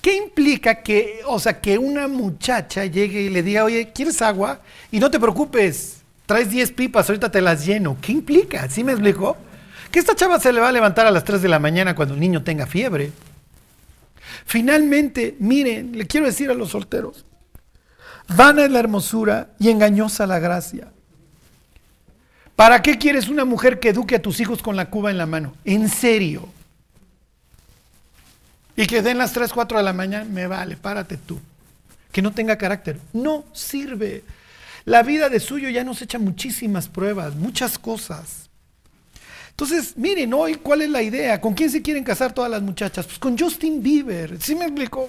¿Qué 0.00 0.16
implica 0.16 0.82
que, 0.82 1.20
o 1.24 1.38
sea, 1.38 1.60
que 1.60 1.78
una 1.78 2.08
muchacha 2.08 2.84
llegue 2.84 3.22
y 3.22 3.28
le 3.28 3.44
diga, 3.44 3.62
oye, 3.62 3.92
¿quieres 3.92 4.20
agua? 4.22 4.60
Y 4.90 4.98
no 4.98 5.08
te 5.08 5.20
preocupes, 5.20 6.01
traes 6.32 6.48
10 6.48 6.72
pipas, 6.72 7.10
ahorita 7.10 7.30
te 7.30 7.42
las 7.42 7.66
lleno. 7.66 7.98
¿Qué 8.00 8.12
implica? 8.12 8.66
¿Sí 8.70 8.82
me 8.82 8.92
explico? 8.92 9.36
Que 9.90 9.98
esta 9.98 10.16
chava 10.16 10.40
se 10.40 10.50
le 10.50 10.62
va 10.62 10.70
a 10.70 10.72
levantar 10.72 11.06
a 11.06 11.10
las 11.10 11.24
3 11.24 11.42
de 11.42 11.48
la 11.48 11.58
mañana 11.58 11.94
cuando 11.94 12.14
el 12.14 12.20
niño 12.20 12.42
tenga 12.42 12.66
fiebre. 12.66 13.12
Finalmente, 14.46 15.36
miren, 15.40 15.96
le 15.96 16.06
quiero 16.06 16.24
decir 16.24 16.50
a 16.50 16.54
los 16.54 16.70
solteros, 16.70 17.26
vana 18.34 18.64
es 18.64 18.70
la 18.70 18.78
hermosura 18.78 19.50
y 19.58 19.68
engañosa 19.68 20.26
la 20.26 20.38
gracia. 20.38 20.88
¿Para 22.56 22.80
qué 22.80 22.96
quieres 22.96 23.28
una 23.28 23.44
mujer 23.44 23.78
que 23.78 23.90
eduque 23.90 24.16
a 24.16 24.22
tus 24.22 24.40
hijos 24.40 24.62
con 24.62 24.74
la 24.74 24.88
cuba 24.88 25.10
en 25.10 25.18
la 25.18 25.26
mano? 25.26 25.54
En 25.66 25.90
serio. 25.90 26.48
Y 28.74 28.86
que 28.86 29.02
den 29.02 29.18
las 29.18 29.34
3, 29.34 29.52
4 29.52 29.76
de 29.76 29.84
la 29.84 29.92
mañana, 29.92 30.24
me 30.24 30.46
vale, 30.46 30.78
párate 30.78 31.18
tú. 31.18 31.38
Que 32.10 32.22
no 32.22 32.32
tenga 32.32 32.56
carácter. 32.56 32.98
No 33.12 33.44
sirve. 33.52 34.24
La 34.84 35.02
vida 35.02 35.28
de 35.28 35.40
suyo 35.40 35.68
ya 35.68 35.84
nos 35.84 36.02
echa 36.02 36.18
muchísimas 36.18 36.88
pruebas, 36.88 37.34
muchas 37.34 37.78
cosas. 37.78 38.50
Entonces, 39.50 39.96
miren, 39.96 40.32
hoy, 40.34 40.54
¿cuál 40.54 40.82
es 40.82 40.90
la 40.90 41.02
idea? 41.02 41.40
¿Con 41.40 41.54
quién 41.54 41.70
se 41.70 41.82
quieren 41.82 42.04
casar 42.04 42.32
todas 42.32 42.50
las 42.50 42.62
muchachas? 42.62 43.06
Pues 43.06 43.18
con 43.18 43.38
Justin 43.38 43.82
Bieber. 43.82 44.40
¿Sí 44.40 44.54
me 44.54 44.64
explicó? 44.64 45.08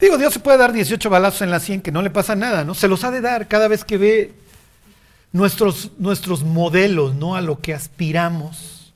Digo, 0.00 0.16
Dios 0.16 0.32
se 0.32 0.40
puede 0.40 0.58
dar 0.58 0.72
18 0.72 1.10
balazos 1.10 1.42
en 1.42 1.50
la 1.50 1.58
100 1.58 1.82
que 1.82 1.90
no 1.90 2.02
le 2.02 2.10
pasa 2.10 2.36
nada, 2.36 2.64
¿no? 2.64 2.74
Se 2.74 2.86
los 2.86 3.02
ha 3.02 3.10
de 3.10 3.20
dar 3.20 3.48
cada 3.48 3.66
vez 3.66 3.84
que 3.84 3.98
ve 3.98 4.32
nuestros, 5.32 5.90
nuestros 5.98 6.44
modelos, 6.44 7.16
¿no? 7.16 7.34
A 7.34 7.40
lo 7.40 7.60
que 7.60 7.74
aspiramos. 7.74 8.94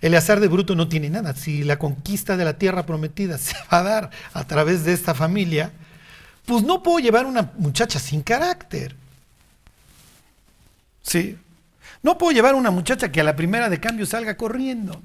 Eleazar 0.00 0.38
de 0.38 0.48
Bruto 0.48 0.76
no 0.76 0.88
tiene 0.88 1.10
nada. 1.10 1.34
Si 1.34 1.64
la 1.64 1.78
conquista 1.78 2.36
de 2.36 2.44
la 2.44 2.58
tierra 2.58 2.86
prometida 2.86 3.36
se 3.38 3.56
va 3.72 3.78
a 3.78 3.82
dar 3.82 4.10
a 4.32 4.46
través 4.46 4.84
de 4.84 4.92
esta 4.92 5.14
familia, 5.14 5.72
pues 6.46 6.62
no 6.62 6.82
puedo 6.82 6.98
llevar 6.98 7.26
una 7.26 7.52
muchacha 7.56 7.98
sin 7.98 8.22
carácter. 8.22 8.94
¿Sí? 11.02 11.38
No 12.02 12.18
puedo 12.18 12.32
llevar 12.32 12.54
una 12.54 12.70
muchacha 12.70 13.10
que 13.10 13.20
a 13.20 13.24
la 13.24 13.36
primera 13.36 13.70
de 13.70 13.80
cambio 13.80 14.04
salga 14.04 14.36
corriendo. 14.36 15.00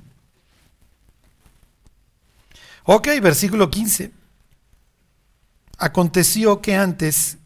Ok, 2.84 3.08
versículo 3.22 3.70
15. 3.70 4.12
Aconteció 5.78 6.62
que 6.62 6.76
antes 6.76 7.38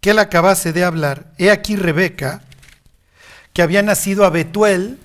que 0.00 0.10
él 0.10 0.18
acabase 0.18 0.72
de 0.72 0.84
hablar, 0.84 1.32
he 1.38 1.50
aquí 1.50 1.76
Rebeca, 1.76 2.42
que 3.52 3.62
había 3.62 3.82
nacido 3.82 4.24
a 4.24 4.30
Betuel, 4.30 4.98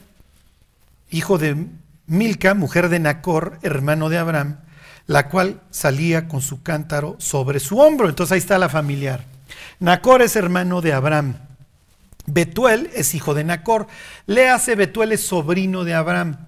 hijo 1.09 1.37
de 1.37 1.67
Milca, 2.07 2.53
mujer 2.53 2.89
de 2.89 2.99
Nacor, 2.99 3.57
hermano 3.61 4.09
de 4.09 4.17
Abraham, 4.17 4.59
la 5.07 5.29
cual 5.29 5.61
salía 5.69 6.27
con 6.27 6.41
su 6.41 6.63
cántaro 6.63 7.15
sobre 7.19 7.59
su 7.59 7.79
hombro. 7.79 8.09
Entonces 8.09 8.33
ahí 8.33 8.39
está 8.39 8.57
la 8.57 8.69
familiar. 8.69 9.25
Nacor 9.79 10.21
es 10.21 10.35
hermano 10.35 10.81
de 10.81 10.93
Abraham. 10.93 11.35
Betuel 12.25 12.89
es 12.93 13.15
hijo 13.15 13.33
de 13.33 13.43
Nacor. 13.43 13.87
Le 14.25 14.49
hace 14.49 14.75
Betuel 14.75 15.11
es 15.11 15.25
sobrino 15.25 15.83
de 15.83 15.93
Abraham. 15.93 16.47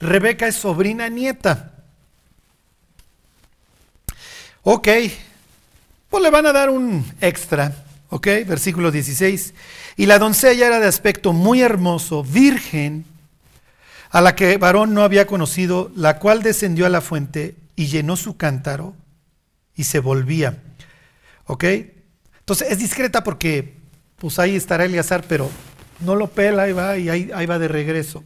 Rebeca 0.00 0.46
es 0.46 0.56
sobrina 0.56 1.08
nieta. 1.08 1.72
Ok, 4.62 4.88
pues 6.10 6.22
le 6.22 6.30
van 6.30 6.46
a 6.46 6.52
dar 6.52 6.70
un 6.70 7.04
extra, 7.20 7.72
ok, 8.08 8.26
versículo 8.46 8.90
16. 8.90 9.54
Y 9.96 10.06
la 10.06 10.18
doncella 10.18 10.66
era 10.66 10.80
de 10.80 10.88
aspecto 10.88 11.32
muy 11.32 11.62
hermoso, 11.62 12.24
virgen, 12.24 13.04
a 14.16 14.22
la 14.22 14.34
que 14.34 14.56
varón 14.56 14.94
no 14.94 15.02
había 15.02 15.26
conocido, 15.26 15.92
la 15.94 16.18
cual 16.18 16.42
descendió 16.42 16.86
a 16.86 16.88
la 16.88 17.02
fuente 17.02 17.54
y 17.76 17.88
llenó 17.88 18.16
su 18.16 18.38
cántaro 18.38 18.96
y 19.74 19.84
se 19.84 19.98
volvía. 19.98 20.56
¿Ok? 21.44 21.64
Entonces 22.38 22.70
es 22.70 22.78
discreta 22.78 23.22
porque 23.22 23.76
pues 24.16 24.38
ahí 24.38 24.56
estará 24.56 24.86
Eleazar, 24.86 25.22
pero 25.28 25.50
no 26.00 26.14
lo 26.14 26.28
pela, 26.28 26.62
ahí 26.62 26.72
va 26.72 26.96
y 26.96 27.10
ahí, 27.10 27.44
va 27.44 27.58
de 27.58 27.68
regreso. 27.68 28.24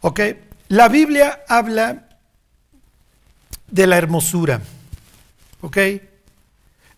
¿Ok? 0.00 0.18
La 0.66 0.88
Biblia 0.88 1.44
habla 1.46 2.08
de 3.70 3.86
la 3.86 3.98
hermosura. 3.98 4.62
¿Ok? 5.60 5.78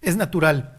Es 0.00 0.16
natural. 0.16 0.78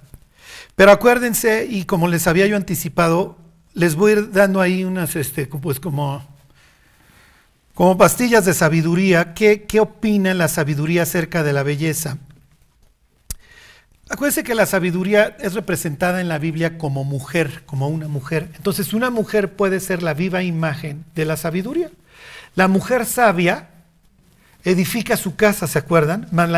Pero 0.75 0.89
acuérdense, 0.89 1.67
y 1.69 1.85
como 1.85 2.07
les 2.07 2.25
había 2.25 2.47
yo 2.47 2.55
anticipado, 2.55 3.37
les 3.75 3.93
voy 3.93 4.09
a 4.09 4.15
ir 4.15 4.31
dando 4.31 4.59
ahí 4.59 4.83
unas, 4.83 5.15
este, 5.15 5.45
pues 5.45 5.79
como 5.79 6.33
como 7.75 7.97
pastillas 7.97 8.45
de 8.45 8.53
sabiduría, 8.53 9.33
¿qué, 9.33 9.63
¿qué, 9.63 9.81
opina 9.81 10.33
la 10.33 10.47
sabiduría 10.47 11.03
acerca 11.03 11.43
de 11.43 11.51
la 11.51 11.61
belleza? 11.61 12.17
Acuérdense 14.09 14.45
que 14.45 14.55
la 14.55 14.65
sabiduría 14.65 15.35
es 15.41 15.55
representada 15.55 16.21
en 16.21 16.29
la 16.29 16.37
Biblia 16.37 16.77
como 16.77 17.03
mujer, 17.03 17.63
como 17.65 17.89
una 17.89 18.07
mujer. 18.07 18.47
Entonces 18.55 18.93
una 18.93 19.09
mujer 19.09 19.57
puede 19.57 19.81
ser 19.81 20.03
la 20.03 20.13
viva 20.13 20.41
imagen 20.41 21.03
de 21.15 21.25
la 21.25 21.35
sabiduría. 21.35 21.91
La 22.55 22.69
mujer 22.69 23.05
sabia 23.05 23.67
edifica 24.63 25.17
su 25.17 25.35
casa, 25.35 25.67
¿se 25.67 25.77
acuerdan? 25.77 26.29
Mas 26.31 26.49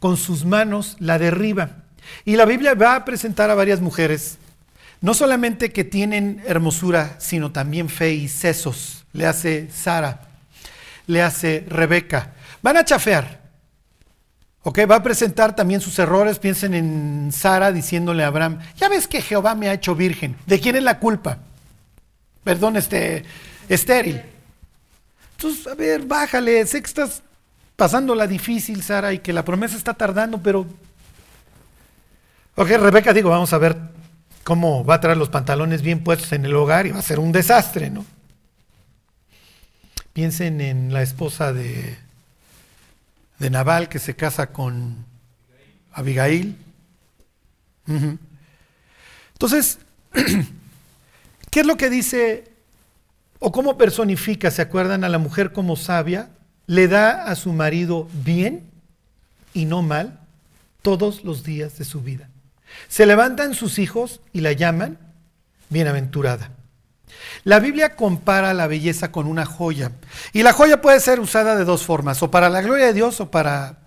con 0.00 0.16
sus 0.16 0.44
manos 0.44 0.96
la 0.98 1.20
derriba. 1.20 1.84
Y 2.24 2.34
la 2.34 2.44
Biblia 2.44 2.74
va 2.74 2.96
a 2.96 3.04
presentar 3.04 3.50
a 3.50 3.54
varias 3.54 3.80
mujeres, 3.80 4.38
no 5.00 5.14
solamente 5.14 5.70
que 5.70 5.84
tienen 5.84 6.42
hermosura, 6.44 7.14
sino 7.20 7.52
también 7.52 7.88
fe 7.88 8.14
y 8.14 8.26
sesos 8.26 9.01
le 9.12 9.26
hace 9.26 9.70
Sara, 9.70 10.20
le 11.06 11.22
hace 11.22 11.64
Rebeca. 11.68 12.32
Van 12.62 12.76
a 12.76 12.84
chafear. 12.84 13.40
¿Ok? 14.64 14.78
Va 14.90 14.96
a 14.96 15.02
presentar 15.02 15.56
también 15.56 15.80
sus 15.80 15.98
errores. 15.98 16.38
Piensen 16.38 16.74
en 16.74 17.30
Sara 17.32 17.72
diciéndole 17.72 18.22
a 18.22 18.28
Abraham, 18.28 18.60
ya 18.76 18.88
ves 18.88 19.08
que 19.08 19.20
Jehová 19.20 19.54
me 19.54 19.68
ha 19.68 19.74
hecho 19.74 19.94
virgen. 19.94 20.36
¿De 20.46 20.60
quién 20.60 20.76
es 20.76 20.82
la 20.82 20.98
culpa? 20.98 21.38
Perdón, 22.44 22.76
este, 22.76 23.24
estéril. 23.68 24.22
Entonces, 25.36 25.66
a 25.66 25.74
ver, 25.74 26.02
bájale. 26.02 26.64
Sé 26.66 26.80
que 26.80 26.86
estás 26.86 27.22
pasando 27.74 28.14
la 28.14 28.26
difícil, 28.26 28.82
Sara, 28.82 29.12
y 29.12 29.18
que 29.18 29.32
la 29.32 29.44
promesa 29.44 29.76
está 29.76 29.94
tardando, 29.94 30.38
pero... 30.38 30.66
Ok, 32.54 32.68
Rebeca, 32.68 33.12
digo, 33.12 33.30
vamos 33.30 33.52
a 33.52 33.58
ver 33.58 33.76
cómo 34.44 34.84
va 34.84 34.96
a 34.96 35.00
traer 35.00 35.16
los 35.16 35.30
pantalones 35.30 35.82
bien 35.82 36.04
puestos 36.04 36.32
en 36.32 36.44
el 36.44 36.54
hogar 36.54 36.86
y 36.86 36.90
va 36.90 36.98
a 36.98 37.02
ser 37.02 37.18
un 37.18 37.32
desastre, 37.32 37.90
¿no? 37.90 38.04
Piensen 40.12 40.60
en 40.60 40.92
la 40.92 41.02
esposa 41.02 41.52
de, 41.52 41.96
de 43.38 43.50
Nabal 43.50 43.88
que 43.88 43.98
se 43.98 44.14
casa 44.14 44.52
con 44.52 45.04
Abigail. 45.92 46.56
Entonces, 49.32 49.78
¿qué 51.50 51.60
es 51.60 51.66
lo 51.66 51.76
que 51.76 51.90
dice 51.90 52.52
o 53.38 53.50
cómo 53.50 53.76
personifica, 53.76 54.50
se 54.50 54.62
acuerdan, 54.62 55.02
a 55.02 55.08
la 55.08 55.18
mujer 55.18 55.52
como 55.52 55.76
sabia? 55.76 56.30
Le 56.66 56.88
da 56.88 57.24
a 57.24 57.34
su 57.34 57.52
marido 57.52 58.08
bien 58.12 58.70
y 59.54 59.64
no 59.64 59.82
mal 59.82 60.20
todos 60.82 61.24
los 61.24 61.42
días 61.42 61.78
de 61.78 61.84
su 61.84 62.00
vida. 62.00 62.28
Se 62.88 63.06
levantan 63.06 63.54
sus 63.54 63.78
hijos 63.78 64.20
y 64.32 64.40
la 64.40 64.52
llaman 64.52 64.98
bienaventurada. 65.70 66.50
La 67.44 67.58
Biblia 67.58 67.96
compara 67.96 68.54
la 68.54 68.66
belleza 68.66 69.10
con 69.10 69.26
una 69.26 69.44
joya. 69.44 69.92
Y 70.32 70.42
la 70.42 70.52
joya 70.52 70.80
puede 70.80 71.00
ser 71.00 71.20
usada 71.20 71.56
de 71.56 71.64
dos 71.64 71.84
formas, 71.84 72.22
o 72.22 72.30
para 72.30 72.48
la 72.48 72.62
gloria 72.62 72.86
de 72.86 72.92
Dios 72.92 73.20
o 73.20 73.30
para... 73.30 73.78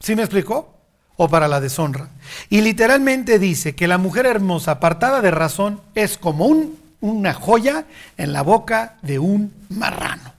¿Sí 0.00 0.16
me 0.16 0.22
explicó? 0.22 0.78
O 1.16 1.28
para 1.28 1.48
la 1.48 1.60
deshonra. 1.60 2.08
Y 2.48 2.60
literalmente 2.60 3.38
dice 3.38 3.74
que 3.74 3.88
la 3.88 3.98
mujer 3.98 4.26
hermosa, 4.26 4.72
apartada 4.72 5.20
de 5.20 5.30
razón, 5.30 5.80
es 5.94 6.18
como 6.18 6.46
un, 6.46 6.78
una 7.00 7.34
joya 7.34 7.84
en 8.16 8.32
la 8.32 8.42
boca 8.42 8.96
de 9.02 9.18
un 9.18 9.52
marrano. 9.68 10.32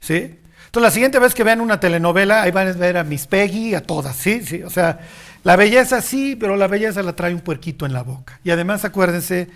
¿Sí? 0.00 0.38
Entonces 0.74 0.88
la 0.88 0.90
siguiente 0.90 1.18
vez 1.20 1.34
que 1.34 1.44
vean 1.44 1.60
una 1.60 1.78
telenovela, 1.78 2.42
ahí 2.42 2.50
van 2.50 2.66
a 2.66 2.72
ver 2.72 2.96
a 2.96 3.04
Miss 3.04 3.28
Peggy, 3.28 3.76
a 3.76 3.82
todas, 3.82 4.16
¿sí? 4.16 4.44
¿sí? 4.44 4.64
O 4.64 4.70
sea, 4.70 4.98
la 5.44 5.54
belleza 5.54 6.02
sí, 6.02 6.34
pero 6.34 6.56
la 6.56 6.66
belleza 6.66 7.00
la 7.02 7.14
trae 7.14 7.32
un 7.32 7.42
puerquito 7.42 7.86
en 7.86 7.92
la 7.92 8.02
boca. 8.02 8.40
Y 8.42 8.50
además 8.50 8.84
acuérdense 8.84 9.48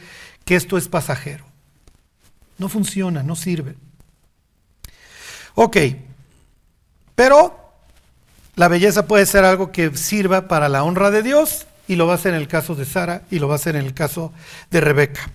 que 0.49 0.57
esto 0.57 0.79
es 0.79 0.89
pasajero. 0.89 1.45
No 2.57 2.71
funciona, 2.71 3.23
no 3.23 3.37
sirve. 3.37 3.75
Ok, 5.55 5.77
pero 7.15 7.71
la 8.57 8.69
belleza 8.69 9.07
puede 9.07 9.27
ser 9.27 9.45
algo 9.45 9.73
que 9.73 9.95
sirva 9.95 10.49
para 10.49 10.71
la 10.71 10.85
honra 10.85 11.11
de 11.11 11.23
Dios 11.23 11.67
y 11.87 11.97
lo 11.97 12.07
va 12.07 12.15
a 12.15 12.17
hacer 12.17 12.33
en 12.33 12.41
el 12.41 12.49
caso 12.49 12.75
de 12.75 12.87
Sara 12.87 13.25
y 13.31 13.41
lo 13.41 13.49
va 13.49 13.57
a 13.57 13.57
hacer 13.57 13.77
en 13.77 13.85
el 13.85 13.93
caso 13.93 14.33
de 14.71 14.81
Rebeca. 14.81 15.31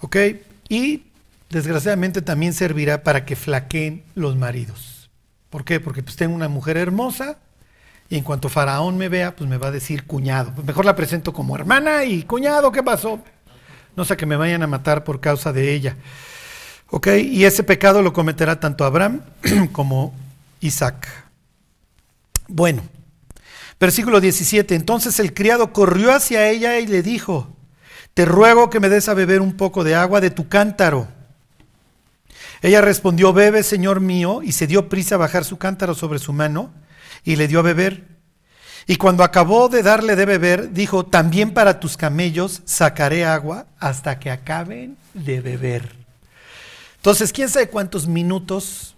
¿Ok? 0.00 0.16
Y 0.70 1.02
desgraciadamente 1.50 2.22
también 2.22 2.54
servirá 2.54 3.02
para 3.02 3.26
que 3.26 3.36
flaqueen 3.36 4.04
los 4.14 4.36
maridos. 4.36 5.10
¿Por 5.50 5.66
qué? 5.66 5.80
Porque 5.80 6.02
pues 6.02 6.16
tengo 6.16 6.34
una 6.34 6.48
mujer 6.48 6.78
hermosa 6.78 7.36
y 8.08 8.16
en 8.16 8.24
cuanto 8.24 8.48
Faraón 8.48 8.96
me 8.96 9.10
vea, 9.10 9.36
pues 9.36 9.50
me 9.50 9.58
va 9.58 9.68
a 9.68 9.70
decir 9.70 10.06
cuñado. 10.06 10.54
Mejor 10.64 10.86
la 10.86 10.96
presento 10.96 11.34
como 11.34 11.56
hermana 11.56 12.06
y 12.06 12.22
cuñado, 12.22 12.72
¿qué 12.72 12.82
pasó? 12.82 13.20
No 13.96 14.04
sé 14.04 14.16
que 14.16 14.26
me 14.26 14.36
vayan 14.36 14.62
a 14.62 14.66
matar 14.66 15.04
por 15.04 15.20
causa 15.20 15.52
de 15.52 15.72
ella. 15.74 15.96
¿Ok? 16.88 17.08
Y 17.22 17.44
ese 17.44 17.62
pecado 17.62 18.02
lo 18.02 18.12
cometerá 18.12 18.60
tanto 18.60 18.84
Abraham 18.84 19.22
como 19.72 20.14
Isaac. 20.60 21.08
Bueno, 22.48 22.82
versículo 23.80 24.20
17. 24.20 24.74
Entonces 24.74 25.18
el 25.18 25.34
criado 25.34 25.72
corrió 25.72 26.12
hacia 26.14 26.48
ella 26.48 26.78
y 26.78 26.86
le 26.86 27.02
dijo, 27.02 27.48
te 28.14 28.24
ruego 28.24 28.70
que 28.70 28.80
me 28.80 28.88
des 28.88 29.08
a 29.08 29.14
beber 29.14 29.40
un 29.40 29.56
poco 29.56 29.84
de 29.84 29.94
agua 29.94 30.20
de 30.20 30.30
tu 30.30 30.48
cántaro. 30.48 31.08
Ella 32.60 32.80
respondió, 32.80 33.32
bebe, 33.32 33.62
señor 33.62 34.00
mío, 34.00 34.40
y 34.42 34.52
se 34.52 34.66
dio 34.66 34.88
prisa 34.88 35.16
a 35.16 35.18
bajar 35.18 35.44
su 35.44 35.58
cántaro 35.58 35.94
sobre 35.94 36.18
su 36.18 36.32
mano 36.32 36.70
y 37.24 37.36
le 37.36 37.48
dio 37.48 37.58
a 37.58 37.62
beber. 37.62 38.11
Y 38.86 38.96
cuando 38.96 39.22
acabó 39.22 39.68
de 39.68 39.82
darle 39.82 40.16
de 40.16 40.26
beber, 40.26 40.72
dijo, 40.72 41.06
también 41.06 41.52
para 41.52 41.78
tus 41.78 41.96
camellos 41.96 42.62
sacaré 42.64 43.24
agua 43.24 43.66
hasta 43.78 44.18
que 44.18 44.30
acaben 44.30 44.96
de 45.14 45.40
beber. 45.40 45.94
Entonces, 46.96 47.32
¿quién 47.32 47.48
sabe 47.48 47.68
cuántos 47.68 48.06
minutos 48.06 48.94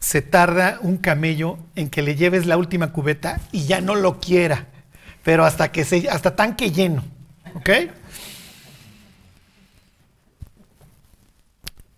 se 0.00 0.22
tarda 0.22 0.78
un 0.82 0.98
camello 0.98 1.58
en 1.76 1.88
que 1.88 2.02
le 2.02 2.14
lleves 2.14 2.46
la 2.46 2.56
última 2.56 2.92
cubeta 2.92 3.40
y 3.52 3.64
ya 3.66 3.80
no 3.80 3.94
lo 3.94 4.20
quiera? 4.20 4.66
Pero 5.22 5.44
hasta 5.44 5.72
que 5.72 5.84
se, 5.84 6.08
hasta 6.08 6.36
tanque 6.36 6.70
lleno. 6.70 7.04
¿Ok? 7.54 7.70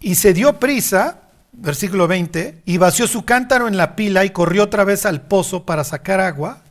Y 0.01 0.15
se 0.15 0.33
dio 0.33 0.61
prisa, 0.61 1.23
versículo 1.57 2.07
20, 2.07 2.63
y 2.65 2.79
vació 2.79 3.07
su 3.07 3.25
cántaro 3.25 3.69
en 3.69 3.77
la 3.77 3.97
pila 3.97 4.25
y 4.25 4.31
corrió 4.31 4.65
otra 4.65 4.85
vez 4.85 5.07
al 5.07 5.23
pozo 5.23 5.65
para 5.65 5.85
sacar 5.85 6.21
agua 6.21 6.63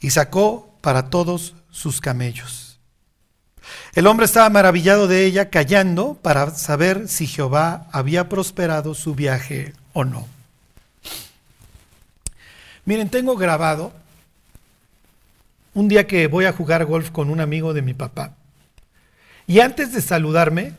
y 0.00 0.10
sacó 0.10 0.74
para 0.80 1.10
todos 1.10 1.54
sus 1.70 2.00
camellos. 2.00 2.78
El 3.94 4.06
hombre 4.06 4.26
estaba 4.26 4.48
maravillado 4.48 5.08
de 5.08 5.24
ella, 5.24 5.50
callando 5.50 6.14
para 6.14 6.50
saber 6.50 7.08
si 7.08 7.26
Jehová 7.26 7.86
había 7.92 8.28
prosperado 8.28 8.94
su 8.94 9.14
viaje 9.14 9.74
o 9.92 10.04
no. 10.04 10.26
Miren, 12.84 13.10
tengo 13.10 13.36
grabado 13.36 13.92
un 15.74 15.88
día 15.88 16.06
que 16.06 16.26
voy 16.26 16.46
a 16.46 16.52
jugar 16.52 16.86
golf 16.86 17.10
con 17.10 17.28
un 17.28 17.40
amigo 17.40 17.74
de 17.74 17.82
mi 17.82 17.94
papá. 17.94 18.34
Y 19.46 19.60
antes 19.60 19.92
de 19.92 20.00
saludarme, 20.00 20.72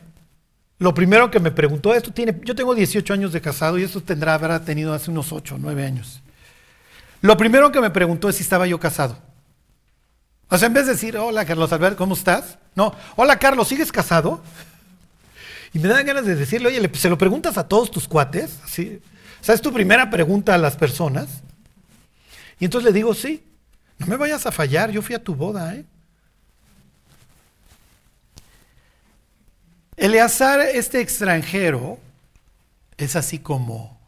lo 0.79 0.93
primero 0.93 1.29
que 1.29 1.39
me 1.39 1.51
preguntó, 1.51 1.93
esto 1.93 2.11
tiene, 2.11 2.39
yo 2.43 2.55
tengo 2.55 2.73
18 2.73 3.13
años 3.13 3.33
de 3.33 3.41
casado 3.41 3.77
y 3.77 3.83
esto 3.83 4.01
tendrá, 4.01 4.33
habrá 4.33 4.63
tenido 4.63 4.93
hace 4.93 5.11
unos 5.11 5.31
8 5.31 5.55
o 5.55 5.57
9 5.57 5.85
años. 5.85 6.21
Lo 7.21 7.35
primero 7.35 7.71
que 7.71 7.81
me 7.81 7.89
preguntó 7.89 8.29
es 8.29 8.37
si 8.37 8.43
estaba 8.43 8.65
yo 8.65 8.79
casado. 8.79 9.17
O 10.47 10.57
sea, 10.57 10.67
en 10.67 10.73
vez 10.73 10.85
de 10.85 10.93
decir, 10.93 11.17
hola 11.17 11.45
Carlos 11.45 11.71
Alberto, 11.73 11.97
¿cómo 11.97 12.15
estás? 12.15 12.57
No, 12.75 12.95
hola 13.17 13.37
Carlos, 13.37 13.67
¿sigues 13.67 13.91
casado? 13.91 14.41
Y 15.73 15.79
me 15.79 15.89
dan 15.89 16.05
ganas 16.05 16.25
de 16.25 16.35
decirle, 16.35 16.69
oye, 16.69 16.89
¿se 16.95 17.09
lo 17.09 17.17
preguntas 17.17 17.57
a 17.57 17.67
todos 17.67 17.91
tus 17.91 18.07
cuates? 18.07 18.59
¿Sí? 18.65 19.01
O 19.41 19.43
sea, 19.43 19.55
es 19.55 19.61
tu 19.61 19.71
primera 19.71 20.09
pregunta 20.09 20.55
a 20.55 20.57
las 20.57 20.75
personas. 20.75 21.27
Y 22.57 22.65
entonces 22.65 22.91
le 22.91 22.93
digo, 22.93 23.13
sí, 23.13 23.43
no 23.97 24.07
me 24.07 24.15
vayas 24.15 24.45
a 24.45 24.51
fallar, 24.51 24.91
yo 24.91 25.01
fui 25.01 25.13
a 25.13 25.23
tu 25.23 25.35
boda, 25.35 25.75
¿eh? 25.75 25.85
Eleazar, 29.99 30.61
este 30.61 31.01
extranjero, 31.01 31.99
es 32.97 33.17
así 33.17 33.37
como, 33.37 33.99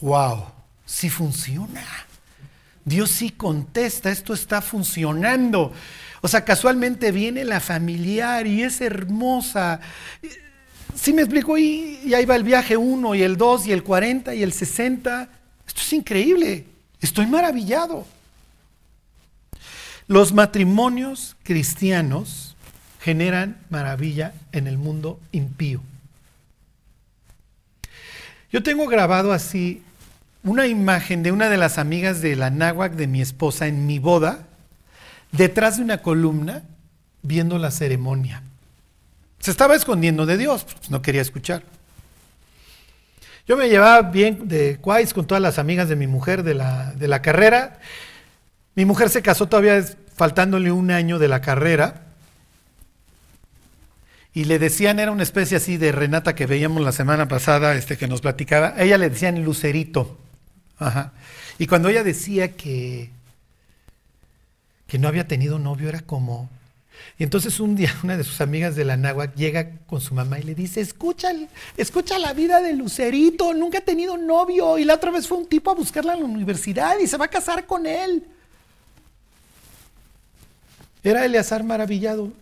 wow, 0.00 0.44
sí 0.86 1.10
funciona. 1.10 1.84
Dios 2.84 3.10
sí 3.10 3.30
contesta, 3.30 4.10
esto 4.10 4.32
está 4.32 4.62
funcionando. 4.62 5.72
O 6.20 6.28
sea, 6.28 6.44
casualmente 6.44 7.10
viene 7.10 7.44
la 7.44 7.58
familiar 7.58 8.46
y 8.46 8.62
es 8.62 8.80
hermosa. 8.80 9.80
Sí 10.94 11.12
me 11.12 11.22
explico, 11.22 11.58
y, 11.58 11.98
y 12.04 12.14
ahí 12.14 12.26
va 12.26 12.36
el 12.36 12.44
viaje 12.44 12.76
1 12.76 13.16
y 13.16 13.22
el 13.22 13.36
2 13.36 13.66
y 13.66 13.72
el 13.72 13.82
40 13.82 14.36
y 14.36 14.42
el 14.44 14.52
60. 14.52 15.28
Esto 15.66 15.80
es 15.80 15.92
increíble. 15.94 16.64
Estoy 17.00 17.26
maravillado. 17.26 18.06
Los 20.06 20.32
matrimonios 20.32 21.34
cristianos 21.42 22.53
generan 23.04 23.58
maravilla 23.68 24.32
en 24.52 24.66
el 24.66 24.78
mundo 24.78 25.20
impío. 25.30 25.82
Yo 28.50 28.62
tengo 28.62 28.86
grabado 28.86 29.34
así 29.34 29.82
una 30.42 30.66
imagen 30.66 31.22
de 31.22 31.30
una 31.30 31.50
de 31.50 31.58
las 31.58 31.76
amigas 31.76 32.22
de 32.22 32.34
la 32.34 32.48
náhuac 32.48 32.94
de 32.94 33.06
mi 33.06 33.20
esposa 33.20 33.66
en 33.66 33.86
mi 33.86 33.98
boda, 33.98 34.46
detrás 35.32 35.76
de 35.76 35.82
una 35.82 36.00
columna, 36.00 36.62
viendo 37.20 37.58
la 37.58 37.70
ceremonia. 37.70 38.42
Se 39.38 39.50
estaba 39.50 39.74
escondiendo 39.74 40.24
de 40.24 40.38
Dios, 40.38 40.64
pues 40.64 40.90
no 40.90 41.02
quería 41.02 41.20
escuchar. 41.20 41.62
Yo 43.46 43.58
me 43.58 43.68
llevaba 43.68 44.00
bien 44.10 44.48
de 44.48 44.78
cuáis 44.80 45.12
con 45.12 45.26
todas 45.26 45.42
las 45.42 45.58
amigas 45.58 45.90
de 45.90 45.96
mi 45.96 46.06
mujer 46.06 46.42
de 46.42 46.54
la, 46.54 46.94
de 46.94 47.08
la 47.08 47.20
carrera. 47.20 47.80
Mi 48.74 48.86
mujer 48.86 49.10
se 49.10 49.20
casó 49.20 49.46
todavía 49.46 49.84
faltándole 50.16 50.72
un 50.72 50.90
año 50.90 51.18
de 51.18 51.28
la 51.28 51.42
carrera 51.42 52.03
y 54.34 54.44
le 54.44 54.58
decían, 54.58 54.98
era 54.98 55.12
una 55.12 55.22
especie 55.22 55.56
así 55.56 55.76
de 55.76 55.92
Renata 55.92 56.34
que 56.34 56.46
veíamos 56.46 56.82
la 56.82 56.90
semana 56.90 57.28
pasada, 57.28 57.76
este, 57.76 57.96
que 57.96 58.08
nos 58.08 58.20
platicaba, 58.20 58.74
a 58.76 58.82
ella 58.82 58.98
le 58.98 59.08
decían 59.08 59.44
Lucerito. 59.44 60.18
Ajá. 60.76 61.12
Y 61.56 61.68
cuando 61.68 61.88
ella 61.88 62.02
decía 62.02 62.56
que, 62.56 63.10
que 64.88 64.98
no 64.98 65.06
había 65.06 65.28
tenido 65.28 65.60
novio, 65.60 65.88
era 65.88 66.00
como... 66.00 66.50
Y 67.16 67.22
entonces 67.22 67.60
un 67.60 67.76
día 67.76 67.94
una 68.02 68.16
de 68.16 68.24
sus 68.24 68.40
amigas 68.40 68.74
de 68.74 68.84
la 68.84 68.96
náhuac 68.96 69.36
llega 69.36 69.70
con 69.86 70.00
su 70.00 70.16
mamá 70.16 70.40
y 70.40 70.42
le 70.42 70.56
dice, 70.56 70.80
escucha, 70.80 71.30
escucha 71.76 72.18
la 72.18 72.32
vida 72.32 72.60
de 72.60 72.72
Lucerito, 72.72 73.54
nunca 73.54 73.78
ha 73.78 73.82
tenido 73.82 74.16
novio. 74.16 74.78
Y 74.78 74.84
la 74.84 74.94
otra 74.94 75.12
vez 75.12 75.28
fue 75.28 75.38
un 75.38 75.46
tipo 75.46 75.70
a 75.70 75.74
buscarla 75.74 76.14
en 76.14 76.20
la 76.20 76.26
universidad 76.26 76.98
y 76.98 77.06
se 77.06 77.16
va 77.16 77.26
a 77.26 77.28
casar 77.28 77.66
con 77.66 77.86
él. 77.86 78.26
Era 81.04 81.24
Eleazar 81.24 81.62
maravillado 81.62 82.32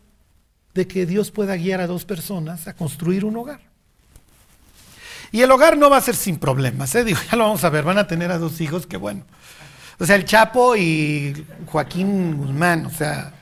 de 0.75 0.87
que 0.87 1.07
Dios 1.07 1.31
pueda 1.31 1.57
guiar 1.57 1.81
a 1.81 1.87
dos 1.87 2.05
personas 2.05 2.67
a 2.67 2.75
construir 2.75 3.25
un 3.25 3.37
hogar. 3.37 3.61
Y 5.31 5.41
el 5.41 5.51
hogar 5.51 5.79
no 5.79 5.89
va 5.89 5.97
a 5.97 6.03
ser 6.03 6.15
sin 6.15 6.39
problemas, 6.39 6.95
¿eh? 6.95 7.05
Digo, 7.05 7.19
ya 7.31 7.37
lo 7.37 7.45
vamos 7.45 7.65
a 7.65 7.71
ver, 7.71 7.85
van 7.85 7.99
a 7.99 8.07
tener 8.07 8.31
a 8.31 8.39
dos 8.39 8.61
hijos, 8.61 8.87
qué 8.87 8.97
bueno. 8.97 9.25
O 9.99 10.07
sea, 10.07 10.17
el 10.17 10.25
Chapo 10.25 10.77
y 10.77 11.47
Joaquín 11.67 12.37
Guzmán, 12.37 12.87
o 12.87 12.91
sea. 12.91 13.33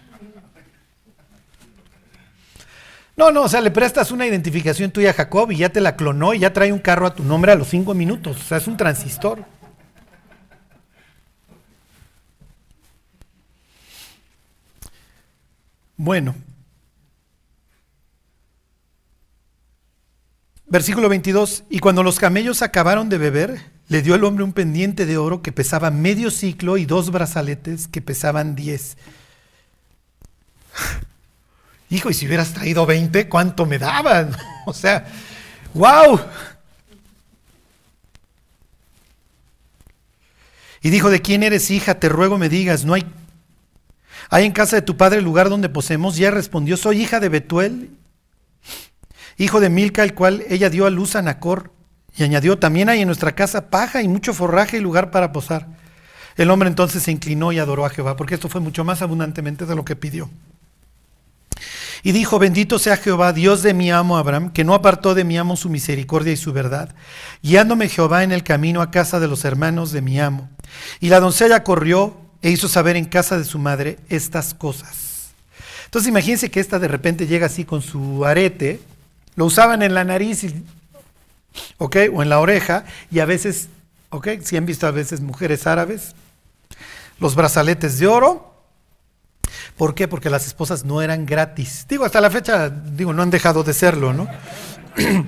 No, 3.16 3.31
no, 3.31 3.43
o 3.43 3.49
sea, 3.49 3.61
le 3.61 3.70
prestas 3.70 4.12
una 4.12 4.26
identificación 4.26 4.91
tuya 4.91 5.11
a 5.11 5.14
Jacob 5.14 5.51
y 5.51 5.57
ya 5.57 5.68
te 5.68 5.81
la 5.81 5.97
clonó 5.97 6.33
y 6.33 6.39
ya 6.39 6.53
trae 6.53 6.72
un 6.72 6.78
carro 6.78 7.07
a 7.07 7.14
tu 7.14 7.24
nombre 7.24 7.53
a 7.53 7.55
los 7.55 7.68
cinco 7.68 7.93
minutos. 7.93 8.37
O 8.37 8.45
sea, 8.45 8.59
es 8.59 8.66
un 8.66 8.76
transistor. 8.76 9.45
Bueno, 15.97 16.35
Versículo 20.71 21.09
22, 21.09 21.64
y 21.68 21.81
cuando 21.81 22.05
los 22.05 22.21
camellos 22.21 22.62
acabaron 22.62 23.09
de 23.09 23.18
beber, 23.18 23.61
le 23.89 24.03
dio 24.03 24.14
al 24.14 24.23
hombre 24.23 24.45
un 24.45 24.53
pendiente 24.53 25.05
de 25.05 25.18
oro 25.18 25.43
que 25.43 25.51
pesaba 25.51 25.91
medio 25.91 26.31
ciclo 26.31 26.77
y 26.77 26.87
dos 26.87 27.11
brazaletes 27.11 27.89
que 27.89 28.01
pesaban 28.01 28.55
diez. 28.55 28.97
Hijo, 31.91 32.09
y 32.09 32.14
si 32.14 32.29
hubieras 32.29 32.55
traído 32.55 32.87
veinte, 32.87 33.29
¿cuánto 33.29 33.66
me 33.66 33.81
daban? 33.81 34.37
o 34.64 34.73
sea, 34.73 35.09
wow. 35.75 36.21
Y 40.83 40.91
dijo, 40.91 41.11
¿de 41.11 41.21
quién 41.21 41.43
eres 41.43 41.68
hija? 41.73 41.99
Te 41.99 42.09
ruego 42.09 42.39
me 42.39 42.49
digas, 42.49 42.85
no 42.85 42.95
hay... 42.95 43.05
¿Hay 44.33 44.45
en 44.45 44.53
casa 44.53 44.77
de 44.77 44.83
tu 44.83 44.97
padre 44.97 45.21
lugar 45.21 45.49
donde 45.49 45.68
posemos? 45.68 46.16
Ya 46.16 46.31
respondió, 46.31 46.77
soy 46.77 47.03
hija 47.03 47.18
de 47.18 47.29
Betuel 47.29 47.91
hijo 49.45 49.59
de 49.61 49.70
Milca, 49.70 50.05
el 50.05 50.14
cual 50.14 50.45
ella 50.49 50.70
dio 50.70 50.86
a 50.86 50.91
luz 50.91 51.16
a 51.16 51.22
Nacor. 51.22 51.72
Y 52.16 52.22
añadió, 52.24 52.59
también 52.59 52.88
hay 52.88 53.01
en 53.01 53.07
nuestra 53.07 53.34
casa 53.34 53.70
paja 53.70 54.03
y 54.03 54.09
mucho 54.09 54.34
forraje 54.34 54.76
y 54.76 54.80
lugar 54.80 55.11
para 55.11 55.32
posar. 55.32 55.66
El 56.36 56.51
hombre 56.51 56.68
entonces 56.68 57.03
se 57.03 57.11
inclinó 57.11 57.51
y 57.53 57.59
adoró 57.59 57.84
a 57.84 57.91
Jehová, 57.91 58.16
porque 58.16 58.34
esto 58.34 58.49
fue 58.49 58.61
mucho 58.61 58.84
más 58.84 59.03
abundantemente 59.03 59.66
de 59.66 59.74
lo 59.74 59.84
que 59.84 59.97
pidió. 59.97 60.28
Y 62.03 62.12
dijo, 62.12 62.38
bendito 62.38 62.78
sea 62.78 62.97
Jehová, 62.97 63.32
Dios 63.32 63.62
de 63.62 63.74
mi 63.74 63.91
amo 63.91 64.16
Abraham, 64.16 64.53
que 64.53 64.64
no 64.64 64.74
apartó 64.74 65.14
de 65.14 65.24
mi 65.24 65.36
amo 65.36 65.57
su 65.57 65.68
misericordia 65.68 66.32
y 66.32 66.36
su 66.36 66.53
verdad, 66.53 66.95
guiándome 67.43 67.88
Jehová 67.88 68.24
en 68.24 68.32
el 68.32 68.43
camino 68.43 68.80
a 68.80 68.91
casa 68.91 69.20
de 69.20 69.28
los 69.28 69.45
hermanos 69.45 69.93
de 69.93 70.01
mi 70.01 70.18
amo. 70.18 70.49
Y 71.01 71.09
la 71.09 71.20
doncella 71.20 71.62
corrió 71.62 72.16
e 72.43 72.51
hizo 72.51 72.68
saber 72.68 72.97
en 72.97 73.05
casa 73.05 73.36
de 73.36 73.45
su 73.45 73.59
madre 73.59 73.99
estas 74.09 74.55
cosas. 74.55 75.32
Entonces 75.84 76.09
imagínense 76.09 76.51
que 76.51 76.61
esta 76.61 76.78
de 76.78 76.88
repente 76.88 77.26
llega 77.26 77.47
así 77.47 77.64
con 77.64 77.82
su 77.82 78.24
arete, 78.24 78.80
lo 79.37 79.45
usaban 79.45 79.83
en 79.83 79.95
la 79.95 80.05
nariz, 80.05 80.45
¿ok? 81.78 81.97
O 82.12 82.22
en 82.22 82.28
la 82.28 82.41
oreja, 82.41 82.85
y 83.11 83.20
a 83.20 83.24
veces, 83.24 83.68
¿ok? 84.11 84.28
Si 84.43 84.57
han 84.57 84.66
visto 84.66 84.87
a 84.87 84.91
veces 84.91 85.20
mujeres 85.20 85.66
árabes, 85.66 86.14
los 87.20 87.35
brazaletes 87.35 87.99
de 87.99 88.07
oro. 88.07 88.51
¿Por 89.76 89.95
qué? 89.95 90.09
Porque 90.09 90.31
las 90.31 90.47
esposas 90.47 90.85
no 90.85 91.03
eran 91.03 91.26
gratis. 91.26 91.87
Digo, 91.89 92.05
hasta 92.05 92.20
la 92.20 92.31
fecha, 92.31 92.68
digo, 92.68 93.12
no 93.12 93.22
han 93.22 93.31
dejado 93.31 93.62
de 93.62 93.72
serlo, 93.72 94.12
¿no? 94.12 94.28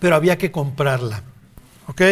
Pero 0.00 0.16
había 0.16 0.36
que 0.36 0.50
comprarla, 0.50 1.22
¿ok? 1.86 2.02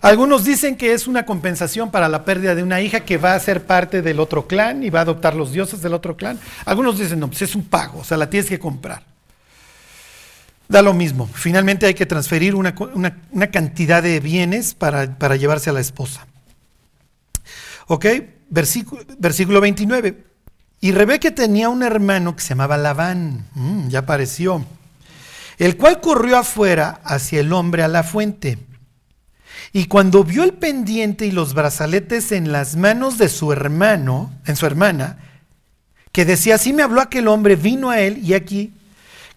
Algunos 0.00 0.44
dicen 0.44 0.76
que 0.76 0.92
es 0.92 1.06
una 1.06 1.24
compensación 1.24 1.90
para 1.90 2.08
la 2.08 2.24
pérdida 2.24 2.54
de 2.54 2.62
una 2.62 2.80
hija 2.80 3.00
que 3.00 3.16
va 3.16 3.34
a 3.34 3.40
ser 3.40 3.64
parte 3.64 4.02
del 4.02 4.20
otro 4.20 4.46
clan 4.46 4.82
y 4.82 4.90
va 4.90 4.98
a 5.00 5.02
adoptar 5.02 5.34
los 5.34 5.52
dioses 5.52 5.80
del 5.80 5.94
otro 5.94 6.16
clan. 6.16 6.38
Algunos 6.66 6.98
dicen, 6.98 7.20
no, 7.20 7.28
pues 7.28 7.42
es 7.42 7.54
un 7.54 7.64
pago, 7.64 8.00
o 8.00 8.04
sea, 8.04 8.18
la 8.18 8.28
tienes 8.28 8.48
que 8.48 8.58
comprar. 8.58 9.02
Da 10.74 10.82
lo 10.82 10.92
mismo. 10.92 11.30
Finalmente 11.32 11.86
hay 11.86 11.94
que 11.94 12.04
transferir 12.04 12.56
una, 12.56 12.74
cantidad 13.52 14.02
de 14.02 14.18
bienes 14.18 14.74
para, 14.74 15.16
para, 15.16 15.36
llevarse 15.36 15.70
a 15.70 15.72
la 15.72 15.78
esposa. 15.78 16.26
¿Ok? 17.86 18.06
Versículo, 18.50 19.04
versículo 19.16 19.60
29. 19.60 20.24
Y 20.80 20.90
Rebeca 20.90 21.32
tenía 21.32 21.68
un 21.68 21.84
hermano 21.84 22.34
que 22.34 22.42
se 22.42 22.48
llamaba 22.48 22.76
Labán, 22.76 23.46
mm, 23.54 23.86
ya 23.86 24.00
apareció, 24.00 24.66
el 25.58 25.76
cual 25.76 26.00
corrió 26.00 26.38
afuera 26.38 26.98
hacia 27.04 27.38
el 27.38 27.52
hombre 27.52 27.84
a 27.84 27.88
la 27.88 28.02
fuente 28.02 28.58
y 29.72 29.84
cuando 29.84 30.24
vio 30.24 30.42
el 30.42 30.54
pendiente 30.54 31.24
y 31.24 31.30
los 31.30 31.54
brazaletes 31.54 32.32
en 32.32 32.50
las 32.50 32.74
manos 32.74 33.16
de 33.16 33.28
su 33.28 33.52
hermano, 33.52 34.32
en 34.44 34.56
su 34.56 34.66
hermana, 34.66 35.18
que 36.10 36.24
decía, 36.24 36.56
así 36.56 36.72
me 36.72 36.82
habló 36.82 37.00
aquel 37.00 37.28
hombre, 37.28 37.54
vino 37.54 37.90
a 37.90 38.00
él 38.00 38.18
y 38.24 38.34
aquí, 38.34 38.72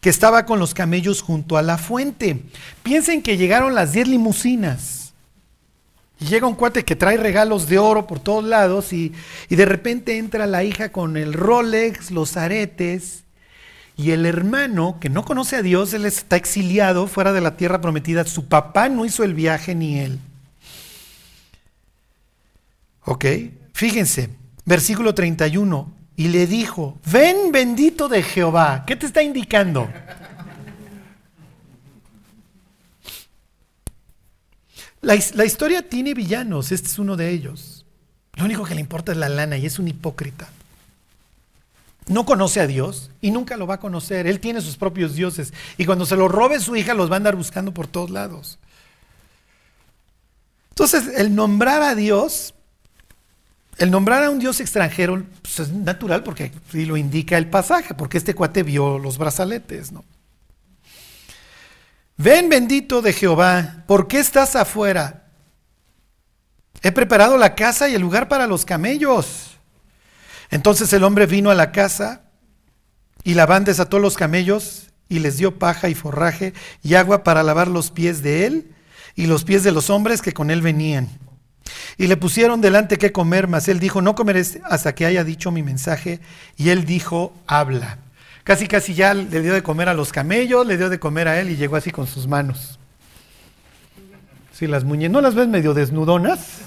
que 0.08 0.12
estaba 0.12 0.45
con 0.45 0.58
los 0.58 0.74
camellos 0.74 1.22
junto 1.22 1.58
a 1.58 1.62
la 1.62 1.78
fuente. 1.78 2.41
Piensen 2.82 3.22
que 3.22 3.36
llegaron 3.36 3.76
las 3.76 3.91
diez 3.91 4.08
limusinas. 4.08 5.12
Y 6.18 6.28
llega 6.28 6.47
un 6.47 6.55
cuate 6.55 6.86
que 6.86 6.95
trae 6.95 7.18
regalos 7.18 7.68
de 7.68 7.78
oro 7.78 8.08
por 8.08 8.22
todos 8.22 8.45
lados 8.45 8.93
y, 8.93 9.12
y 9.49 9.58
de 9.58 9.66
repente 9.66 10.18
entra 10.18 10.47
la 10.47 10.64
hija 10.64 10.93
con 10.93 11.18
el 11.18 11.34
Rolex, 11.34 12.12
los 12.12 12.38
aretes 12.38 13.26
y 13.97 14.12
el 14.12 14.26
hermano, 14.26 14.97
que 15.01 15.10
no 15.10 15.26
conoce 15.26 15.58
a 15.58 15.62
Dios, 15.62 15.93
él 15.93 16.05
está 16.05 16.38
exiliado 16.38 17.08
fuera 17.08 17.34
de 17.34 17.41
la 17.41 17.58
tierra 17.58 17.82
prometida. 17.82 18.24
Su 18.24 18.47
papá 18.47 18.88
no 18.88 19.03
hizo 19.03 19.26
el 19.26 19.34
viaje 19.34 19.76
ni 19.76 19.99
él. 19.99 20.20
¿Ok? 23.03 23.26
Fíjense, 23.74 24.30
versículo 24.64 25.14
31. 25.14 25.97
Y 26.18 26.28
le 26.28 26.47
dijo, 26.47 26.97
ven 27.09 27.53
bendito 27.53 28.09
de 28.09 28.22
Jehová. 28.24 28.84
¿Qué 28.86 28.97
te 28.97 29.05
está 29.05 29.24
indicando? 29.24 29.89
La, 34.99 35.15
historia 35.15 35.88
tiene 35.88 36.13
villanos, 36.13 36.74
este 36.74 36.88
es 36.88 36.99
uno 36.99 37.15
de 37.15 37.30
ellos. 37.30 37.86
Lo 38.34 38.43
único 38.43 38.65
que 38.65 38.76
le 38.76 38.82
importa 38.82 39.13
es 39.13 39.18
la 39.18 39.30
lana 39.30 39.57
y 39.57 39.65
es 39.65 39.80
un 39.80 39.88
hipócrita 39.88 40.49
no 42.07 42.26
conoce 42.26 42.61
a 42.61 42.68
Dios 42.68 43.09
y 43.22 43.32
nunca 43.32 43.57
lo 43.57 43.68
va 43.68 43.76
a 43.76 43.80
conocer. 43.80 44.28
Él 44.28 44.39
tiene 44.39 44.61
sus 44.61 44.78
propios 44.78 45.13
dioses. 45.15 45.53
Y 45.78 45.86
cuando 45.86 46.05
se 46.05 46.15
lo 46.15 46.28
robe 46.28 46.59
su 46.59 46.76
hija, 46.76 46.93
los 46.93 47.09
va 47.09 47.15
a 47.15 47.18
andar 47.18 47.36
buscando 47.36 47.74
por 47.74 47.88
todos 47.88 48.09
lados. 48.09 48.59
Entonces, 50.70 51.09
el 51.18 51.36
nombrar 51.36 51.82
a 51.82 51.95
Dios, 51.95 52.53
el 53.78 53.92
nombrar 53.92 54.24
a 54.24 54.30
un 54.30 54.40
Dios 54.40 54.60
extranjero, 54.60 55.24
pues, 55.42 55.60
es 55.60 55.72
natural 55.72 56.24
porque 56.24 56.52
lo 56.74 56.98
indica 56.98 57.38
el 57.38 57.50
pasaje, 57.50 57.94
porque 57.94 58.18
este 58.18 58.34
cuate 58.34 58.64
vio 58.64 58.98
los 58.98 59.18
brazaletes, 59.18 59.92
¿no? 59.92 60.04
Ven 62.18 62.50
bendito 62.50 63.04
de 63.04 63.14
Jehová, 63.14 63.84
¿por 63.86 64.08
qué 64.08 64.20
estás 64.20 64.56
afuera? 64.56 65.28
He 66.82 66.92
preparado 66.92 67.38
la 67.38 67.54
casa 67.54 67.88
y 67.88 67.94
el 67.94 68.02
lugar 68.02 68.28
para 68.28 68.48
los 68.48 68.66
camellos. 68.66 69.58
Entonces 70.50 70.92
el 70.94 71.04
hombre 71.04 71.28
vino 71.28 71.52
a 71.52 71.56
la 71.56 71.72
casa 71.72 72.24
y 73.24 73.36
Labán 73.36 73.66
desató 73.66 74.00
los 74.00 74.16
camellos 74.16 74.88
y 75.10 75.20
les 75.20 75.38
dio 75.38 75.60
paja 75.60 75.90
y 75.90 75.96
forraje 75.96 76.54
y 76.82 76.96
agua 76.96 77.24
para 77.24 77.44
lavar 77.44 77.68
los 77.68 77.92
pies 77.92 78.24
de 78.24 78.48
él 78.48 78.74
y 79.16 79.28
los 79.28 79.44
pies 79.44 79.64
de 79.64 79.72
los 79.72 79.90
hombres 79.92 80.22
que 80.22 80.34
con 80.34 80.50
él 80.50 80.62
venían. 80.62 81.10
Y 81.97 82.07
le 82.07 82.18
pusieron 82.18 82.61
delante 82.61 82.97
qué 82.97 83.11
comer, 83.11 83.47
mas 83.47 83.68
él 83.68 83.80
dijo, 83.80 84.01
no 84.01 84.15
comeré 84.15 84.43
hasta 84.63 84.93
que 84.93 85.05
haya 85.05 85.24
dicho 85.24 85.51
mi 85.51 85.63
mensaje. 85.63 86.20
Y 86.55 86.70
él 86.70 86.86
dijo, 86.86 87.34
habla. 87.47 87.99
Casi, 88.43 88.68
casi 88.68 88.93
ya 88.93 89.13
le 89.13 89.41
dio 89.41 89.53
de 89.53 89.63
comer 89.63 89.89
a 89.89 89.93
los 89.93 90.11
camellos, 90.11 90.65
le 90.65 90.78
dio 90.78 90.89
de 90.89 90.99
comer 90.99 91.28
a 91.28 91.39
él 91.39 91.49
y 91.49 91.57
llegó 91.57 91.76
así 91.76 91.91
con 91.91 92.07
sus 92.07 92.28
manos. 92.28 92.80
Si 94.53 94.68
las 94.68 94.84
muñecas, 94.84 95.11
¿no 95.11 95.22
las 95.22 95.36
ves 95.36 95.47
medio 95.47 95.74
desnudonas? 95.74 96.61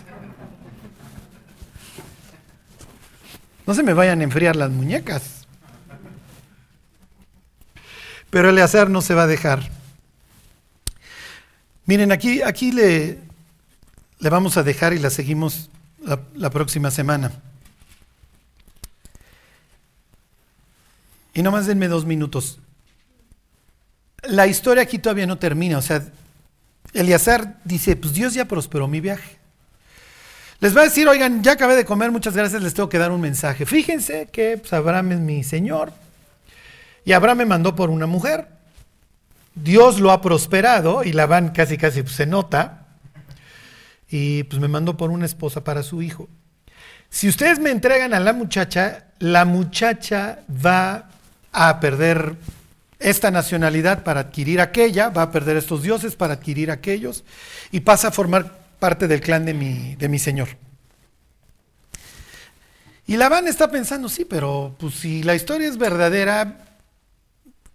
No 3.67 3.75
se 3.75 3.83
me 3.83 3.95
vayan 3.95 4.21
a 4.21 4.25
enfriar 4.25 4.57
las 4.57 4.71
muñecas. 4.71 5.47
Pero 8.31 8.51
Eleazar 8.51 8.91
no 8.91 9.01
se 9.01 9.15
va 9.15 9.23
a 9.23 9.27
dejar. 9.27 9.71
Miren, 11.87 12.13
aquí, 12.13 12.43
aquí 12.43 12.71
le, 12.71 13.19
le 14.21 14.31
vamos 14.31 14.57
a 14.57 14.63
dejar 14.63 14.93
y 14.93 14.99
la 14.99 15.11
seguimos 15.11 15.71
la, 16.03 16.21
la 16.35 16.51
próxima 16.51 16.91
semana. 16.91 17.33
Y 21.35 21.43
nomás 21.43 21.67
denme 21.67 21.89
dos 21.89 22.05
minutos. 22.05 22.59
La 24.23 24.47
historia 24.47 24.83
aquí 24.83 24.99
todavía 24.99 25.27
no 25.27 25.39
termina. 25.39 25.79
O 25.79 25.83
sea, 25.83 26.07
Eleazar 26.93 27.59
dice, 27.65 27.97
pues 27.97 28.13
Dios 28.13 28.35
ya 28.35 28.47
prosperó 28.47 28.89
mi 28.89 29.01
viaje. 29.01 29.39
Les 30.61 30.77
va 30.77 30.83
a 30.83 30.85
decir, 30.85 31.09
oigan, 31.09 31.43
ya 31.43 31.53
acabé 31.53 31.75
de 31.75 31.87
comer, 31.87 32.11
muchas 32.11 32.37
gracias, 32.37 32.63
les 32.63 32.75
tengo 32.75 32.91
que 32.91 32.99
dar 32.99 33.13
un 33.13 33.21
mensaje. 33.21 33.65
Fíjense 33.65 34.29
que 34.31 34.59
pues, 34.59 34.73
Abraham 34.75 35.13
es 35.13 35.21
mi 35.21 35.43
Señor. 35.43 35.93
Y 37.05 37.13
Abraham 37.13 37.39
me 37.39 37.47
mandó 37.47 37.75
por 37.75 37.89
una 37.89 38.07
mujer. 38.07 38.49
Dios 39.55 40.01
lo 40.01 40.11
ha 40.11 40.21
prosperado 40.21 41.03
y 41.03 41.13
la 41.13 41.27
van 41.27 41.51
casi 41.51 41.79
casi 41.79 42.03
pues, 42.03 42.15
se 42.15 42.27
nota. 42.27 42.80
Y 44.11 44.43
pues 44.45 44.61
me 44.61 44.69
mandó 44.69 44.97
por 44.97 45.11
una 45.11 45.27
esposa 45.27 45.65
para 45.65 45.83
su 45.83 46.03
hijo. 46.03 46.29
Si 47.09 47.29
ustedes 47.29 47.59
me 47.59 47.71
entregan 47.71 48.15
a 48.15 48.21
la 48.21 48.33
muchacha, 48.33 49.07
la 49.19 49.45
muchacha 49.45 50.41
va 50.65 51.11
a 51.53 51.81
perder 51.81 52.37
esta 52.99 53.31
nacionalidad 53.31 54.05
para 54.05 54.21
adquirir 54.21 54.61
aquella, 54.61 55.09
va 55.09 55.23
a 55.23 55.31
perder 55.33 55.57
estos 55.57 55.83
dioses 55.83 56.17
para 56.17 56.35
adquirir 56.35 56.71
aquellos 56.71 57.25
y 57.73 57.81
pasa 57.81 58.09
a 58.09 58.13
formar 58.13 58.61
parte 58.79 59.09
del 59.09 59.21
clan 59.21 59.45
de 59.45 59.55
mi, 59.55 59.97
de 59.97 60.09
mi 60.09 60.19
señor. 60.19 60.49
Y 63.07 63.17
Labán 63.17 63.49
está 63.49 63.71
pensando, 63.71 64.09
sí, 64.09 64.25
pero 64.25 64.77
pues 64.79 64.95
si 64.95 65.23
la 65.23 65.35
historia 65.35 65.67
es 65.67 65.79
verdadera, 65.79 66.59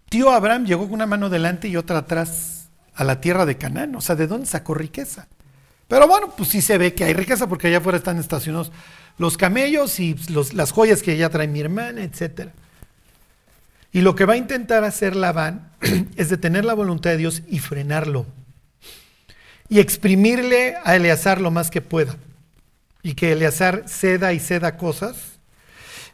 tío 0.08 0.32
Abraham 0.32 0.66
llegó 0.66 0.86
con 0.86 0.94
una 0.94 1.06
mano 1.06 1.30
delante 1.30 1.68
y 1.68 1.76
otra 1.76 1.98
atrás 1.98 2.70
a 2.94 3.04
la 3.04 3.20
tierra 3.20 3.46
de 3.46 3.58
Canaán. 3.58 3.96
O 3.96 4.02
sea, 4.02 4.16
¿de 4.16 4.28
dónde 4.28 4.46
sacó 4.46 4.76
riqueza? 4.76 5.28
Pero 5.88 6.08
bueno, 6.08 6.34
pues 6.36 6.50
sí 6.50 6.62
se 6.62 6.78
ve 6.78 6.94
que 6.94 7.04
hay 7.04 7.14
riqueza 7.14 7.48
porque 7.48 7.68
allá 7.68 7.78
afuera 7.78 7.98
están 7.98 8.18
estacionados 8.18 8.72
los 9.18 9.38
camellos 9.38 10.00
y 10.00 10.16
las 10.54 10.72
joyas 10.72 11.02
que 11.02 11.14
ella 11.14 11.30
trae 11.30 11.48
mi 11.48 11.62
hermana, 11.62 12.04
etc. 12.04 12.50
Y 13.92 14.02
lo 14.02 14.16
que 14.16 14.26
va 14.26 14.34
a 14.34 14.38
intentar 14.38 14.84
hacer 14.84 15.16
Labán 15.16 15.72
es 16.16 16.30
detener 16.30 16.66
la 16.66 16.74
voluntad 16.74 17.12
de 17.12 17.18
Dios 17.18 17.44
y 17.48 17.60
frenarlo 17.60 18.26
y 19.70 19.80
exprimirle 19.80 20.76
a 20.84 20.96
Eleazar 20.96 21.42
lo 21.42 21.52
más 21.52 21.72
que 21.72 21.82
pueda. 21.82 22.18
Y 23.02 23.14
que 23.14 23.32
Eleazar 23.32 23.84
ceda 23.88 24.34
y 24.34 24.40
ceda 24.40 24.78
cosas 24.78 25.40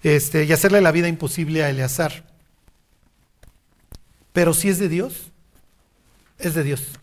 este, 0.04 0.46
y 0.46 0.52
hacerle 0.52 0.82
la 0.82 0.92
vida 0.92 1.08
imposible 1.08 1.64
a 1.64 1.70
Eleazar. 1.70 2.24
Pero 4.34 4.54
si 4.54 4.70
es 4.70 4.80
de 4.80 4.90
Dios, 4.90 5.32
es 6.40 6.54
de 6.54 6.64
Dios. 6.64 7.00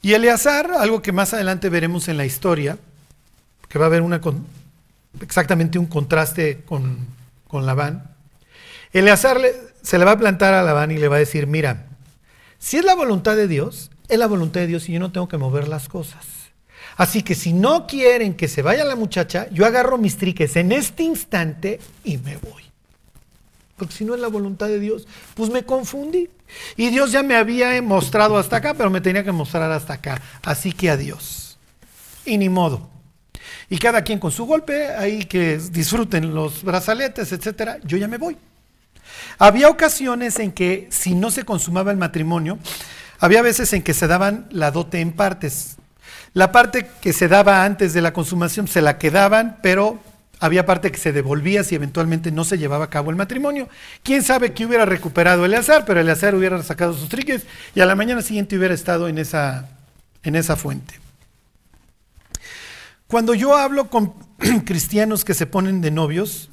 Y 0.00 0.14
Eleazar, 0.14 0.70
algo 0.78 1.02
que 1.02 1.12
más 1.12 1.34
adelante 1.34 1.68
veremos 1.68 2.08
en 2.08 2.16
la 2.16 2.24
historia, 2.24 2.78
que 3.68 3.78
va 3.78 3.86
a 3.86 3.88
haber 3.88 4.02
exactamente 5.20 5.78
un 5.78 5.86
contraste 5.86 6.62
con, 6.64 6.98
con 7.46 7.66
Labán. 7.66 8.14
Eleazar 8.92 9.40
se 9.82 9.98
le 9.98 10.04
va 10.04 10.12
a 10.12 10.18
plantar 10.18 10.54
a 10.54 10.62
Labán 10.62 10.90
y 10.90 10.98
le 10.98 11.08
va 11.08 11.16
a 11.16 11.20
decir, 11.20 11.46
mira, 11.46 11.86
si 12.58 12.76
es 12.76 12.84
la 12.84 12.94
voluntad 12.94 13.36
de 13.36 13.48
Dios, 13.48 13.90
es 14.08 14.18
la 14.18 14.26
voluntad 14.26 14.60
de 14.60 14.66
Dios 14.66 14.88
y 14.88 14.92
yo 14.92 15.00
no 15.00 15.12
tengo 15.12 15.28
que 15.28 15.36
mover 15.36 15.68
las 15.68 15.88
cosas. 15.88 16.24
Así 16.96 17.22
que 17.22 17.34
si 17.34 17.52
no 17.52 17.86
quieren 17.86 18.34
que 18.34 18.48
se 18.48 18.62
vaya 18.62 18.84
la 18.84 18.96
muchacha, 18.96 19.48
yo 19.50 19.66
agarro 19.66 19.98
mis 19.98 20.16
triques 20.16 20.56
en 20.56 20.72
este 20.72 21.04
instante 21.04 21.80
y 22.02 22.18
me 22.18 22.36
voy. 22.38 22.67
Porque 23.78 23.94
si 23.94 24.04
no 24.04 24.14
es 24.14 24.20
la 24.20 24.28
voluntad 24.28 24.66
de 24.66 24.80
Dios, 24.80 25.06
pues 25.34 25.50
me 25.50 25.64
confundí. 25.64 26.28
Y 26.76 26.90
Dios 26.90 27.12
ya 27.12 27.22
me 27.22 27.36
había 27.36 27.80
mostrado 27.80 28.36
hasta 28.36 28.56
acá, 28.56 28.74
pero 28.74 28.90
me 28.90 29.00
tenía 29.00 29.24
que 29.24 29.32
mostrar 29.32 29.70
hasta 29.70 29.94
acá. 29.94 30.20
Así 30.42 30.72
que 30.72 30.90
adiós. 30.90 31.58
Y 32.24 32.36
ni 32.36 32.48
modo. 32.48 32.90
Y 33.70 33.78
cada 33.78 34.02
quien 34.02 34.18
con 34.18 34.30
su 34.30 34.46
golpe, 34.46 34.88
ahí 34.88 35.24
que 35.24 35.58
disfruten 35.58 36.34
los 36.34 36.62
brazaletes, 36.62 37.32
etcétera, 37.32 37.78
yo 37.84 37.96
ya 37.96 38.08
me 38.08 38.18
voy. 38.18 38.36
Había 39.38 39.68
ocasiones 39.68 40.38
en 40.38 40.52
que 40.52 40.88
si 40.90 41.14
no 41.14 41.30
se 41.30 41.44
consumaba 41.44 41.90
el 41.90 41.96
matrimonio, 41.96 42.58
había 43.20 43.42
veces 43.42 43.72
en 43.72 43.82
que 43.82 43.94
se 43.94 44.06
daban 44.06 44.46
la 44.50 44.70
dote 44.70 45.00
en 45.00 45.12
partes. 45.12 45.76
La 46.34 46.52
parte 46.52 46.90
que 47.00 47.12
se 47.12 47.28
daba 47.28 47.64
antes 47.64 47.92
de 47.92 48.00
la 48.00 48.12
consumación 48.12 48.68
se 48.68 48.82
la 48.82 48.98
quedaban, 48.98 49.58
pero 49.62 50.00
había 50.40 50.66
parte 50.66 50.92
que 50.92 50.98
se 50.98 51.12
devolvía 51.12 51.64
si 51.64 51.74
eventualmente 51.74 52.30
no 52.30 52.44
se 52.44 52.58
llevaba 52.58 52.84
a 52.86 52.90
cabo 52.90 53.10
el 53.10 53.16
matrimonio. 53.16 53.68
Quién 54.02 54.22
sabe 54.22 54.52
que 54.52 54.66
hubiera 54.66 54.84
recuperado 54.84 55.44
Eleazar, 55.44 55.84
pero 55.84 56.00
Eleazar 56.00 56.34
hubiera 56.34 56.62
sacado 56.62 56.94
sus 56.94 57.08
triques 57.08 57.44
y 57.74 57.80
a 57.80 57.86
la 57.86 57.96
mañana 57.96 58.22
siguiente 58.22 58.56
hubiera 58.56 58.74
estado 58.74 59.08
en 59.08 59.18
esa, 59.18 59.68
en 60.22 60.36
esa 60.36 60.56
fuente. 60.56 60.94
Cuando 63.08 63.34
yo 63.34 63.56
hablo 63.56 63.88
con 63.88 64.14
cristianos 64.64 65.24
que 65.24 65.34
se 65.34 65.46
ponen 65.46 65.80
de 65.80 65.90
novios, 65.90 66.50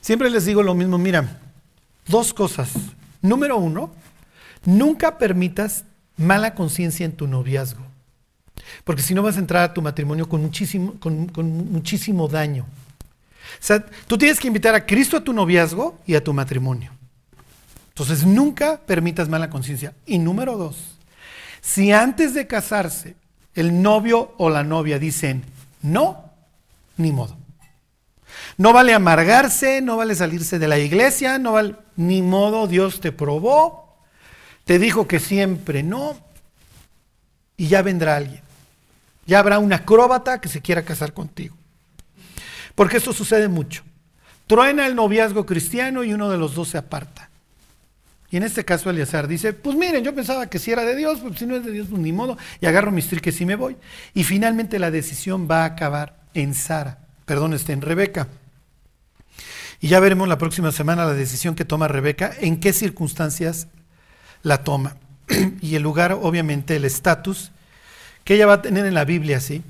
siempre 0.00 0.30
les 0.30 0.46
digo 0.46 0.62
lo 0.62 0.74
mismo, 0.74 0.98
mira, 0.98 1.40
dos 2.06 2.32
cosas. 2.32 2.70
Número 3.20 3.56
uno, 3.56 3.92
nunca 4.64 5.18
permitas 5.18 5.84
mala 6.16 6.54
conciencia 6.54 7.04
en 7.04 7.12
tu 7.12 7.26
noviazgo. 7.26 7.91
Porque 8.84 9.02
si 9.02 9.14
no 9.14 9.22
vas 9.22 9.36
a 9.36 9.40
entrar 9.40 9.62
a 9.62 9.74
tu 9.74 9.82
matrimonio 9.82 10.28
con 10.28 10.42
muchísimo, 10.42 12.28
daño. 12.28 12.64
O 12.64 13.64
sea, 13.64 13.84
tú 14.06 14.16
tienes 14.18 14.40
que 14.40 14.48
invitar 14.48 14.74
a 14.74 14.86
Cristo 14.86 15.16
a 15.16 15.24
tu 15.24 15.32
noviazgo 15.32 15.98
y 16.06 16.14
a 16.14 16.24
tu 16.24 16.32
matrimonio. 16.32 16.92
Entonces, 17.88 18.24
nunca 18.24 18.78
permitas 18.78 19.28
mala 19.28 19.50
conciencia. 19.50 19.94
Y 20.06 20.18
número 20.18 20.56
dos, 20.56 20.96
si 21.60 21.92
antes 21.92 22.34
de 22.34 22.46
casarse 22.46 23.16
el 23.54 23.82
novio 23.82 24.34
o 24.38 24.48
la 24.48 24.64
novia 24.64 24.98
dicen 24.98 25.44
no, 25.82 26.30
ni 26.96 27.12
modo. 27.12 27.36
No 28.56 28.72
vale 28.72 28.94
amargarse, 28.94 29.80
no 29.80 29.96
vale 29.96 30.14
salirse 30.14 30.58
de 30.58 30.68
la 30.68 30.78
iglesia, 30.78 31.38
no 31.38 31.52
vale, 31.52 31.74
ni 31.96 32.22
modo, 32.22 32.66
Dios 32.66 33.00
te 33.00 33.12
probó, 33.12 33.98
te 34.64 34.78
dijo 34.78 35.06
que 35.06 35.20
siempre 35.20 35.82
no, 35.82 36.16
y 37.56 37.68
ya 37.68 37.82
vendrá 37.82 38.16
alguien. 38.16 38.42
Ya 39.32 39.38
habrá 39.38 39.58
un 39.58 39.72
acróbata 39.72 40.42
que 40.42 40.50
se 40.50 40.60
quiera 40.60 40.84
casar 40.84 41.14
contigo. 41.14 41.56
Porque 42.74 42.98
esto 42.98 43.14
sucede 43.14 43.48
mucho. 43.48 43.82
Truena 44.46 44.86
el 44.86 44.94
noviazgo 44.94 45.46
cristiano 45.46 46.04
y 46.04 46.12
uno 46.12 46.28
de 46.28 46.36
los 46.36 46.54
dos 46.54 46.68
se 46.68 46.76
aparta. 46.76 47.30
Y 48.30 48.36
en 48.36 48.42
este 48.42 48.62
caso 48.66 48.90
Eleazar 48.90 49.26
dice, 49.26 49.54
pues 49.54 49.74
miren, 49.74 50.04
yo 50.04 50.14
pensaba 50.14 50.50
que 50.50 50.58
si 50.58 50.70
era 50.70 50.84
de 50.84 50.94
Dios, 50.94 51.20
pues 51.20 51.38
si 51.38 51.46
no 51.46 51.56
es 51.56 51.64
de 51.64 51.70
Dios, 51.70 51.86
pues 51.88 52.02
ni 52.02 52.12
modo, 52.12 52.36
y 52.60 52.66
agarro 52.66 52.90
mis 52.90 53.08
triques 53.08 53.40
y 53.40 53.46
me 53.46 53.56
voy. 53.56 53.78
Y 54.12 54.24
finalmente 54.24 54.78
la 54.78 54.90
decisión 54.90 55.48
va 55.50 55.62
a 55.62 55.64
acabar 55.64 56.20
en 56.34 56.52
Sara, 56.52 56.98
perdón, 57.24 57.54
está 57.54 57.72
en 57.72 57.80
Rebeca. 57.80 58.28
Y 59.80 59.88
ya 59.88 59.98
veremos 59.98 60.28
la 60.28 60.36
próxima 60.36 60.72
semana 60.72 61.06
la 61.06 61.14
decisión 61.14 61.54
que 61.54 61.64
toma 61.64 61.88
Rebeca, 61.88 62.34
en 62.38 62.60
qué 62.60 62.74
circunstancias 62.74 63.68
la 64.42 64.62
toma. 64.62 64.98
y 65.62 65.74
el 65.74 65.82
lugar, 65.82 66.18
obviamente, 66.20 66.76
el 66.76 66.84
estatus 66.84 67.50
que 68.24 68.34
ella 68.34 68.46
va 68.46 68.54
a 68.54 68.62
tener 68.62 68.86
en 68.86 68.94
la 68.94 69.04
Biblia, 69.04 69.40
¿sí? 69.40 69.62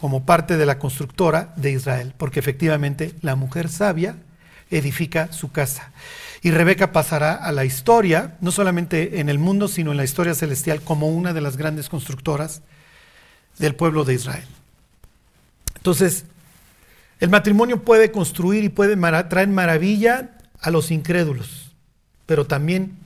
Como 0.00 0.24
parte 0.24 0.56
de 0.56 0.66
la 0.66 0.78
constructora 0.78 1.52
de 1.56 1.72
Israel, 1.72 2.14
porque 2.16 2.40
efectivamente 2.40 3.14
la 3.22 3.36
mujer 3.36 3.68
sabia 3.68 4.16
edifica 4.70 5.32
su 5.32 5.52
casa. 5.52 5.92
Y 6.42 6.50
Rebeca 6.50 6.90
pasará 6.90 7.34
a 7.34 7.52
la 7.52 7.64
historia, 7.64 8.36
no 8.40 8.50
solamente 8.50 9.20
en 9.20 9.28
el 9.28 9.38
mundo, 9.38 9.68
sino 9.68 9.92
en 9.92 9.96
la 9.96 10.04
historia 10.04 10.34
celestial, 10.34 10.80
como 10.80 11.08
una 11.08 11.32
de 11.32 11.40
las 11.40 11.56
grandes 11.56 11.88
constructoras 11.88 12.62
del 13.58 13.76
pueblo 13.76 14.04
de 14.04 14.14
Israel. 14.14 14.46
Entonces, 15.76 16.24
el 17.20 17.28
matrimonio 17.28 17.82
puede 17.82 18.10
construir 18.10 18.64
y 18.64 18.68
puede 18.68 18.96
traer 18.96 19.48
maravilla 19.48 20.30
a 20.60 20.70
los 20.70 20.90
incrédulos, 20.90 21.72
pero 22.26 22.46
también 22.46 22.98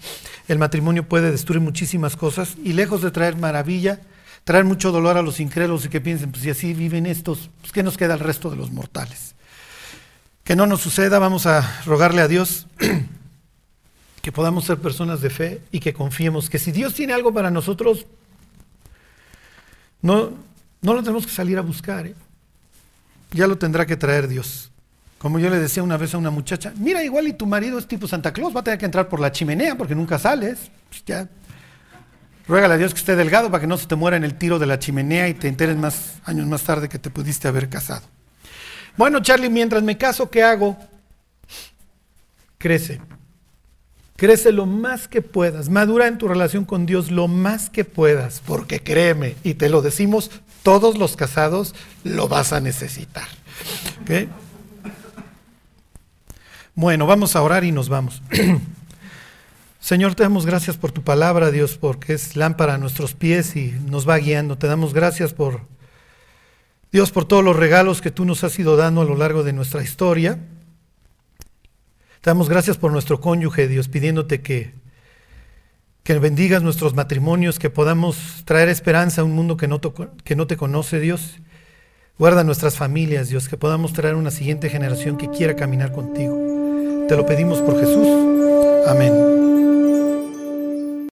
el 0.49 0.59
matrimonio 0.59 1.07
puede 1.07 1.30
destruir 1.30 1.61
muchísimas 1.61 2.16
cosas 2.16 2.57
y 2.64 2.72
lejos 2.72 3.03
de 3.03 3.11
traer 3.11 3.36
maravilla, 3.36 4.01
traer 4.47 4.64
mucho 4.64 4.92
dolor 4.92 5.16
a 5.16 5.22
los 5.22 5.40
incrédulos 5.40 5.84
y 5.86 5.88
que 5.88 6.01
piensen, 6.01 6.30
pues 6.30 6.44
si 6.44 6.51
así 6.51 6.72
viven 6.72 7.05
estos, 7.05 7.51
pues 7.61 7.72
¿qué 7.72 7.82
nos 7.82 7.97
queda 7.97 8.14
al 8.14 8.20
resto 8.20 8.49
de 8.49 8.55
los 8.55 8.70
mortales? 8.70 9.34
Que 10.44 10.55
no 10.55 10.68
nos 10.68 10.80
suceda, 10.82 11.18
vamos 11.18 11.47
a 11.47 11.82
rogarle 11.84 12.22
a 12.22 12.28
Dios 12.28 12.68
que 14.22 14.30
podamos 14.30 14.64
ser 14.64 14.78
personas 14.78 15.20
de 15.20 15.30
fe 15.30 15.62
y 15.72 15.80
que 15.80 15.92
confiemos 15.92 16.49
que 16.49 16.61
si 16.61 16.70
Dios 16.70 16.94
tiene 16.94 17.12
algo 17.12 17.34
para 17.34 17.51
nosotros, 17.51 18.07
no, 20.01 20.30
no 20.80 20.94
lo 20.94 21.03
tenemos 21.03 21.26
que 21.26 21.32
salir 21.32 21.59
a 21.59 21.62
buscar, 21.62 22.07
¿eh? 22.07 22.14
ya 23.32 23.49
lo 23.49 23.59
tendrá 23.59 23.84
que 23.84 23.97
traer 23.97 24.28
Dios. 24.28 24.70
Como 25.18 25.40
yo 25.40 25.51
le 25.51 25.59
decía 25.59 25.82
una 25.82 25.97
vez 25.97 26.14
a 26.14 26.18
una 26.18 26.30
muchacha, 26.30 26.72
mira, 26.76 27.03
igual 27.03 27.26
y 27.26 27.32
tu 27.32 27.47
marido 27.47 27.80
es 27.80 27.88
tipo 27.88 28.07
Santa 28.07 28.32
Claus, 28.32 28.55
va 28.55 28.61
a 28.61 28.64
tener 28.64 28.78
que 28.78 28.84
entrar 28.84 29.09
por 29.09 29.18
la 29.18 29.32
chimenea 29.32 29.76
porque 29.76 29.97
nunca 29.97 30.20
sales. 30.20 30.70
Pues 30.88 31.05
ya 31.05 31.28
Ruégale 32.49 32.74
a 32.74 32.76
Dios 32.76 32.94
que 32.94 33.01
esté 33.01 33.16
delgado 33.16 33.51
para 33.51 33.61
que 33.61 33.66
no 33.66 33.76
se 33.76 33.86
te 33.86 33.97
muera 33.97 34.16
en 34.16 34.24
el 34.24 34.34
tiro 34.34 34.59
de 34.59 34.66
la 34.66 34.78
chimenea 34.78 35.28
y 35.28 35.34
te 35.34 35.49
enteres 35.49 35.76
más 35.76 36.16
años 36.24 36.47
más 36.47 36.62
tarde 36.62 36.88
que 36.88 36.99
te 36.99 37.11
pudiste 37.11 37.49
haber 37.49 37.68
casado. 37.68 38.03
Bueno, 38.97 39.20
Charlie, 39.20 39.51
mientras 39.51 39.82
me 39.82 39.99
caso, 39.99 40.30
¿qué 40.30 40.42
hago? 40.42 40.76
Crece. 42.59 43.01
Crece 44.16 44.53
lo 44.53 44.64
más 44.64 45.09
que 45.09 45.20
puedas. 45.22 45.68
Madura 45.68 46.07
en 46.07 46.18
tu 46.18 46.28
relación 46.28 46.64
con 46.64 46.86
Dios 46.86 47.11
lo 47.11 47.28
más 47.28 47.68
que 47.68 47.84
puedas. 47.84 48.42
Porque 48.47 48.80
créeme, 48.80 49.36
y 49.42 49.55
te 49.55 49.68
lo 49.68 49.82
decimos, 49.82 50.30
todos 50.62 50.97
los 50.97 51.16
casados 51.16 51.74
lo 52.05 52.28
vas 52.28 52.53
a 52.53 52.61
necesitar. 52.61 53.28
Bueno, 56.74 57.07
vamos 57.07 57.36
a 57.36 57.42
orar 57.42 57.64
y 57.64 57.72
nos 57.72 57.88
vamos. 57.88 58.22
Señor, 59.87 60.16
te 60.16 60.24
damos 60.24 60.47
gracias 60.47 60.76
por 60.76 60.91
tu 60.91 61.03
palabra, 61.03 61.53
Dios, 61.53 61.78
porque 61.78 62.14
es 62.14 62.34
lámpara 62.34 62.74
a 62.74 62.78
nuestros 62.78 63.14
pies 63.14 63.55
y 63.55 63.70
nos 63.89 64.09
va 64.09 64.18
guiando. 64.18 64.59
Te 64.59 64.66
damos 64.66 64.93
gracias 64.93 65.32
por, 65.32 65.61
Dios, 66.91 67.12
por 67.12 67.24
todos 67.24 67.45
los 67.45 67.55
regalos 67.55 68.01
que 68.01 68.11
tú 68.11 68.24
nos 68.24 68.43
has 68.43 68.59
ido 68.59 68.76
dando 68.76 69.03
a 69.03 69.05
lo 69.05 69.14
largo 69.14 69.45
de 69.45 69.53
nuestra 69.53 69.84
historia. 69.84 70.41
Te 72.20 72.30
damos 72.30 72.49
gracias 72.49 72.78
por 72.78 72.91
nuestro 72.91 73.20
cónyuge, 73.20 73.68
Dios, 73.68 73.87
pidiéndote 73.87 74.43
que, 74.43 74.74
que 76.03 76.18
bendigas 76.18 76.64
nuestros 76.64 76.95
matrimonios, 76.95 77.61
que 77.61 77.70
podamos 77.70 78.43
traer 78.45 78.68
esperanza 78.68 79.20
a 79.20 79.24
un 79.24 79.37
mundo 79.37 79.57
que 79.57 79.68
no, 79.68 79.80
que 79.80 80.34
no 80.34 80.49
te 80.49 80.57
conoce, 80.57 80.99
Dios. 80.99 81.39
Guarda 82.18 82.43
nuestras 82.43 82.74
familias, 82.76 83.28
Dios, 83.28 83.49
que 83.49 83.57
podamos 83.57 83.93
traer 83.93 84.16
una 84.16 84.32
siguiente 84.32 84.68
generación 84.68 85.16
que 85.16 85.30
quiera 85.30 85.55
caminar 85.55 85.93
contigo. 85.93 87.07
Te 87.07 87.16
lo 87.16 87.24
pedimos 87.24 87.61
por 87.61 87.78
Jesús. 87.78 88.09
Amén. 88.89 89.45